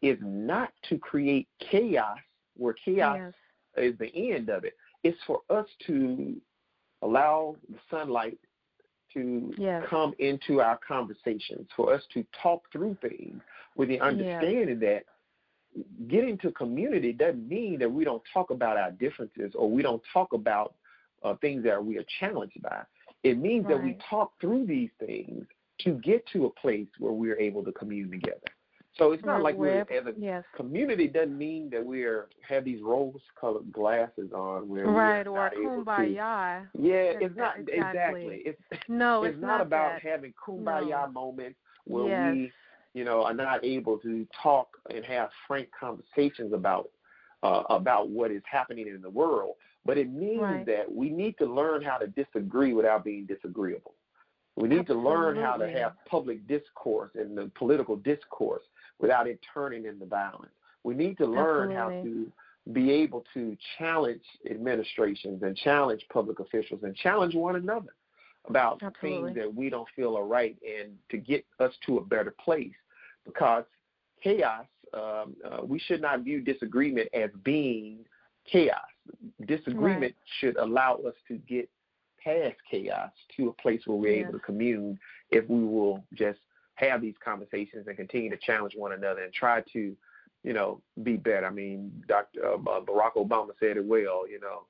is 0.00 0.16
not 0.22 0.72
to 0.88 0.96
create 0.96 1.48
chaos 1.60 2.16
where 2.56 2.74
chaos 2.82 3.18
yes. 3.76 3.92
is 3.92 3.98
the 3.98 4.32
end 4.32 4.48
of 4.48 4.64
it. 4.64 4.72
It's 5.04 5.18
for 5.26 5.42
us 5.50 5.66
to 5.86 6.34
allow 7.02 7.56
the 7.68 7.78
sunlight 7.90 8.38
to 9.12 9.52
Yes. 9.58 9.84
come 9.86 10.14
into 10.18 10.62
our 10.62 10.78
conversations, 10.78 11.68
for 11.76 11.92
us 11.92 12.02
to 12.14 12.24
talk 12.42 12.62
through 12.72 12.96
things 13.02 13.42
with 13.76 13.90
the 13.90 14.00
understanding 14.00 14.78
that 14.80 15.04
getting 16.08 16.38
to 16.38 16.50
community 16.52 17.12
doesn't 17.12 17.48
mean 17.48 17.78
that 17.78 17.90
we 17.90 18.04
don't 18.04 18.22
talk 18.32 18.50
about 18.50 18.76
our 18.76 18.90
differences 18.92 19.52
or 19.54 19.70
we 19.70 19.82
don't 19.82 20.02
talk 20.12 20.32
about 20.32 20.74
uh, 21.22 21.34
things 21.40 21.64
that 21.64 21.84
we 21.84 21.98
are 21.98 22.04
challenged 22.20 22.60
by. 22.62 22.82
It 23.22 23.38
means 23.38 23.66
that 23.68 23.82
we 23.82 23.98
talk 24.08 24.32
through 24.40 24.66
these 24.66 24.90
things 25.04 25.44
to 25.80 25.92
get 25.94 26.24
to 26.32 26.46
a 26.46 26.50
place 26.50 26.86
where 26.98 27.12
we're 27.12 27.38
able 27.38 27.64
to 27.64 27.72
commune 27.72 28.10
together. 28.10 28.40
So 28.98 29.12
it's 29.12 29.24
not 29.24 29.42
like 29.42 29.56
we're, 29.56 29.80
as 29.80 30.06
a 30.06 30.14
yes. 30.18 30.42
community 30.56 31.06
doesn't 31.06 31.36
mean 31.36 31.68
that 31.70 31.84
we're 31.84 32.28
have 32.48 32.64
these 32.64 32.80
rose-colored 32.82 33.70
glasses 33.70 34.32
on 34.32 34.68
where 34.68 34.86
Right, 34.86 35.26
or 35.26 35.36
not 35.36 35.52
able 35.52 35.84
to. 35.84 35.90
kumbaya. 35.90 36.66
Yeah, 36.78 37.12
it's 37.20 37.36
not 37.36 37.58
exactly. 37.58 37.74
exactly. 37.74 38.42
It's 38.46 38.88
No, 38.88 39.24
it's, 39.24 39.34
it's, 39.34 39.42
not, 39.42 39.60
about 39.60 40.00
that. 40.02 40.10
having 40.10 40.32
kumbaya 40.32 41.12
moments 41.12 41.58
where 41.84 42.08
yes. 42.08 42.32
we, 42.34 42.52
you 42.96 43.04
know, 43.04 43.24
are 43.24 43.34
not 43.34 43.62
able 43.62 43.98
to 43.98 44.26
talk 44.42 44.68
and 44.88 45.04
have 45.04 45.28
frank 45.46 45.68
conversations 45.78 46.54
about 46.54 46.88
uh, 47.42 47.62
about 47.68 48.08
what 48.08 48.30
is 48.30 48.42
happening 48.50 48.88
in 48.88 49.02
the 49.02 49.10
world. 49.10 49.56
But 49.84 49.98
it 49.98 50.10
means 50.10 50.40
Right. 50.40 50.66
that 50.66 50.90
we 50.90 51.10
need 51.10 51.36
to 51.36 51.44
learn 51.44 51.82
how 51.82 51.98
to 51.98 52.06
disagree 52.06 52.72
without 52.72 53.04
being 53.04 53.26
disagreeable. 53.26 53.92
We 54.56 54.66
need 54.68 54.86
to 54.86 54.94
learn 54.94 55.36
how 55.36 55.58
to 55.58 55.68
have 55.68 55.92
public 56.06 56.48
discourse 56.48 57.10
and 57.14 57.36
the 57.36 57.50
political 57.54 57.96
discourse 57.96 58.62
without 58.98 59.26
it 59.26 59.38
turning 59.52 59.84
into 59.84 60.06
violence. 60.06 60.52
We 60.82 60.94
need 60.94 61.18
to 61.18 61.26
learn 61.26 61.72
how 61.72 61.92
to 62.02 62.32
be 62.72 62.90
able 62.90 63.24
to 63.34 63.54
challenge 63.76 64.22
administrations 64.50 65.42
and 65.42 65.54
challenge 65.54 66.02
public 66.10 66.40
officials 66.40 66.80
and 66.82 66.96
challenge 66.96 67.34
one 67.34 67.56
another 67.56 67.94
about 68.48 68.82
Absolutely. 68.82 69.34
things 69.34 69.36
that 69.36 69.54
we 69.54 69.68
don't 69.68 69.88
feel 69.94 70.16
are 70.16 70.24
right 70.24 70.56
and 70.64 70.94
to 71.10 71.18
get 71.18 71.44
us 71.60 71.72
to 71.84 71.98
a 71.98 72.04
better 72.04 72.34
place 72.42 72.72
because 73.26 73.64
chaos 74.22 74.64
um, 74.94 75.34
uh, 75.44 75.62
we 75.62 75.78
should 75.78 76.00
not 76.00 76.20
view 76.20 76.40
disagreement 76.40 77.08
as 77.12 77.30
being 77.44 77.98
chaos 78.50 78.78
disagreement 79.46 80.14
should 80.40 80.56
allow 80.56 80.94
us 81.06 81.14
to 81.28 81.36
get 81.48 81.68
past 82.22 82.56
chaos 82.70 83.10
to 83.36 83.48
a 83.48 83.52
place 83.62 83.82
where 83.86 83.96
we're 83.96 84.26
able 84.26 84.32
to 84.32 84.38
commune 84.38 84.98
if 85.30 85.48
we 85.48 85.62
will 85.64 86.02
just 86.14 86.38
have 86.74 87.00
these 87.00 87.14
conversations 87.24 87.86
and 87.86 87.96
continue 87.96 88.30
to 88.30 88.36
challenge 88.38 88.72
one 88.76 88.92
another 88.92 89.22
and 89.22 89.32
try 89.32 89.62
to 89.72 89.96
you 90.42 90.52
know 90.52 90.80
be 91.02 91.16
better 91.16 91.46
i 91.46 91.50
mean 91.50 91.90
dr 92.08 92.38
uh, 92.44 92.56
barack 92.56 93.14
obama 93.16 93.50
said 93.60 93.76
it 93.76 93.84
well 93.84 94.28
you 94.28 94.40
know 94.40 94.62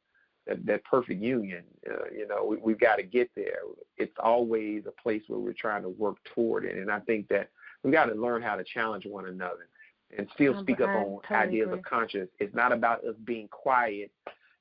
that, 0.47 0.65
that 0.67 0.85
perfect 0.85 1.21
union. 1.21 1.65
Uh, 1.89 2.05
you 2.15 2.27
know, 2.27 2.45
we, 2.45 2.57
we've 2.59 2.81
got 2.81 2.97
to 2.97 3.03
get 3.03 3.31
there. 3.35 3.61
It's 3.97 4.17
always 4.21 4.85
a 4.87 5.03
place 5.03 5.23
where 5.27 5.41
we're 5.41 5.53
trying 5.53 5.83
to 5.83 5.89
work 5.89 6.17
toward 6.35 6.65
it, 6.65 6.77
and 6.77 6.91
I 6.91 7.01
think 7.01 7.29
that 7.29 7.51
we've 7.83 7.93
got 7.93 8.07
to 8.07 8.15
learn 8.15 8.43
how 8.43 8.57
to 8.57 8.65
challenge 8.65 9.07
one 9.07 9.27
another 9.27 9.69
and 10.17 10.29
still 10.35 10.55
speak 10.61 10.81
up 10.81 10.95
on 10.95 11.19
totally 11.29 11.49
ideas 11.49 11.69
agree. 11.69 11.79
of 11.79 11.85
conscience. 11.85 12.31
It's 12.39 12.55
not 12.55 12.73
about 12.73 13.05
us 13.05 13.15
being 13.25 13.49
quiet. 13.49 14.11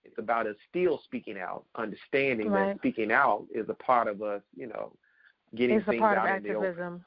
It's 0.03 0.18
about 0.18 0.47
us 0.47 0.55
still 0.70 1.01
speaking 1.03 1.38
out, 1.38 1.66
understanding 1.76 2.51
Right. 2.51 2.70
that 2.74 2.78
speaking 2.80 3.11
out 3.11 3.45
is 3.53 3.68
a 3.70 3.74
part 3.74 4.07
of 4.07 4.22
us. 4.22 4.41
You 4.55 4.68
know, 4.68 4.91
getting 5.55 5.78
It's 5.78 5.88
a 5.88 5.91
things 5.91 6.01
part 6.01 6.18
of 6.18 6.26
out 6.26 6.38
in 6.38 6.43
the 6.43 6.49
open. 6.49 6.66
activism. 6.66 7.05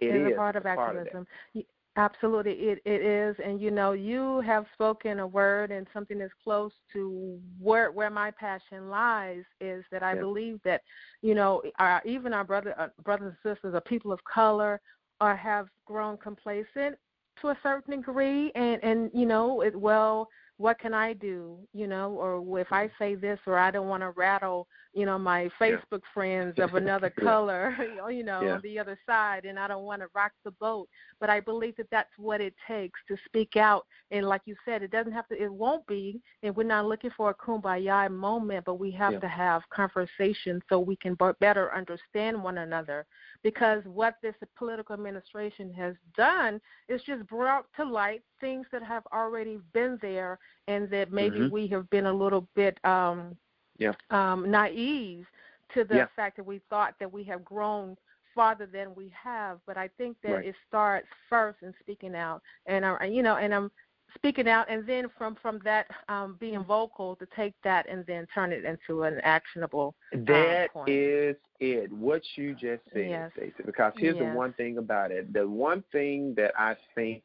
It 0.00 0.14
is 0.14 0.26
is 0.26 0.32
a 0.32 0.36
part 0.36 0.56
of 0.56 0.62
It's 0.66 0.78
activism. 0.78 1.26
Y 1.54 1.64
Absolutely, 1.96 2.52
it 2.52 2.80
it 2.84 3.02
is, 3.02 3.34
and 3.44 3.60
you 3.60 3.72
know, 3.72 3.90
you 3.90 4.40
have 4.42 4.66
spoken 4.72 5.18
a 5.18 5.26
word 5.26 5.72
and 5.72 5.84
something 5.92 6.16
that's 6.16 6.32
close 6.44 6.70
to 6.92 7.40
where 7.58 7.90
where 7.90 8.08
my 8.08 8.30
passion 8.30 8.88
lies 8.88 9.42
is 9.60 9.84
that 9.90 10.04
I 10.04 10.14
Yeah. 10.14 10.20
believe 10.20 10.60
that, 10.64 10.82
you 11.22 11.34
know, 11.34 11.60
our, 11.80 12.00
even 12.04 12.32
our 12.32 12.44
brother 12.44 12.72
uh, 12.78 12.88
brothers 13.02 13.34
and 13.42 13.54
sisters, 13.54 13.74
or 13.74 13.80
people 13.80 14.12
of 14.12 14.22
color, 14.22 14.80
are 15.20 15.36
have 15.36 15.68
grown 15.86 16.16
complacent 16.16 16.96
to 17.40 17.48
a 17.48 17.58
certain 17.62 17.96
degree, 18.00 18.50
and 18.54 18.82
and 18.82 19.10
you 19.14 19.26
know, 19.26 19.62
it 19.62 19.74
well. 19.74 20.28
What 20.60 20.80
can 20.80 20.92
I 20.92 21.12
do, 21.12 21.56
you 21.72 21.86
know, 21.86 22.14
or 22.14 22.58
if 22.58 22.72
I 22.72 22.86
mm-hmm. 22.86 22.94
say 22.98 23.14
this, 23.14 23.38
or 23.46 23.56
I 23.56 23.70
don't 23.70 23.86
want 23.86 24.02
to 24.02 24.10
rattle, 24.10 24.66
you 24.92 25.06
know, 25.06 25.16
my 25.16 25.42
Yeah. 25.42 25.48
Facebook 25.60 26.02
friends 26.12 26.58
of 26.58 26.74
another 26.74 27.10
color, 27.10 27.76
you 28.10 28.24
know, 28.24 28.42
Yeah. 28.42 28.54
on 28.54 28.60
the 28.62 28.76
other 28.76 28.98
side, 29.06 29.44
and 29.44 29.56
I 29.56 29.68
don't 29.68 29.84
want 29.84 30.02
to 30.02 30.08
rock 30.16 30.32
the 30.44 30.50
boat 30.50 30.88
but 31.20 31.30
I 31.30 31.40
believe 31.40 31.76
that 31.76 31.90
that's 31.90 32.10
what 32.16 32.40
it 32.40 32.54
takes 32.66 32.98
to 33.08 33.16
speak 33.26 33.56
out. 33.56 33.84
And 34.10 34.26
like 34.26 34.42
you 34.44 34.54
said, 34.64 34.82
it 34.82 34.90
doesn't 34.90 35.12
have 35.12 35.26
to. 35.28 35.42
It 35.42 35.52
won't 35.52 35.86
be. 35.86 36.20
And 36.42 36.54
we're 36.54 36.62
not 36.64 36.86
looking 36.86 37.10
for 37.16 37.30
a 37.30 37.34
kumbaya 37.34 38.10
moment, 38.10 38.64
but 38.64 38.74
we 38.74 38.90
have 38.92 39.14
Yeah. 39.14 39.20
to 39.20 39.28
have 39.28 39.62
conversations 39.70 40.62
so 40.68 40.78
we 40.78 40.96
can 40.96 41.16
better 41.40 41.74
understand 41.74 42.42
one 42.42 42.58
another. 42.58 43.06
Because 43.42 43.82
what 43.84 44.16
this 44.22 44.34
political 44.56 44.94
administration 44.94 45.72
has 45.74 45.94
done 46.16 46.60
is 46.88 47.02
just 47.04 47.26
brought 47.28 47.66
to 47.76 47.84
light 47.84 48.22
things 48.40 48.66
that 48.72 48.82
have 48.82 49.04
already 49.12 49.58
been 49.72 49.98
there, 50.02 50.38
and 50.66 50.90
that 50.90 51.12
maybe 51.12 51.40
Mhm. 51.40 51.50
we 51.50 51.66
have 51.68 51.88
been 51.90 52.06
a 52.06 52.12
little 52.12 52.48
bit 52.54 52.78
um, 52.84 53.36
Yeah. 53.78 53.92
um, 54.10 54.50
naive 54.50 55.26
to 55.74 55.84
the 55.84 55.96
Yeah. 55.96 56.06
fact 56.16 56.36
that 56.36 56.44
we 56.44 56.58
thought 56.70 56.98
that 56.98 57.12
we 57.12 57.22
have 57.24 57.44
grown 57.44 57.96
farther 58.34 58.66
than 58.66 58.94
we 58.94 59.08
have. 59.10 59.60
But 59.66 59.76
I 59.76 59.88
think 59.88 60.20
that 60.22 60.32
Right. 60.32 60.46
it 60.46 60.56
starts 60.66 61.08
first 61.28 61.62
in 61.62 61.72
speaking 61.80 62.14
out, 62.16 62.42
and 62.66 62.84
I, 62.84 63.04
you 63.06 63.22
know, 63.22 63.36
and 63.36 63.54
I'm 63.54 63.70
speaking 64.14 64.48
out, 64.48 64.66
and 64.70 64.86
then 64.86 65.06
from 65.16 65.36
from 65.40 65.60
that 65.64 65.86
um, 66.08 66.36
being 66.40 66.62
vocal 66.64 67.16
to 67.16 67.26
take 67.36 67.54
that 67.64 67.88
and 67.88 68.04
then 68.06 68.26
turn 68.34 68.52
it 68.52 68.64
into 68.64 69.02
an 69.02 69.20
actionable. 69.22 69.94
That 70.12 70.72
point. 70.72 70.88
is 70.88 71.36
it. 71.60 71.92
What 71.92 72.22
you 72.36 72.52
just 72.54 72.82
said, 72.92 73.08
Yes. 73.08 73.30
Stacey. 73.36 73.62
Because 73.64 73.92
here's 73.96 74.18
the 74.18 74.24
one 74.24 74.52
thing 74.54 74.78
about 74.78 75.10
it. 75.10 75.32
The 75.32 75.46
one 75.48 75.82
thing 75.92 76.34
that 76.36 76.52
I 76.58 76.76
think, 76.94 77.24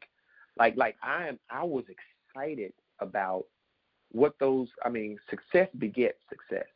like, 0.58 0.76
like 0.76 0.96
I 1.02 1.28
am, 1.28 1.38
I 1.50 1.64
was 1.64 1.84
excited 1.88 2.72
about 3.00 3.44
what 4.12 4.34
those. 4.38 4.68
I 4.84 4.88
mean, 4.88 5.18
success 5.30 5.68
begets 5.78 6.18
success. 6.28 6.66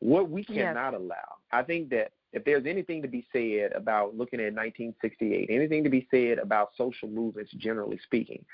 What 0.00 0.28
we 0.30 0.44
Yes. 0.48 0.74
cannot 0.74 0.94
allow. 0.94 1.36
I 1.52 1.62
think 1.62 1.88
that 1.90 2.12
if 2.32 2.44
there's 2.44 2.66
anything 2.66 3.02
to 3.02 3.08
be 3.08 3.26
said 3.32 3.72
about 3.72 4.16
looking 4.16 4.40
at 4.40 4.54
1968, 4.54 5.50
anything 5.50 5.84
to 5.84 5.90
be 5.90 6.06
said 6.10 6.38
about 6.38 6.70
social 6.76 7.08
movements, 7.08 7.52
generally 7.58 7.98
speaking, 8.04 8.44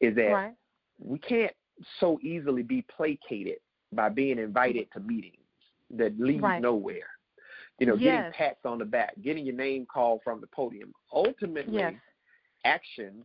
is 0.00 0.14
that 0.16 0.32
right. 0.32 0.54
we 0.98 1.18
can't 1.18 1.52
so 2.00 2.18
easily 2.22 2.62
be 2.62 2.84
placated 2.94 3.58
by 3.92 4.08
being 4.08 4.38
invited 4.38 4.90
to 4.92 5.00
meetings 5.00 5.34
that 5.90 6.18
lead 6.18 6.42
Right. 6.42 6.60
nowhere. 6.60 7.08
You 7.78 7.86
know, 7.86 7.94
Yes. 7.94 8.02
getting 8.02 8.32
pats 8.32 8.64
on 8.64 8.78
the 8.78 8.84
back, 8.84 9.14
getting 9.22 9.46
your 9.46 9.54
name 9.54 9.86
called 9.86 10.20
from 10.24 10.40
the 10.40 10.48
podium. 10.48 10.92
Ultimately, 11.12 11.78
Yes. 11.78 11.94
action, 12.64 13.24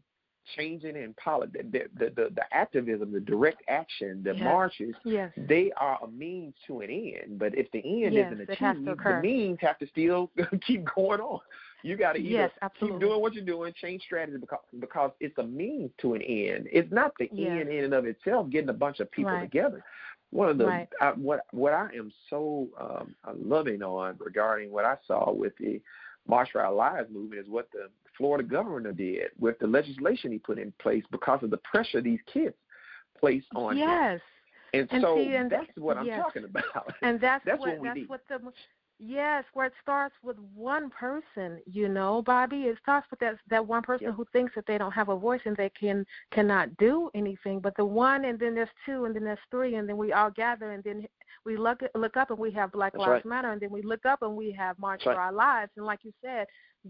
changing 0.56 0.96
in 0.96 1.14
politics, 1.16 1.66
the, 1.72 1.84
the, 1.98 2.10
the, 2.10 2.30
the 2.36 2.44
activism, 2.54 3.12
the 3.12 3.20
direct 3.20 3.62
action, 3.68 4.22
the 4.24 4.34
Yes. 4.34 4.44
marches, 4.44 4.96
Yes. 5.04 5.32
they 5.38 5.72
are 5.78 6.00
a 6.04 6.08
means 6.08 6.54
to 6.68 6.82
an 6.82 6.90
end. 6.90 7.40
But 7.40 7.58
if 7.58 7.72
the 7.72 7.80
end 7.80 8.16
Yes, 8.16 8.32
isn't 8.32 8.42
it 8.42 8.50
has 8.58 8.76
to 8.86 8.92
achieved, 8.92 9.04
the 9.04 9.22
means 9.22 9.58
have 9.62 9.78
to 9.80 9.88
still 9.88 10.32
keep 10.66 10.86
going 10.96 11.22
on. 11.22 11.40
You 11.84 11.98
got 11.98 12.14
to 12.14 12.20
either 12.20 12.50
keep 12.80 12.98
doing 13.00 13.22
what 13.22 13.34
you're 13.34 13.44
doing, 13.44 13.74
change 13.82 14.04
strategy 14.04 14.38
because 14.38 14.60
because 14.80 15.12
it's 15.20 15.38
a 15.38 15.44
means 15.44 15.92
to 16.00 16.14
an 16.14 16.22
end. 16.22 16.68
It's 16.72 16.92
not 16.92 17.12
the 17.20 17.30
end 17.38 17.70
in 17.70 17.84
and 17.84 17.94
of 17.94 18.06
itself. 18.06 18.50
Getting 18.50 18.70
a 18.70 18.74
bunch 18.74 19.00
of 19.02 19.12
people 19.12 19.34
Right. 19.34 19.42
together. 19.42 19.84
One 20.32 20.50
of 20.50 20.58
the 20.58 20.66
Right. 20.66 20.90
I, 21.02 21.10
what 21.12 21.42
what 21.52 21.74
I 21.74 21.90
am 21.96 22.12
so 22.30 22.70
um, 22.80 23.16
loving 23.38 23.84
on 23.84 24.16
regarding 24.20 24.72
what 24.72 24.86
I 24.86 24.96
saw 25.06 25.32
with 25.32 25.54
the 25.58 25.82
March 26.26 26.50
for 26.52 26.62
Our 26.62 26.74
Lives 26.74 27.12
movement 27.12 27.42
is 27.42 27.50
what 27.50 27.70
the 27.74 27.90
Florida 28.18 28.44
governor 28.48 28.92
did 28.92 29.28
with 29.40 29.58
the 29.60 29.68
legislation 29.68 30.32
he 30.32 30.38
put 30.40 30.60
in 30.60 30.74
place 30.82 31.04
because 31.12 31.42
of 31.44 31.50
the 31.50 31.58
pressure 31.58 32.02
these 32.02 32.20
kids 32.32 32.56
placed 33.20 33.48
on 33.56 33.74
him. 33.74 33.80
Yes. 33.80 34.22
And, 34.74 34.88
And 34.92 35.02
so 35.04 35.16
see, 35.18 35.36
and 35.36 35.52
that's 35.52 35.68
what 35.78 35.98
I'm 35.98 36.06
yes. 36.06 36.20
talking 36.22 36.46
about. 36.46 36.94
and 37.02 37.20
that's, 37.20 37.44
That's 37.46 37.60
what, 37.60 37.70
what 37.70 37.80
we 37.82 37.88
that's 37.88 37.98
need. 38.00 38.10
what 38.10 38.22
the 38.28 38.40
yes 39.00 39.44
where 39.54 39.66
it 39.66 39.74
starts 39.82 40.14
with 40.24 40.38
one 40.56 40.90
person 40.90 41.60
you 41.66 41.90
know 41.90 42.22
bobby 42.22 42.64
it 42.64 42.78
starts 42.82 43.06
with 43.10 43.20
that 43.20 43.36
that 43.50 43.66
one 43.66 43.82
person 43.82 44.06
Yep. 44.08 44.16
who 44.16 44.26
thinks 44.32 44.54
that 44.56 44.66
they 44.68 44.78
don't 44.78 44.92
have 44.92 45.10
a 45.10 45.16
voice 45.16 45.42
and 45.46 45.58
they 45.58 45.70
can 45.70 46.06
cannot 46.32 46.76
do 46.78 47.10
anything 47.16 47.60
but 47.60 47.76
the 47.76 47.84
one 47.84 48.26
and 48.26 48.40
then 48.40 48.54
there's 48.54 48.70
two 48.86 49.06
and 49.06 49.16
then 49.16 49.24
there's 49.24 49.40
three 49.50 49.76
and 49.76 49.90
then 49.90 49.98
we 49.98 50.14
all 50.14 50.30
gather 50.30 50.72
and 50.72 50.84
then 50.84 51.06
we 51.44 51.58
look 51.58 51.82
look 51.96 52.16
up 52.18 52.30
and 52.30 52.40
we 52.40 52.52
have 52.52 52.72
black 52.72 52.94
That's 52.94 53.02
lives 53.02 53.12
right. 53.12 53.26
matter 53.26 53.52
and 53.52 53.60
then 53.60 53.72
we 53.72 53.82
look 53.82 54.06
up 54.06 54.22
and 54.22 54.36
we 54.36 54.52
have 54.52 54.78
march 54.78 55.02
That's 55.04 55.16
for 55.16 55.20
right. 55.20 55.26
our 55.26 55.34
lives 55.34 55.72
and 55.76 55.86
like 55.86 56.00
you 56.04 56.14
said 56.24 56.46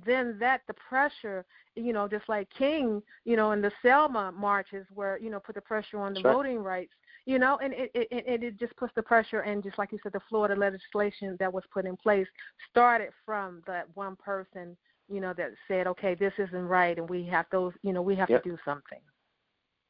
then 0.05 0.37
that 0.39 0.61
the 0.67 0.73
pressure 0.73 1.45
you 1.75 1.93
know 1.93 2.07
just 2.07 2.27
like 2.27 2.47
king 2.57 3.01
you 3.25 3.35
know 3.35 3.51
in 3.51 3.61
the 3.61 3.71
selma 3.81 4.31
marches 4.31 4.85
where 4.93 5.19
you 5.19 5.29
know 5.29 5.39
put 5.39 5.55
the 5.55 5.61
pressure 5.61 5.99
on 5.99 6.13
the 6.13 6.21
right. 6.21 6.33
voting 6.33 6.59
rights 6.59 6.93
you 7.25 7.39
know, 7.39 7.57
and 7.63 7.73
it, 7.73 7.89
it 7.93 8.07
it 8.11 8.43
it 8.43 8.59
just 8.59 8.75
puts 8.75 8.93
the 8.95 9.01
pressure, 9.01 9.41
and 9.41 9.63
just 9.63 9.77
like 9.77 9.91
you 9.91 9.99
said, 10.03 10.11
the 10.11 10.19
Florida 10.29 10.55
legislation 10.59 11.37
that 11.39 11.51
was 11.51 11.63
put 11.73 11.85
in 11.85 11.95
place 11.95 12.27
started 12.69 13.09
from 13.25 13.61
that 13.65 13.87
one 13.95 14.17
person, 14.17 14.75
you 15.09 15.21
know, 15.21 15.33
that 15.37 15.51
said, 15.67 15.87
okay, 15.87 16.15
this 16.15 16.33
isn't 16.37 16.67
right, 16.67 16.97
and 16.97 17.09
we 17.09 17.25
have 17.25 17.45
those, 17.51 17.71
you 17.81 17.93
know, 17.93 18.01
we 18.01 18.15
have 18.15 18.27
Yep. 18.29 18.43
to 18.43 18.49
do 18.49 18.57
something. 18.65 18.99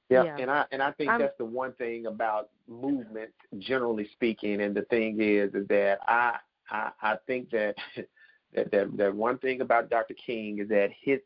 Yeah, 0.09 0.23
Yeah. 0.23 0.37
and 0.37 0.51
I 0.51 0.65
and 0.71 0.83
I 0.83 0.91
think 0.91 1.09
I'm- 1.09 1.21
that's 1.21 1.37
the 1.37 1.45
one 1.45 1.73
thing 1.73 2.05
about 2.05 2.49
movement, 2.67 3.31
generally 3.57 4.07
speaking. 4.13 4.61
And 4.61 4.75
the 4.75 4.83
thing 4.83 5.19
is, 5.19 5.53
is 5.55 5.67
that 5.69 5.99
I 6.07 6.37
I, 6.69 6.91
I 7.01 7.17
think 7.25 7.49
that 7.51 7.75
that, 8.55 8.71
that 8.71 8.97
that 8.97 9.15
one 9.15 9.37
thing 9.39 9.61
about 9.61 9.89
Dr. 9.89 10.13
King 10.13 10.59
is 10.59 10.69
that 10.69 10.89
his 11.01 11.19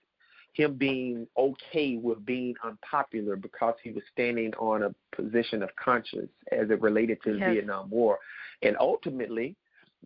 him 0.53 0.73
being 0.73 1.27
okay 1.37 1.97
with 1.97 2.25
being 2.25 2.55
unpopular 2.63 3.35
because 3.35 3.75
he 3.83 3.91
was 3.91 4.03
standing 4.11 4.53
on 4.55 4.83
a 4.83 4.95
position 5.15 5.61
of 5.61 5.69
conscience 5.75 6.31
as 6.51 6.69
it 6.71 6.81
related 6.81 7.21
to 7.23 7.33
the 7.33 7.39
Yes. 7.39 7.53
Vietnam 7.53 7.89
War, 7.89 8.19
and 8.61 8.75
ultimately. 8.79 9.55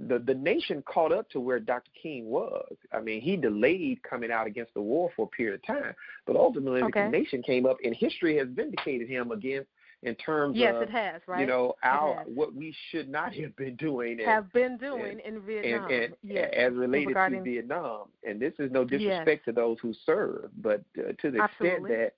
The 0.07 0.19
the 0.19 0.33
nation 0.33 0.81
caught 0.87 1.11
up 1.11 1.29
to 1.31 1.41
where 1.41 1.59
Dr. 1.59 1.91
King 2.01 2.27
was. 2.27 2.75
I 2.93 3.01
mean, 3.01 3.19
he 3.19 3.35
delayed 3.35 4.01
coming 4.09 4.31
out 4.31 4.47
against 4.47 4.73
the 4.73 4.81
war 4.81 5.11
for 5.17 5.23
a 5.23 5.27
period 5.27 5.55
of 5.55 5.63
time, 5.67 5.93
but 6.25 6.37
ultimately 6.37 6.81
Okay. 6.81 7.03
the 7.03 7.09
nation 7.09 7.43
came 7.43 7.65
up, 7.65 7.75
and 7.83 7.93
history 7.93 8.37
has 8.37 8.47
vindicated 8.47 9.09
him 9.09 9.31
again 9.31 9.65
in 10.03 10.15
terms 10.15 10.57
Yes, 10.57 10.75
of 10.75 10.81
it 10.83 10.89
has, 10.89 11.21
right? 11.27 11.41
you 11.41 11.45
know 11.45 11.75
our 11.83 12.23
what 12.25 12.53
we 12.55 12.75
should 12.89 13.07
not 13.07 13.33
have 13.35 13.55
been 13.55 13.75
doing 13.75 14.13
and, 14.19 14.27
have 14.27 14.51
been 14.51 14.77
doing 14.77 15.19
in 15.23 15.41
Vietnam. 15.41 15.83
and, 15.91 16.03
and 16.03 16.15
yes. 16.23 16.51
as 16.55 16.73
related 16.73 17.07
regarding- 17.09 17.43
to 17.43 17.49
Vietnam. 17.51 18.07
And 18.27 18.39
this 18.39 18.53
is 18.59 18.71
no 18.71 18.81
Yes. 18.81 18.89
disrespect 18.99 19.45
to 19.45 19.51
those 19.51 19.77
who 19.81 19.93
serve, 20.05 20.49
but 20.61 20.83
uh, 20.97 21.11
to 21.21 21.31
the 21.31 21.43
extent 21.43 21.87
that 21.89 22.13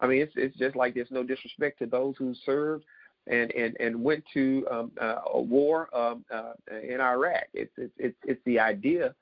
I 0.00 0.06
mean, 0.06 0.22
it's 0.22 0.32
it's 0.36 0.56
just 0.56 0.76
like 0.76 0.94
there's 0.94 1.10
no 1.10 1.22
disrespect 1.24 1.78
to 1.80 1.86
those 1.86 2.14
who 2.18 2.34
served 2.46 2.84
and 3.26 3.50
and 3.52 3.76
and 3.80 4.02
went 4.02 4.24
to 4.34 4.66
um, 4.70 4.92
uh, 5.00 5.16
a 5.34 5.40
war 5.40 5.88
um, 5.94 6.24
uh, 6.32 6.52
in 6.82 7.00
Iraq. 7.00 7.44
It's 7.54 7.72
it's 7.76 7.94
it's 7.98 8.16
it's 8.24 8.40
the 8.44 8.58
idea. 8.58 9.14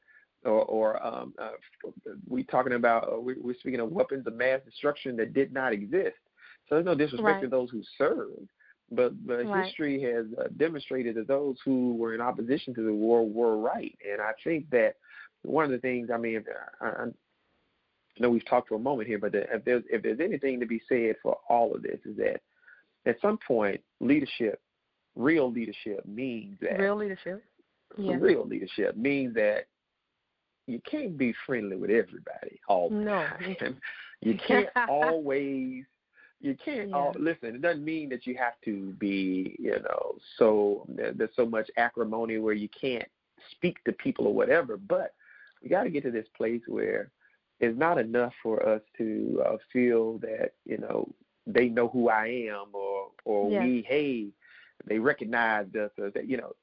Or, 0.45 0.65
or 0.67 1.05
um, 1.05 1.35
uh, 1.41 1.51
we 2.29 2.45
talking 2.45 2.75
about 2.75 3.13
uh, 3.13 3.19
we, 3.19 3.35
we're 3.41 3.57
speaking 3.59 3.81
of 3.81 3.91
weapons 3.91 4.29
of 4.29 4.35
mass 4.35 4.61
destruction 4.65 5.17
that 5.17 5.35
did 5.35 5.53
not 5.53 5.73
exist. 5.73 6.15
So 6.69 6.75
there's 6.75 6.85
no 6.85 6.95
disrespect 6.95 7.43
to 7.43 7.49
those 7.49 7.71
who 7.71 7.83
served, 7.97 8.49
but 8.91 9.27
but 9.27 9.47
Right. 9.47 9.65
history 9.67 10.01
has 10.03 10.27
uh, 10.39 10.49
demonstrated 10.57 11.15
that 11.17 11.29
those 11.29 11.57
who 11.65 11.95
were 11.95 12.15
in 12.15 12.21
opposition 12.21 12.75
to 12.75 12.83
the 12.83 12.93
war 12.93 13.27
were 13.29 13.57
right, 13.59 13.97
and 14.09 14.21
I 14.21 14.33
think 14.43 14.69
that 14.71 14.97
one 15.43 15.65
of 15.65 15.71
the 15.71 15.79
things 15.79 16.11
I 16.13 16.17
mean, 16.17 16.37
if, 16.37 16.45
I, 16.81 16.87
I 16.87 17.07
know 18.19 18.31
we've 18.31 18.45
talked 18.47 18.69
for 18.69 18.75
a 18.75 18.81
moment 18.81 19.09
here, 19.09 19.19
but 19.19 19.33
the, 19.33 19.43
if 19.55 19.65
there's 19.65 19.85
if 19.91 20.03
there's 20.03 20.21
anything 20.21 20.59
to 20.61 20.67
be 20.67 20.81
said 20.89 21.17
for 21.23 21.39
all 21.49 21.75
of 21.75 21.83
this 21.83 22.01
is 22.05 22.17
that 22.17 22.41
at 23.07 23.21
some 23.21 23.39
point 23.47 23.81
leadership, 24.01 24.61
real 25.15 25.51
leadership 25.51 26.05
means 26.07 26.59
that 26.61 26.79
real 26.79 26.97
leadership. 26.97 27.45
Yeah. 27.97 28.17
real 28.19 28.47
leadership 28.47 28.97
means 28.97 29.35
that 29.35 29.67
you 30.67 30.81
can't 30.91 31.17
be 31.17 31.33
friendly 31.47 31.77
with 31.77 31.91
everybody 31.91 32.61
all 32.69 32.91
the 32.91 32.97
No. 32.97 33.13
time. 33.61 33.81
You 34.23 34.39
can't 34.39 34.69
always 34.89 35.85
you 36.41 36.57
can't 36.63 36.89
Yeah. 36.91 36.97
all 36.97 37.15
listen 37.19 37.55
it 37.55 37.63
doesn't 37.63 37.85
mean 37.85 38.09
that 38.11 38.27
you 38.27 38.37
have 38.37 38.55
to 38.65 38.93
be 38.95 39.57
you 39.59 39.79
know 39.81 40.17
so 40.39 40.87
there's 40.89 41.35
so 41.35 41.47
much 41.47 41.71
acrimony 41.77 42.39
where 42.39 42.55
you 42.55 42.69
can't 42.79 43.09
speak 43.51 43.83
to 43.85 43.93
people 43.93 44.27
or 44.27 44.35
whatever 44.35 44.77
but 44.77 45.15
we 45.63 45.69
got 45.69 45.85
to 45.85 45.91
get 45.91 46.03
to 46.03 46.11
this 46.11 46.29
place 46.37 46.63
where 46.67 47.11
it's 47.61 47.79
not 47.79 47.99
enough 47.99 48.33
for 48.43 48.67
us 48.69 48.83
to 48.99 49.43
uh, 49.47 49.57
feel 49.73 50.19
that 50.19 50.53
you 50.65 50.79
know 50.79 51.09
they 51.47 51.69
know 51.69 51.89
who 51.89 52.09
I 52.09 52.27
am 52.51 52.67
or 52.73 53.09
or 53.25 53.51
Yes. 53.51 53.63
we 53.63 53.83
hey 53.89 54.29
they 54.87 54.99
recognize 54.99 55.67
us 55.75 55.91
or 55.99 56.11
that 56.11 56.29
you 56.29 56.37
know 56.37 56.55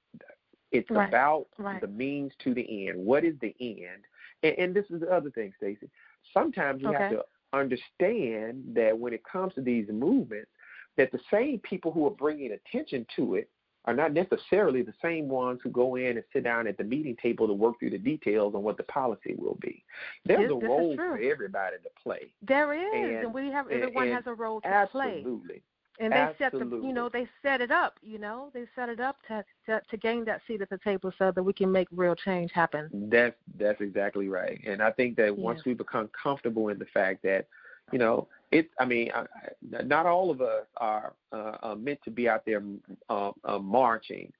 it's 0.72 0.90
Right. 0.90 1.08
about 1.08 1.48
Right. 1.58 1.82
the 1.82 1.88
means 1.88 2.34
to 2.44 2.54
the 2.54 2.88
end. 2.88 2.98
What 3.04 3.24
is 3.24 3.36
the 3.42 3.56
end? 3.60 4.06
And, 4.42 4.58
and 4.58 4.76
this 4.76 4.86
is 4.90 5.02
the 5.02 5.12
other 5.12 5.30
thing, 5.30 5.54
Stacy. 5.58 5.90
Sometimes 6.34 6.82
you 6.82 6.92
have 6.92 7.10
to 7.10 7.24
understand 7.54 8.64
that 8.74 8.98
when 8.98 9.14
it 9.14 9.24
comes 9.24 9.54
to 9.54 9.62
these 9.62 9.88
movements, 9.90 10.50
that 10.98 11.12
the 11.12 11.20
same 11.32 11.60
people 11.60 11.92
who 11.92 12.06
are 12.06 12.12
bringing 12.12 12.52
attention 12.52 13.06
to 13.16 13.36
it 13.36 13.50
are 13.86 13.94
not 13.94 14.14
necessarily 14.14 14.82
the 14.82 14.94
same 15.02 15.28
ones 15.28 15.60
who 15.62 15.70
go 15.70 15.96
in 15.96 16.16
and 16.18 16.24
sit 16.32 16.44
down 16.44 16.68
at 16.68 16.78
the 16.78 16.84
meeting 16.84 17.18
table 17.22 17.48
to 17.48 17.54
work 17.54 17.78
through 17.80 17.90
the 17.90 17.98
details 17.98 18.56
on 18.56 18.64
what 18.64 18.78
the 18.78 18.84
policy 18.84 19.36
will 19.38 19.58
be. 19.62 19.84
There's 20.26 20.48
This- 20.48 20.52
a 20.52 20.60
this 20.60 20.70
role 20.70 20.96
for 20.96 21.18
everybody 21.18 21.78
to 21.84 21.90
play. 22.02 22.32
There 22.42 22.74
is, 22.74 22.94
And- 22.94 23.26
and, 23.26 23.34
we 23.34 23.50
have 23.52 23.70
everyone 23.70 24.06
and 24.06 24.14
has 24.16 24.28
a 24.28 24.34
role 24.34 24.62
to 24.62 24.88
play. 24.92 25.18
Absolutely. 25.18 25.62
And 26.00 26.12
they 26.12 26.28
set 26.38 26.52
the 26.52 26.66
you 26.84 26.94
know 26.94 27.10
they 27.10 27.28
set 27.42 27.62
it 27.62 27.72
up 27.72 28.00
you 28.02 28.18
know 28.18 28.50
they 28.54 28.66
set 28.76 28.90
it 28.90 29.00
up 29.00 29.18
to, 29.28 29.44
to 29.66 29.82
to 29.90 29.98
gain 29.98 30.26
that 30.26 30.42
seat 30.48 30.62
at 30.62 30.70
the 30.70 30.78
table 30.80 31.12
so 31.18 31.32
that 31.32 31.44
we 31.44 31.54
can 31.54 31.72
make 31.72 31.88
real 31.92 32.16
change 32.16 32.52
happen 32.52 32.90
That's 33.10 33.36
that's 33.58 33.82
exactly 33.82 34.28
right, 34.28 34.60
and 34.66 34.82
I 34.82 34.92
think 34.92 35.16
that 35.18 35.38
once 35.38 35.66
we 35.66 35.74
become 35.74 36.10
comfortable 36.22 36.70
in 36.70 36.80
the 36.80 36.86
fact 36.86 37.24
that, 37.24 37.48
you 37.92 38.00
know, 38.00 38.28
it. 38.52 38.70
I 38.80 38.86
mean, 38.86 39.12
I, 39.14 39.22
I, 39.22 39.84
not 39.84 40.06
all 40.06 40.32
of 40.32 40.42
us 40.42 40.66
are, 40.78 41.14
uh, 41.32 41.58
are 41.62 41.76
meant 41.76 42.00
to 42.06 42.12
be 42.12 42.30
out 42.30 42.46
there 42.46 42.62
uh, 43.10 43.32
uh, 43.44 43.60
marching. 43.60 44.32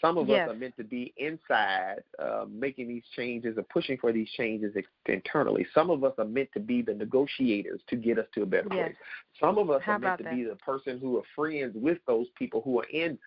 Some 0.00 0.16
of 0.18 0.28
Yes. 0.28 0.48
us 0.48 0.54
are 0.54 0.58
meant 0.58 0.76
to 0.78 0.84
be 0.84 1.12
inside, 1.16 2.02
uh, 2.18 2.46
making 2.48 2.88
these 2.88 3.04
changes 3.14 3.58
or 3.58 3.62
pushing 3.64 3.98
for 3.98 4.12
these 4.12 4.30
changes 4.30 4.74
ex- 4.76 4.88
internally. 5.06 5.66
Some 5.74 5.90
of 5.90 6.04
us 6.04 6.14
are 6.18 6.24
meant 6.24 6.50
to 6.52 6.60
be 6.60 6.80
the 6.82 6.94
negotiators 6.94 7.82
to 7.88 7.96
get 7.96 8.18
us 8.18 8.26
to 8.34 8.42
a 8.42 8.46
better 8.46 8.68
Yes. 8.70 8.88
place. 8.88 8.96
Some 9.38 9.58
of 9.58 9.70
us 9.70 9.82
How 9.82 9.92
are 9.92 9.98
meant 9.98 10.18
to 10.18 10.24
be 10.24 10.44
the 10.44 10.56
person 10.56 10.98
who 10.98 11.18
are 11.18 11.24
friends 11.34 11.74
with 11.76 11.98
those 12.06 12.28
people 12.30 12.62
who 12.62 12.80
are 12.80 12.86
in 12.90 13.18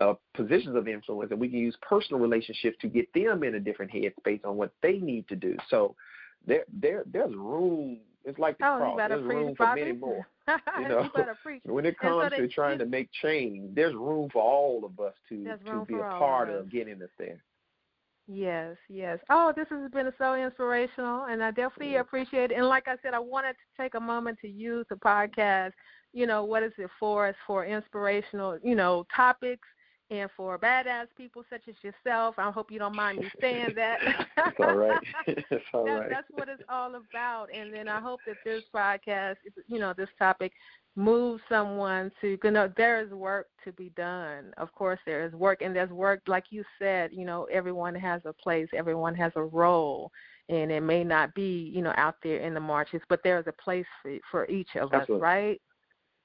uh, 0.00 0.14
positions 0.34 0.76
of 0.76 0.86
influence, 0.86 1.30
and 1.32 1.40
we 1.40 1.48
can 1.48 1.58
use 1.58 1.76
personal 1.82 2.20
relationships 2.20 2.76
to 2.80 2.88
get 2.88 3.12
them 3.14 3.42
in 3.42 3.56
a 3.56 3.60
different 3.60 3.90
headspace 3.90 4.44
on 4.44 4.56
what 4.56 4.72
they 4.82 4.98
need 4.98 5.26
to 5.28 5.34
do. 5.36 5.56
So 5.68 5.96
there, 6.46 6.64
there, 6.72 7.02
there's 7.06 7.34
room. 7.34 7.98
It's 8.24 8.38
like 8.38 8.58
the 8.58 8.64
oh 8.66 8.76
cross. 8.78 9.00
There's 9.08 9.24
room 9.24 9.56
for 9.56 9.66
Bobby. 9.66 9.80
many 9.82 9.92
more. 9.96 10.26
you 10.80 10.88
know. 10.88 11.08
preach 11.42 11.62
When 11.64 11.84
it 11.86 11.96
And 12.02 12.10
so 12.10 12.20
comes 12.20 12.30
they- 12.32 12.36
to 12.38 12.48
trying 12.48 12.78
to 12.78 12.86
make 12.86 13.10
change, 13.22 13.74
there's 13.74 13.94
room 13.94 14.28
for 14.32 14.42
all 14.42 14.84
of 14.84 14.98
us 15.04 15.14
to 15.28 15.44
to 15.70 15.84
be 15.86 15.94
a 15.94 16.02
part 16.18 16.48
of 16.50 16.56
of 16.60 16.70
getting 16.70 17.02
us 17.02 17.10
there. 17.18 17.42
Yes, 18.30 18.76
yes. 18.90 19.18
Oh, 19.30 19.54
this 19.56 19.66
has 19.70 19.90
been 19.90 20.12
so 20.18 20.34
inspirational, 20.34 21.24
and 21.24 21.42
I 21.42 21.50
definitely 21.50 21.94
Yeah. 21.94 22.00
appreciate 22.00 22.50
it. 22.50 22.56
And 22.56 22.68
like 22.68 22.86
I 22.86 22.96
said, 23.02 23.14
I 23.14 23.18
wanted 23.18 23.54
to 23.54 23.82
take 23.82 23.94
a 23.94 24.00
moment 24.00 24.38
to 24.40 24.48
use 24.48 24.86
the 24.90 24.96
podcast. 24.96 25.72
You 26.12 26.26
know, 26.26 26.44
what 26.44 26.62
is 26.62 26.72
it 26.76 26.90
for? 27.00 27.26
It's 27.28 27.38
for 27.46 27.64
inspirational, 27.64 28.58
you 28.62 28.74
know, 28.74 29.06
topics 29.14 29.66
And 30.10 30.30
for 30.36 30.58
badass 30.58 31.06
people 31.16 31.44
such 31.50 31.62
as 31.68 31.74
yourself, 31.82 32.36
I 32.38 32.50
hope 32.50 32.70
you 32.70 32.78
don't 32.78 32.94
mind 32.94 33.20
me 33.20 33.28
saying 33.40 33.74
that. 33.76 33.98
It's 34.46 34.56
all 34.60 34.74
right. 34.74 34.98
it's 35.26 35.64
all 35.74 35.84
that, 35.84 35.98
right. 36.00 36.10
That's 36.10 36.26
what 36.30 36.48
it's 36.48 36.62
all 36.68 36.94
about. 36.94 37.48
And 37.52 37.72
then 37.74 37.88
I 37.88 38.00
hope 38.00 38.20
that 38.26 38.36
this 38.44 38.62
podcast, 38.74 39.36
you 39.68 39.78
know, 39.78 39.92
this 39.96 40.08
topic 40.18 40.52
moves 40.96 41.42
someone 41.48 42.10
to, 42.20 42.38
you 42.42 42.50
know, 42.50 42.72
there 42.76 43.02
is 43.04 43.10
work 43.10 43.48
to 43.64 43.72
be 43.72 43.90
done. 43.90 44.52
Of 44.56 44.72
course, 44.72 44.98
there 45.04 45.24
is 45.26 45.32
work, 45.34 45.60
and 45.60 45.76
there's 45.76 45.90
work, 45.90 46.22
like 46.26 46.44
you 46.50 46.64
said, 46.78 47.10
you 47.12 47.24
know, 47.26 47.44
everyone 47.52 47.94
has 47.94 48.22
a 48.24 48.32
place, 48.32 48.68
everyone 48.74 49.14
has 49.14 49.32
a 49.36 49.42
role. 49.42 50.10
And 50.48 50.72
it 50.72 50.80
may 50.80 51.04
not 51.04 51.34
be, 51.34 51.70
you 51.74 51.82
know, 51.82 51.92
out 51.96 52.16
there 52.22 52.38
in 52.38 52.54
the 52.54 52.60
marches, 52.60 53.02
but 53.08 53.20
there's 53.22 53.46
a 53.46 53.52
place 53.62 53.84
for 54.02 54.16
for 54.30 54.46
each 54.48 54.70
of 54.76 54.92
Absolutely. 54.94 55.16
us, 55.16 55.20
right? 55.20 55.60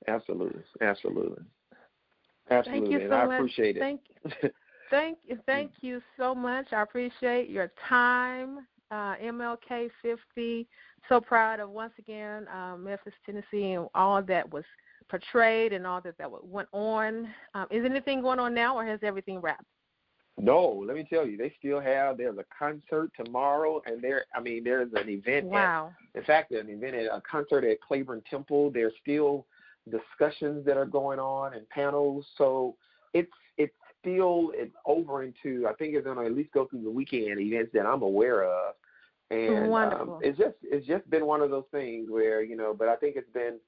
Absolutely. 0.08 0.62
Absolutely. 0.82 1.44
Absolutely. 2.50 2.90
Thank 2.90 2.92
you 2.92 3.00
and 3.02 3.10
so 3.10 3.16
I 3.16 3.26
much. 3.26 3.36
appreciate 3.36 3.78
it. 3.78 3.80
Thank, 3.80 4.02
thank 4.90 5.18
you, 5.28 5.40
thank 5.46 5.72
you 5.82 6.02
so 6.18 6.36
much. 6.36 6.68
I 6.72 6.82
appreciate 6.82 7.50
your 7.50 7.72
time. 7.88 8.68
Uh, 8.92 9.16
MLK 9.16 9.90
50. 10.02 10.68
So 11.10 11.20
proud 11.20 11.60
of 11.60 11.70
once 11.70 11.94
again 11.98 12.48
uh, 12.48 12.78
Memphis, 12.78 13.14
Tennessee, 13.26 13.72
and 13.72 13.88
all 13.96 14.22
that 14.22 14.52
was 14.54 14.64
portrayed 15.10 15.74
and 15.74 15.86
all 15.86 16.00
that 16.02 16.18
that 16.18 16.30
went 16.46 16.70
on. 16.72 17.28
Um, 17.56 17.66
is 17.72 17.86
anything 17.86 18.22
going 18.22 18.40
on 18.40 18.54
now, 18.54 18.78
or 18.78 18.86
has 18.86 19.00
everything 19.04 19.40
wrapped? 19.42 19.66
No, 20.40 20.84
let 20.86 20.96
me 20.96 21.06
tell 21.08 21.28
you, 21.28 21.38
they 21.38 21.54
still 21.60 21.80
have. 21.80 22.18
There's 22.18 22.38
a 22.38 22.46
concert 22.58 23.12
tomorrow, 23.16 23.82
and 23.86 24.02
there. 24.02 24.26
I 24.36 24.40
mean, 24.40 24.64
there's 24.64 24.92
an 24.96 25.10
event. 25.10 25.46
Wow. 25.46 25.92
At, 26.16 26.20
in 26.20 26.26
fact, 26.26 26.52
an 26.52 26.70
event 26.70 26.96
at 26.96 27.06
a 27.06 27.22
concert 27.30 27.64
at 27.64 27.78
Clayborn 27.88 28.26
Temple. 28.26 28.72
There's 28.72 28.94
still 29.02 29.46
discussions 29.90 30.66
that 30.66 30.78
are 30.78 30.86
going 30.86 31.20
on 31.20 31.54
and 31.54 31.68
panels. 31.70 32.26
So 32.38 32.76
it's 33.14 33.32
it's 33.58 33.74
still 34.00 34.52
it's 34.54 34.76
over 34.86 35.24
into. 35.24 35.68
I 35.68 35.74
think 35.74 35.96
it's 35.96 36.06
going 36.06 36.18
to 36.18 36.26
at 36.26 36.36
least 36.36 36.52
go 36.54 36.66
through 36.66 36.84
the 36.84 36.92
weekend 36.92 37.40
events 37.40 37.72
that 37.74 37.86
I'm 37.86 38.02
aware 38.02 38.44
of. 38.44 38.76
And. 39.32 39.70
Um, 39.94 40.20
it's 40.22 40.38
just 40.38 40.56
it's 40.64 40.86
just 40.88 41.10
been 41.10 41.26
one 41.26 41.42
of 41.42 41.50
those 41.50 41.66
things 41.72 42.10
where 42.10 42.44
you 42.44 42.56
know, 42.56 42.76
but 42.78 42.88
I 42.88 42.96
think 42.96 43.16
it's 43.16 43.32
been 43.34 43.60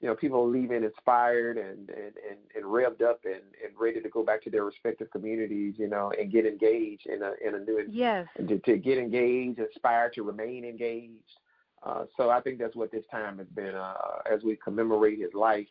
you 0.00 0.08
know, 0.08 0.14
people 0.14 0.48
leaving 0.48 0.82
inspired 0.82 1.58
and, 1.58 1.90
and, 1.90 2.14
and, 2.28 2.38
and 2.56 2.64
revved 2.64 3.02
up 3.02 3.20
and, 3.24 3.42
and 3.62 3.72
ready 3.78 4.00
to 4.00 4.08
go 4.08 4.24
back 4.24 4.42
to 4.42 4.50
their 4.50 4.64
respective 4.64 5.10
communities, 5.10 5.74
you 5.76 5.88
know, 5.88 6.10
and 6.18 6.32
get 6.32 6.46
engaged 6.46 7.06
in 7.06 7.22
a 7.22 7.32
in 7.46 7.54
a 7.54 7.58
new 7.58 7.86
Yes. 7.90 8.26
to, 8.48 8.58
to 8.60 8.76
get 8.78 8.96
engaged, 8.96 9.58
inspired 9.58 10.14
to 10.14 10.22
remain 10.22 10.64
engaged. 10.64 11.38
Uh, 11.82 12.04
so 12.16 12.30
I 12.30 12.40
think 12.40 12.58
that's 12.58 12.76
what 12.76 12.92
this 12.92 13.04
time 13.10 13.38
has 13.38 13.46
been 13.48 13.74
uh, 13.74 13.94
as 14.30 14.42
we 14.42 14.56
commemorate 14.56 15.18
his 15.18 15.32
life, 15.34 15.66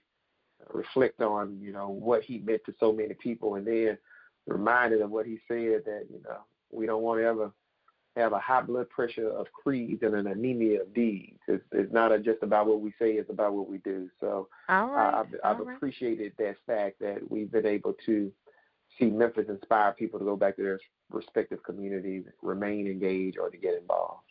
reflect 0.74 1.22
on 1.22 1.60
you 1.62 1.72
know 1.72 1.90
what 1.90 2.24
he 2.24 2.40
meant 2.40 2.62
to 2.66 2.74
so 2.80 2.92
many 2.92 3.14
people, 3.14 3.56
and 3.56 3.68
then 3.68 3.98
reminded 4.48 5.02
of 5.02 5.12
what 5.12 5.26
he 5.26 5.40
said 5.48 5.84
that 5.86 6.06
you 6.10 6.22
know 6.24 6.40
we 6.72 6.86
don't 6.86 7.04
want 7.04 7.20
to 7.20 7.26
ever 7.26 7.52
have 8.16 8.34
a 8.34 8.40
high 8.40 8.62
blood 8.62 8.90
pressure 8.90 9.30
of 9.30 9.46
creeds 9.52 10.02
and 10.02 10.16
an 10.16 10.28
anemia 10.28 10.82
of 10.82 10.94
deeds. 10.94 11.40
It's, 11.48 11.64
it's 11.72 11.94
not 11.94 12.12
a, 12.12 12.20
just 12.20 12.42
about 12.42 12.68
what 12.68 12.82
we 12.82 12.92
say; 13.00 13.14
it's 13.14 13.30
about 13.30 13.54
what 13.54 13.70
we 13.70 13.78
do. 13.80 14.10
So 14.20 14.48
right. 14.68 14.78
I, 14.78 15.20
I've, 15.20 15.28
I've 15.44 15.66
right. 15.66 15.76
appreciated 15.76 16.34
that 16.40 16.56
fact 16.66 17.00
that 17.02 17.20
we've 17.30 17.52
been 17.52 17.68
able 17.68 17.94
to 18.08 18.32
see 18.98 19.06
Memphis 19.06 19.46
inspire 19.48 19.94
people 19.94 20.20
to 20.20 20.26
go 20.26 20.36
back 20.36 20.56
to 20.56 20.64
their 20.64 20.80
respective 21.12 21.64
communities, 21.64 22.26
remain 22.42 22.88
engaged, 22.88 23.38
or 23.38 23.50
to 23.50 23.58
get 23.58 23.80
involved. 23.80 24.24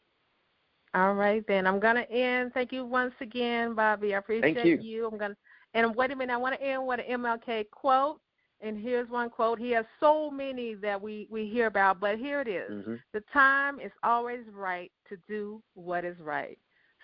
All 0.94 1.14
right, 1.14 1.44
then 1.46 1.66
I'm 1.66 1.80
gonna 1.80 2.06
end. 2.10 2.52
Thank 2.54 2.72
you 2.72 2.84
once 2.84 3.14
again, 3.20 3.74
Bobby. 3.74 4.14
I 4.14 4.18
appreciate 4.18 4.82
you. 4.82 5.06
I'm 5.06 5.18
gonna 5.18 5.36
and 5.74 5.94
wait 5.94 6.10
a 6.10 6.16
minute. 6.16 6.32
I 6.32 6.36
want 6.36 6.58
to 6.58 6.62
end 6.62 6.86
with 6.86 7.00
an 7.06 7.20
MLK 7.20 7.70
quote. 7.70 8.20
And 8.60 8.76
here's 8.76 9.08
one 9.08 9.30
quote. 9.30 9.60
He 9.60 9.70
has 9.70 9.84
so 10.00 10.30
many 10.30 10.74
that 10.74 11.00
we 11.00 11.28
we 11.30 11.46
hear 11.46 11.66
about, 11.66 12.00
but 12.00 12.18
here 12.18 12.40
it 12.40 12.48
is. 12.48 12.70
Mm-hmm. 12.70 12.94
The 13.12 13.22
time 13.32 13.78
is 13.78 13.92
always 14.02 14.40
right 14.52 14.90
to 15.08 15.16
do 15.28 15.62
what 15.74 16.04
is 16.04 16.18
right. 16.18 16.58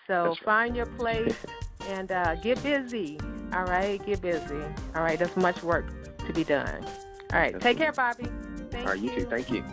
So 0.07 0.29
right. 0.29 0.39
find 0.43 0.75
your 0.75 0.85
place 0.85 1.35
and 1.87 2.11
uh, 2.11 2.35
get 2.35 2.61
busy. 2.61 3.19
All 3.53 3.63
right, 3.63 4.05
get 4.05 4.21
busy. 4.21 4.61
All 4.95 5.03
right, 5.03 5.17
there's 5.17 5.35
much 5.37 5.63
work 5.63 5.85
to 6.27 6.33
be 6.33 6.43
done. 6.43 6.83
All 7.31 7.39
right, 7.39 7.57
take 7.61 7.77
care, 7.77 7.93
Bobby. 7.93 8.27
Thank 8.69 8.85
All 8.85 8.93
right, 8.93 9.01
you 9.01 9.11
too. 9.11 9.25
Thank 9.25 9.49
you. 9.49 9.63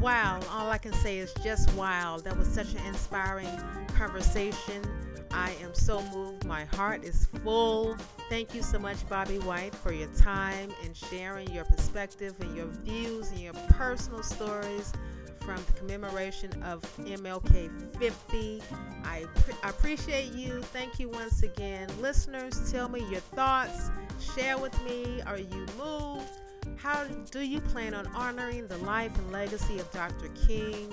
Wow, 0.00 0.40
all 0.50 0.70
I 0.70 0.78
can 0.78 0.92
say 0.92 1.18
is 1.18 1.32
just 1.42 1.72
wow. 1.74 2.18
That 2.22 2.36
was 2.36 2.46
such 2.48 2.74
an 2.74 2.84
inspiring 2.86 3.48
conversation. 3.96 4.82
I 5.30 5.52
am 5.62 5.74
so 5.74 6.02
moved. 6.14 6.44
My 6.44 6.64
heart 6.66 7.02
is 7.02 7.26
full. 7.42 7.96
Thank 8.28 8.54
you 8.54 8.62
so 8.62 8.78
much, 8.78 9.08
Bobby 9.08 9.38
White, 9.38 9.74
for 9.74 9.92
your 9.92 10.08
time 10.08 10.70
and 10.84 10.96
sharing 10.96 11.50
your 11.52 11.64
perspective 11.64 12.34
and 12.40 12.54
your 12.56 12.66
views 12.66 13.30
and 13.30 13.40
your 13.40 13.54
personal 13.70 14.22
stories 14.22 14.92
from 15.40 15.62
the 15.66 15.72
commemoration 15.72 16.62
of 16.62 16.82
MLK 16.98 17.70
50. 17.98 18.62
I 19.04 19.24
pre- 19.36 19.54
appreciate 19.62 20.32
you. 20.32 20.60
Thank 20.62 20.98
you 20.98 21.08
once 21.08 21.42
again. 21.42 21.88
Listeners, 22.00 22.70
tell 22.70 22.88
me 22.88 23.00
your 23.10 23.20
thoughts. 23.20 23.90
Share 24.34 24.58
with 24.58 24.80
me. 24.84 25.22
Are 25.22 25.38
you 25.38 25.66
moved? 25.78 26.28
How 26.76 27.04
do 27.30 27.40
you 27.40 27.60
plan 27.60 27.94
on 27.94 28.06
honoring 28.08 28.66
the 28.68 28.78
life 28.78 29.16
and 29.18 29.32
legacy 29.32 29.78
of 29.78 29.90
Dr. 29.92 30.28
King? 30.46 30.92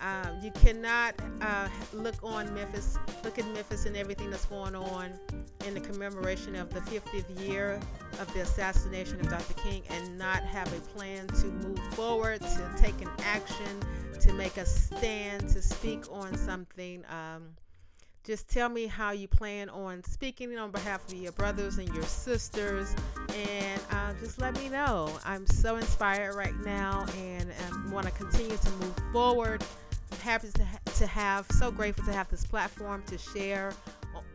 Uh, 0.00 0.26
you 0.42 0.50
cannot 0.50 1.14
uh, 1.40 1.68
look 1.92 2.16
on 2.22 2.52
Memphis, 2.54 2.98
look 3.24 3.38
at 3.38 3.46
Memphis 3.46 3.86
and 3.86 3.96
everything 3.96 4.30
that's 4.30 4.44
going 4.46 4.74
on 4.74 5.12
in 5.66 5.74
the 5.74 5.80
commemoration 5.80 6.54
of 6.56 6.70
the 6.70 6.80
50th 6.80 7.48
year 7.48 7.80
of 8.20 8.32
the 8.34 8.40
assassination 8.40 9.20
of 9.20 9.28
Dr. 9.28 9.54
King 9.54 9.82
and 9.90 10.18
not 10.18 10.42
have 10.42 10.66
a 10.76 10.80
plan 10.80 11.26
to 11.28 11.46
move 11.46 11.78
forward, 11.94 12.40
to 12.40 12.72
take 12.76 13.00
an 13.00 13.10
action, 13.20 13.80
to 14.20 14.32
make 14.32 14.56
a 14.56 14.66
stand, 14.66 15.48
to 15.48 15.62
speak 15.62 16.04
on 16.10 16.36
something. 16.36 17.04
Um, 17.08 17.50
just 18.24 18.48
tell 18.48 18.68
me 18.68 18.86
how 18.86 19.10
you 19.10 19.26
plan 19.26 19.68
on 19.68 20.04
speaking 20.04 20.56
on 20.56 20.70
behalf 20.70 21.06
of 21.08 21.14
your 21.14 21.32
brothers 21.32 21.78
and 21.78 21.88
your 21.94 22.04
sisters, 22.04 22.94
and 23.34 23.80
uh, 23.90 24.12
just 24.20 24.40
let 24.40 24.54
me 24.58 24.68
know. 24.68 25.10
I'm 25.24 25.46
so 25.46 25.76
inspired 25.76 26.34
right 26.36 26.56
now, 26.64 27.04
and 27.18 27.52
um, 27.68 27.90
want 27.90 28.06
to 28.06 28.12
continue 28.12 28.56
to 28.56 28.70
move 28.72 28.94
forward. 29.12 29.64
I'm 30.12 30.18
happy 30.18 30.50
to, 30.52 30.64
ha- 30.64 30.78
to 30.96 31.06
have, 31.06 31.46
so 31.52 31.70
grateful 31.70 32.04
to 32.04 32.12
have 32.12 32.28
this 32.28 32.44
platform 32.44 33.02
to 33.06 33.18
share 33.18 33.72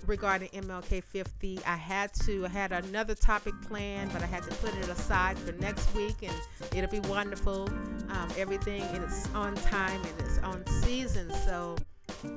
regarding 0.06 0.50
MLK 0.50 1.04
50. 1.04 1.60
I 1.66 1.76
had 1.76 2.14
to, 2.26 2.46
I 2.46 2.50
had 2.50 2.72
another 2.72 3.16
topic 3.16 3.54
planned, 3.62 4.12
but 4.12 4.24
I 4.24 4.26
had 4.26 4.44
to 4.44 4.56
put 4.56 4.76
it 4.76 4.90
aside 4.90 5.38
for 5.38 5.52
next 5.54 5.94
week, 5.96 6.16
and 6.24 6.34
it'll 6.76 6.90
be 6.90 7.08
wonderful. 7.08 7.70
Um, 8.10 8.30
everything 8.38 8.82
in 8.96 9.04
its 9.04 9.28
on 9.34 9.56
time 9.56 10.02
and 10.02 10.28
its 10.28 10.40
on 10.40 10.66
season. 10.84 11.32
So, 11.46 11.76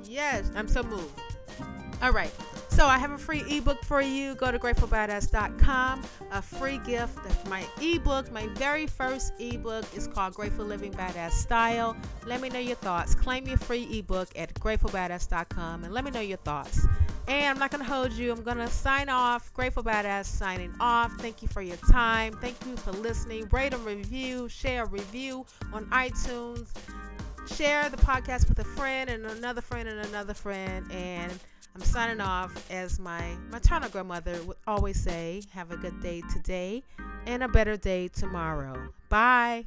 yes, 0.05 0.51
I'm 0.55 0.69
so 0.69 0.83
moved. 0.83 1.19
All 2.03 2.13
right. 2.13 2.33
So 2.69 2.87
I 2.87 2.99
have 2.99 3.11
a 3.11 3.19
free 3.19 3.45
ebook 3.49 3.85
for 3.85 4.01
you. 4.01 4.35
Go 4.37 4.51
to 4.51 4.59
gratefulbadass.com. 4.59 6.03
A 6.31 6.41
free 6.41 6.79
gift 6.79 7.19
my 7.49 7.65
ebook. 7.83 8.31
My 8.33 8.47
very 8.55 8.87
first 8.87 9.33
ebook 9.39 9.85
is 9.95 10.07
called 10.07 10.35
Grateful 10.35 10.65
Living 10.65 10.93
Badass 10.93 11.33
Style. 11.33 11.97
Let 12.25 12.41
me 12.41 12.49
know 12.49 12.61
your 12.61 12.77
thoughts. 12.77 13.15
Claim 13.15 13.47
your 13.47 13.59
free 13.59 13.99
ebook 13.99 14.29
at 14.37 14.55
gratefulbadass.com 14.55 15.85
and 15.85 15.93
let 15.93 16.05
me 16.05 16.11
know 16.11 16.21
your 16.21 16.39
thoughts. 16.39 16.87
And 17.29 17.47
I'm 17.47 17.59
not 17.59 17.71
going 17.71 17.85
to 17.85 17.91
hold 17.93 18.13
you. 18.13 18.33
I'm 18.33 18.43
going 18.43 18.57
to 18.57 18.69
sign 18.69 19.09
off. 19.09 19.53
Grateful 19.53 19.83
Badass 19.83 20.27
signing 20.27 20.73
off. 20.81 21.13
Thank 21.19 21.43
you 21.43 21.49
for 21.49 21.61
your 21.61 21.77
time. 21.91 22.33
Thank 22.41 22.57
you 22.67 22.77
for 22.77 22.93
listening. 22.93 23.47
Rate 23.51 23.75
and 23.75 23.85
review, 23.85 24.49
share 24.49 24.85
a 24.85 24.89
review 24.89 25.45
on 25.73 25.85
iTunes. 25.87 26.69
Share 27.57 27.89
the 27.89 27.97
podcast 27.97 28.49
with 28.49 28.59
a 28.61 28.65
friend 28.65 29.11
and 29.11 29.27
another 29.27 29.61
friend 29.61 29.89
and 29.89 30.07
another 30.07 30.35
friend. 30.35 30.91
And 30.93 31.33
I'm 31.75 31.83
signing 31.83 32.21
off 32.21 32.71
as 32.71 32.99
my 32.99 33.37
maternal 33.51 33.89
grandmother 33.89 34.43
would 34.43 34.57
always 34.67 35.01
say, 35.01 35.43
have 35.53 35.71
a 35.71 35.77
good 35.77 36.01
day 36.01 36.23
today 36.33 36.83
and 37.27 37.43
a 37.43 37.49
better 37.49 37.77
day 37.77 38.09
tomorrow. 38.09 38.93
Bye. 39.09 39.67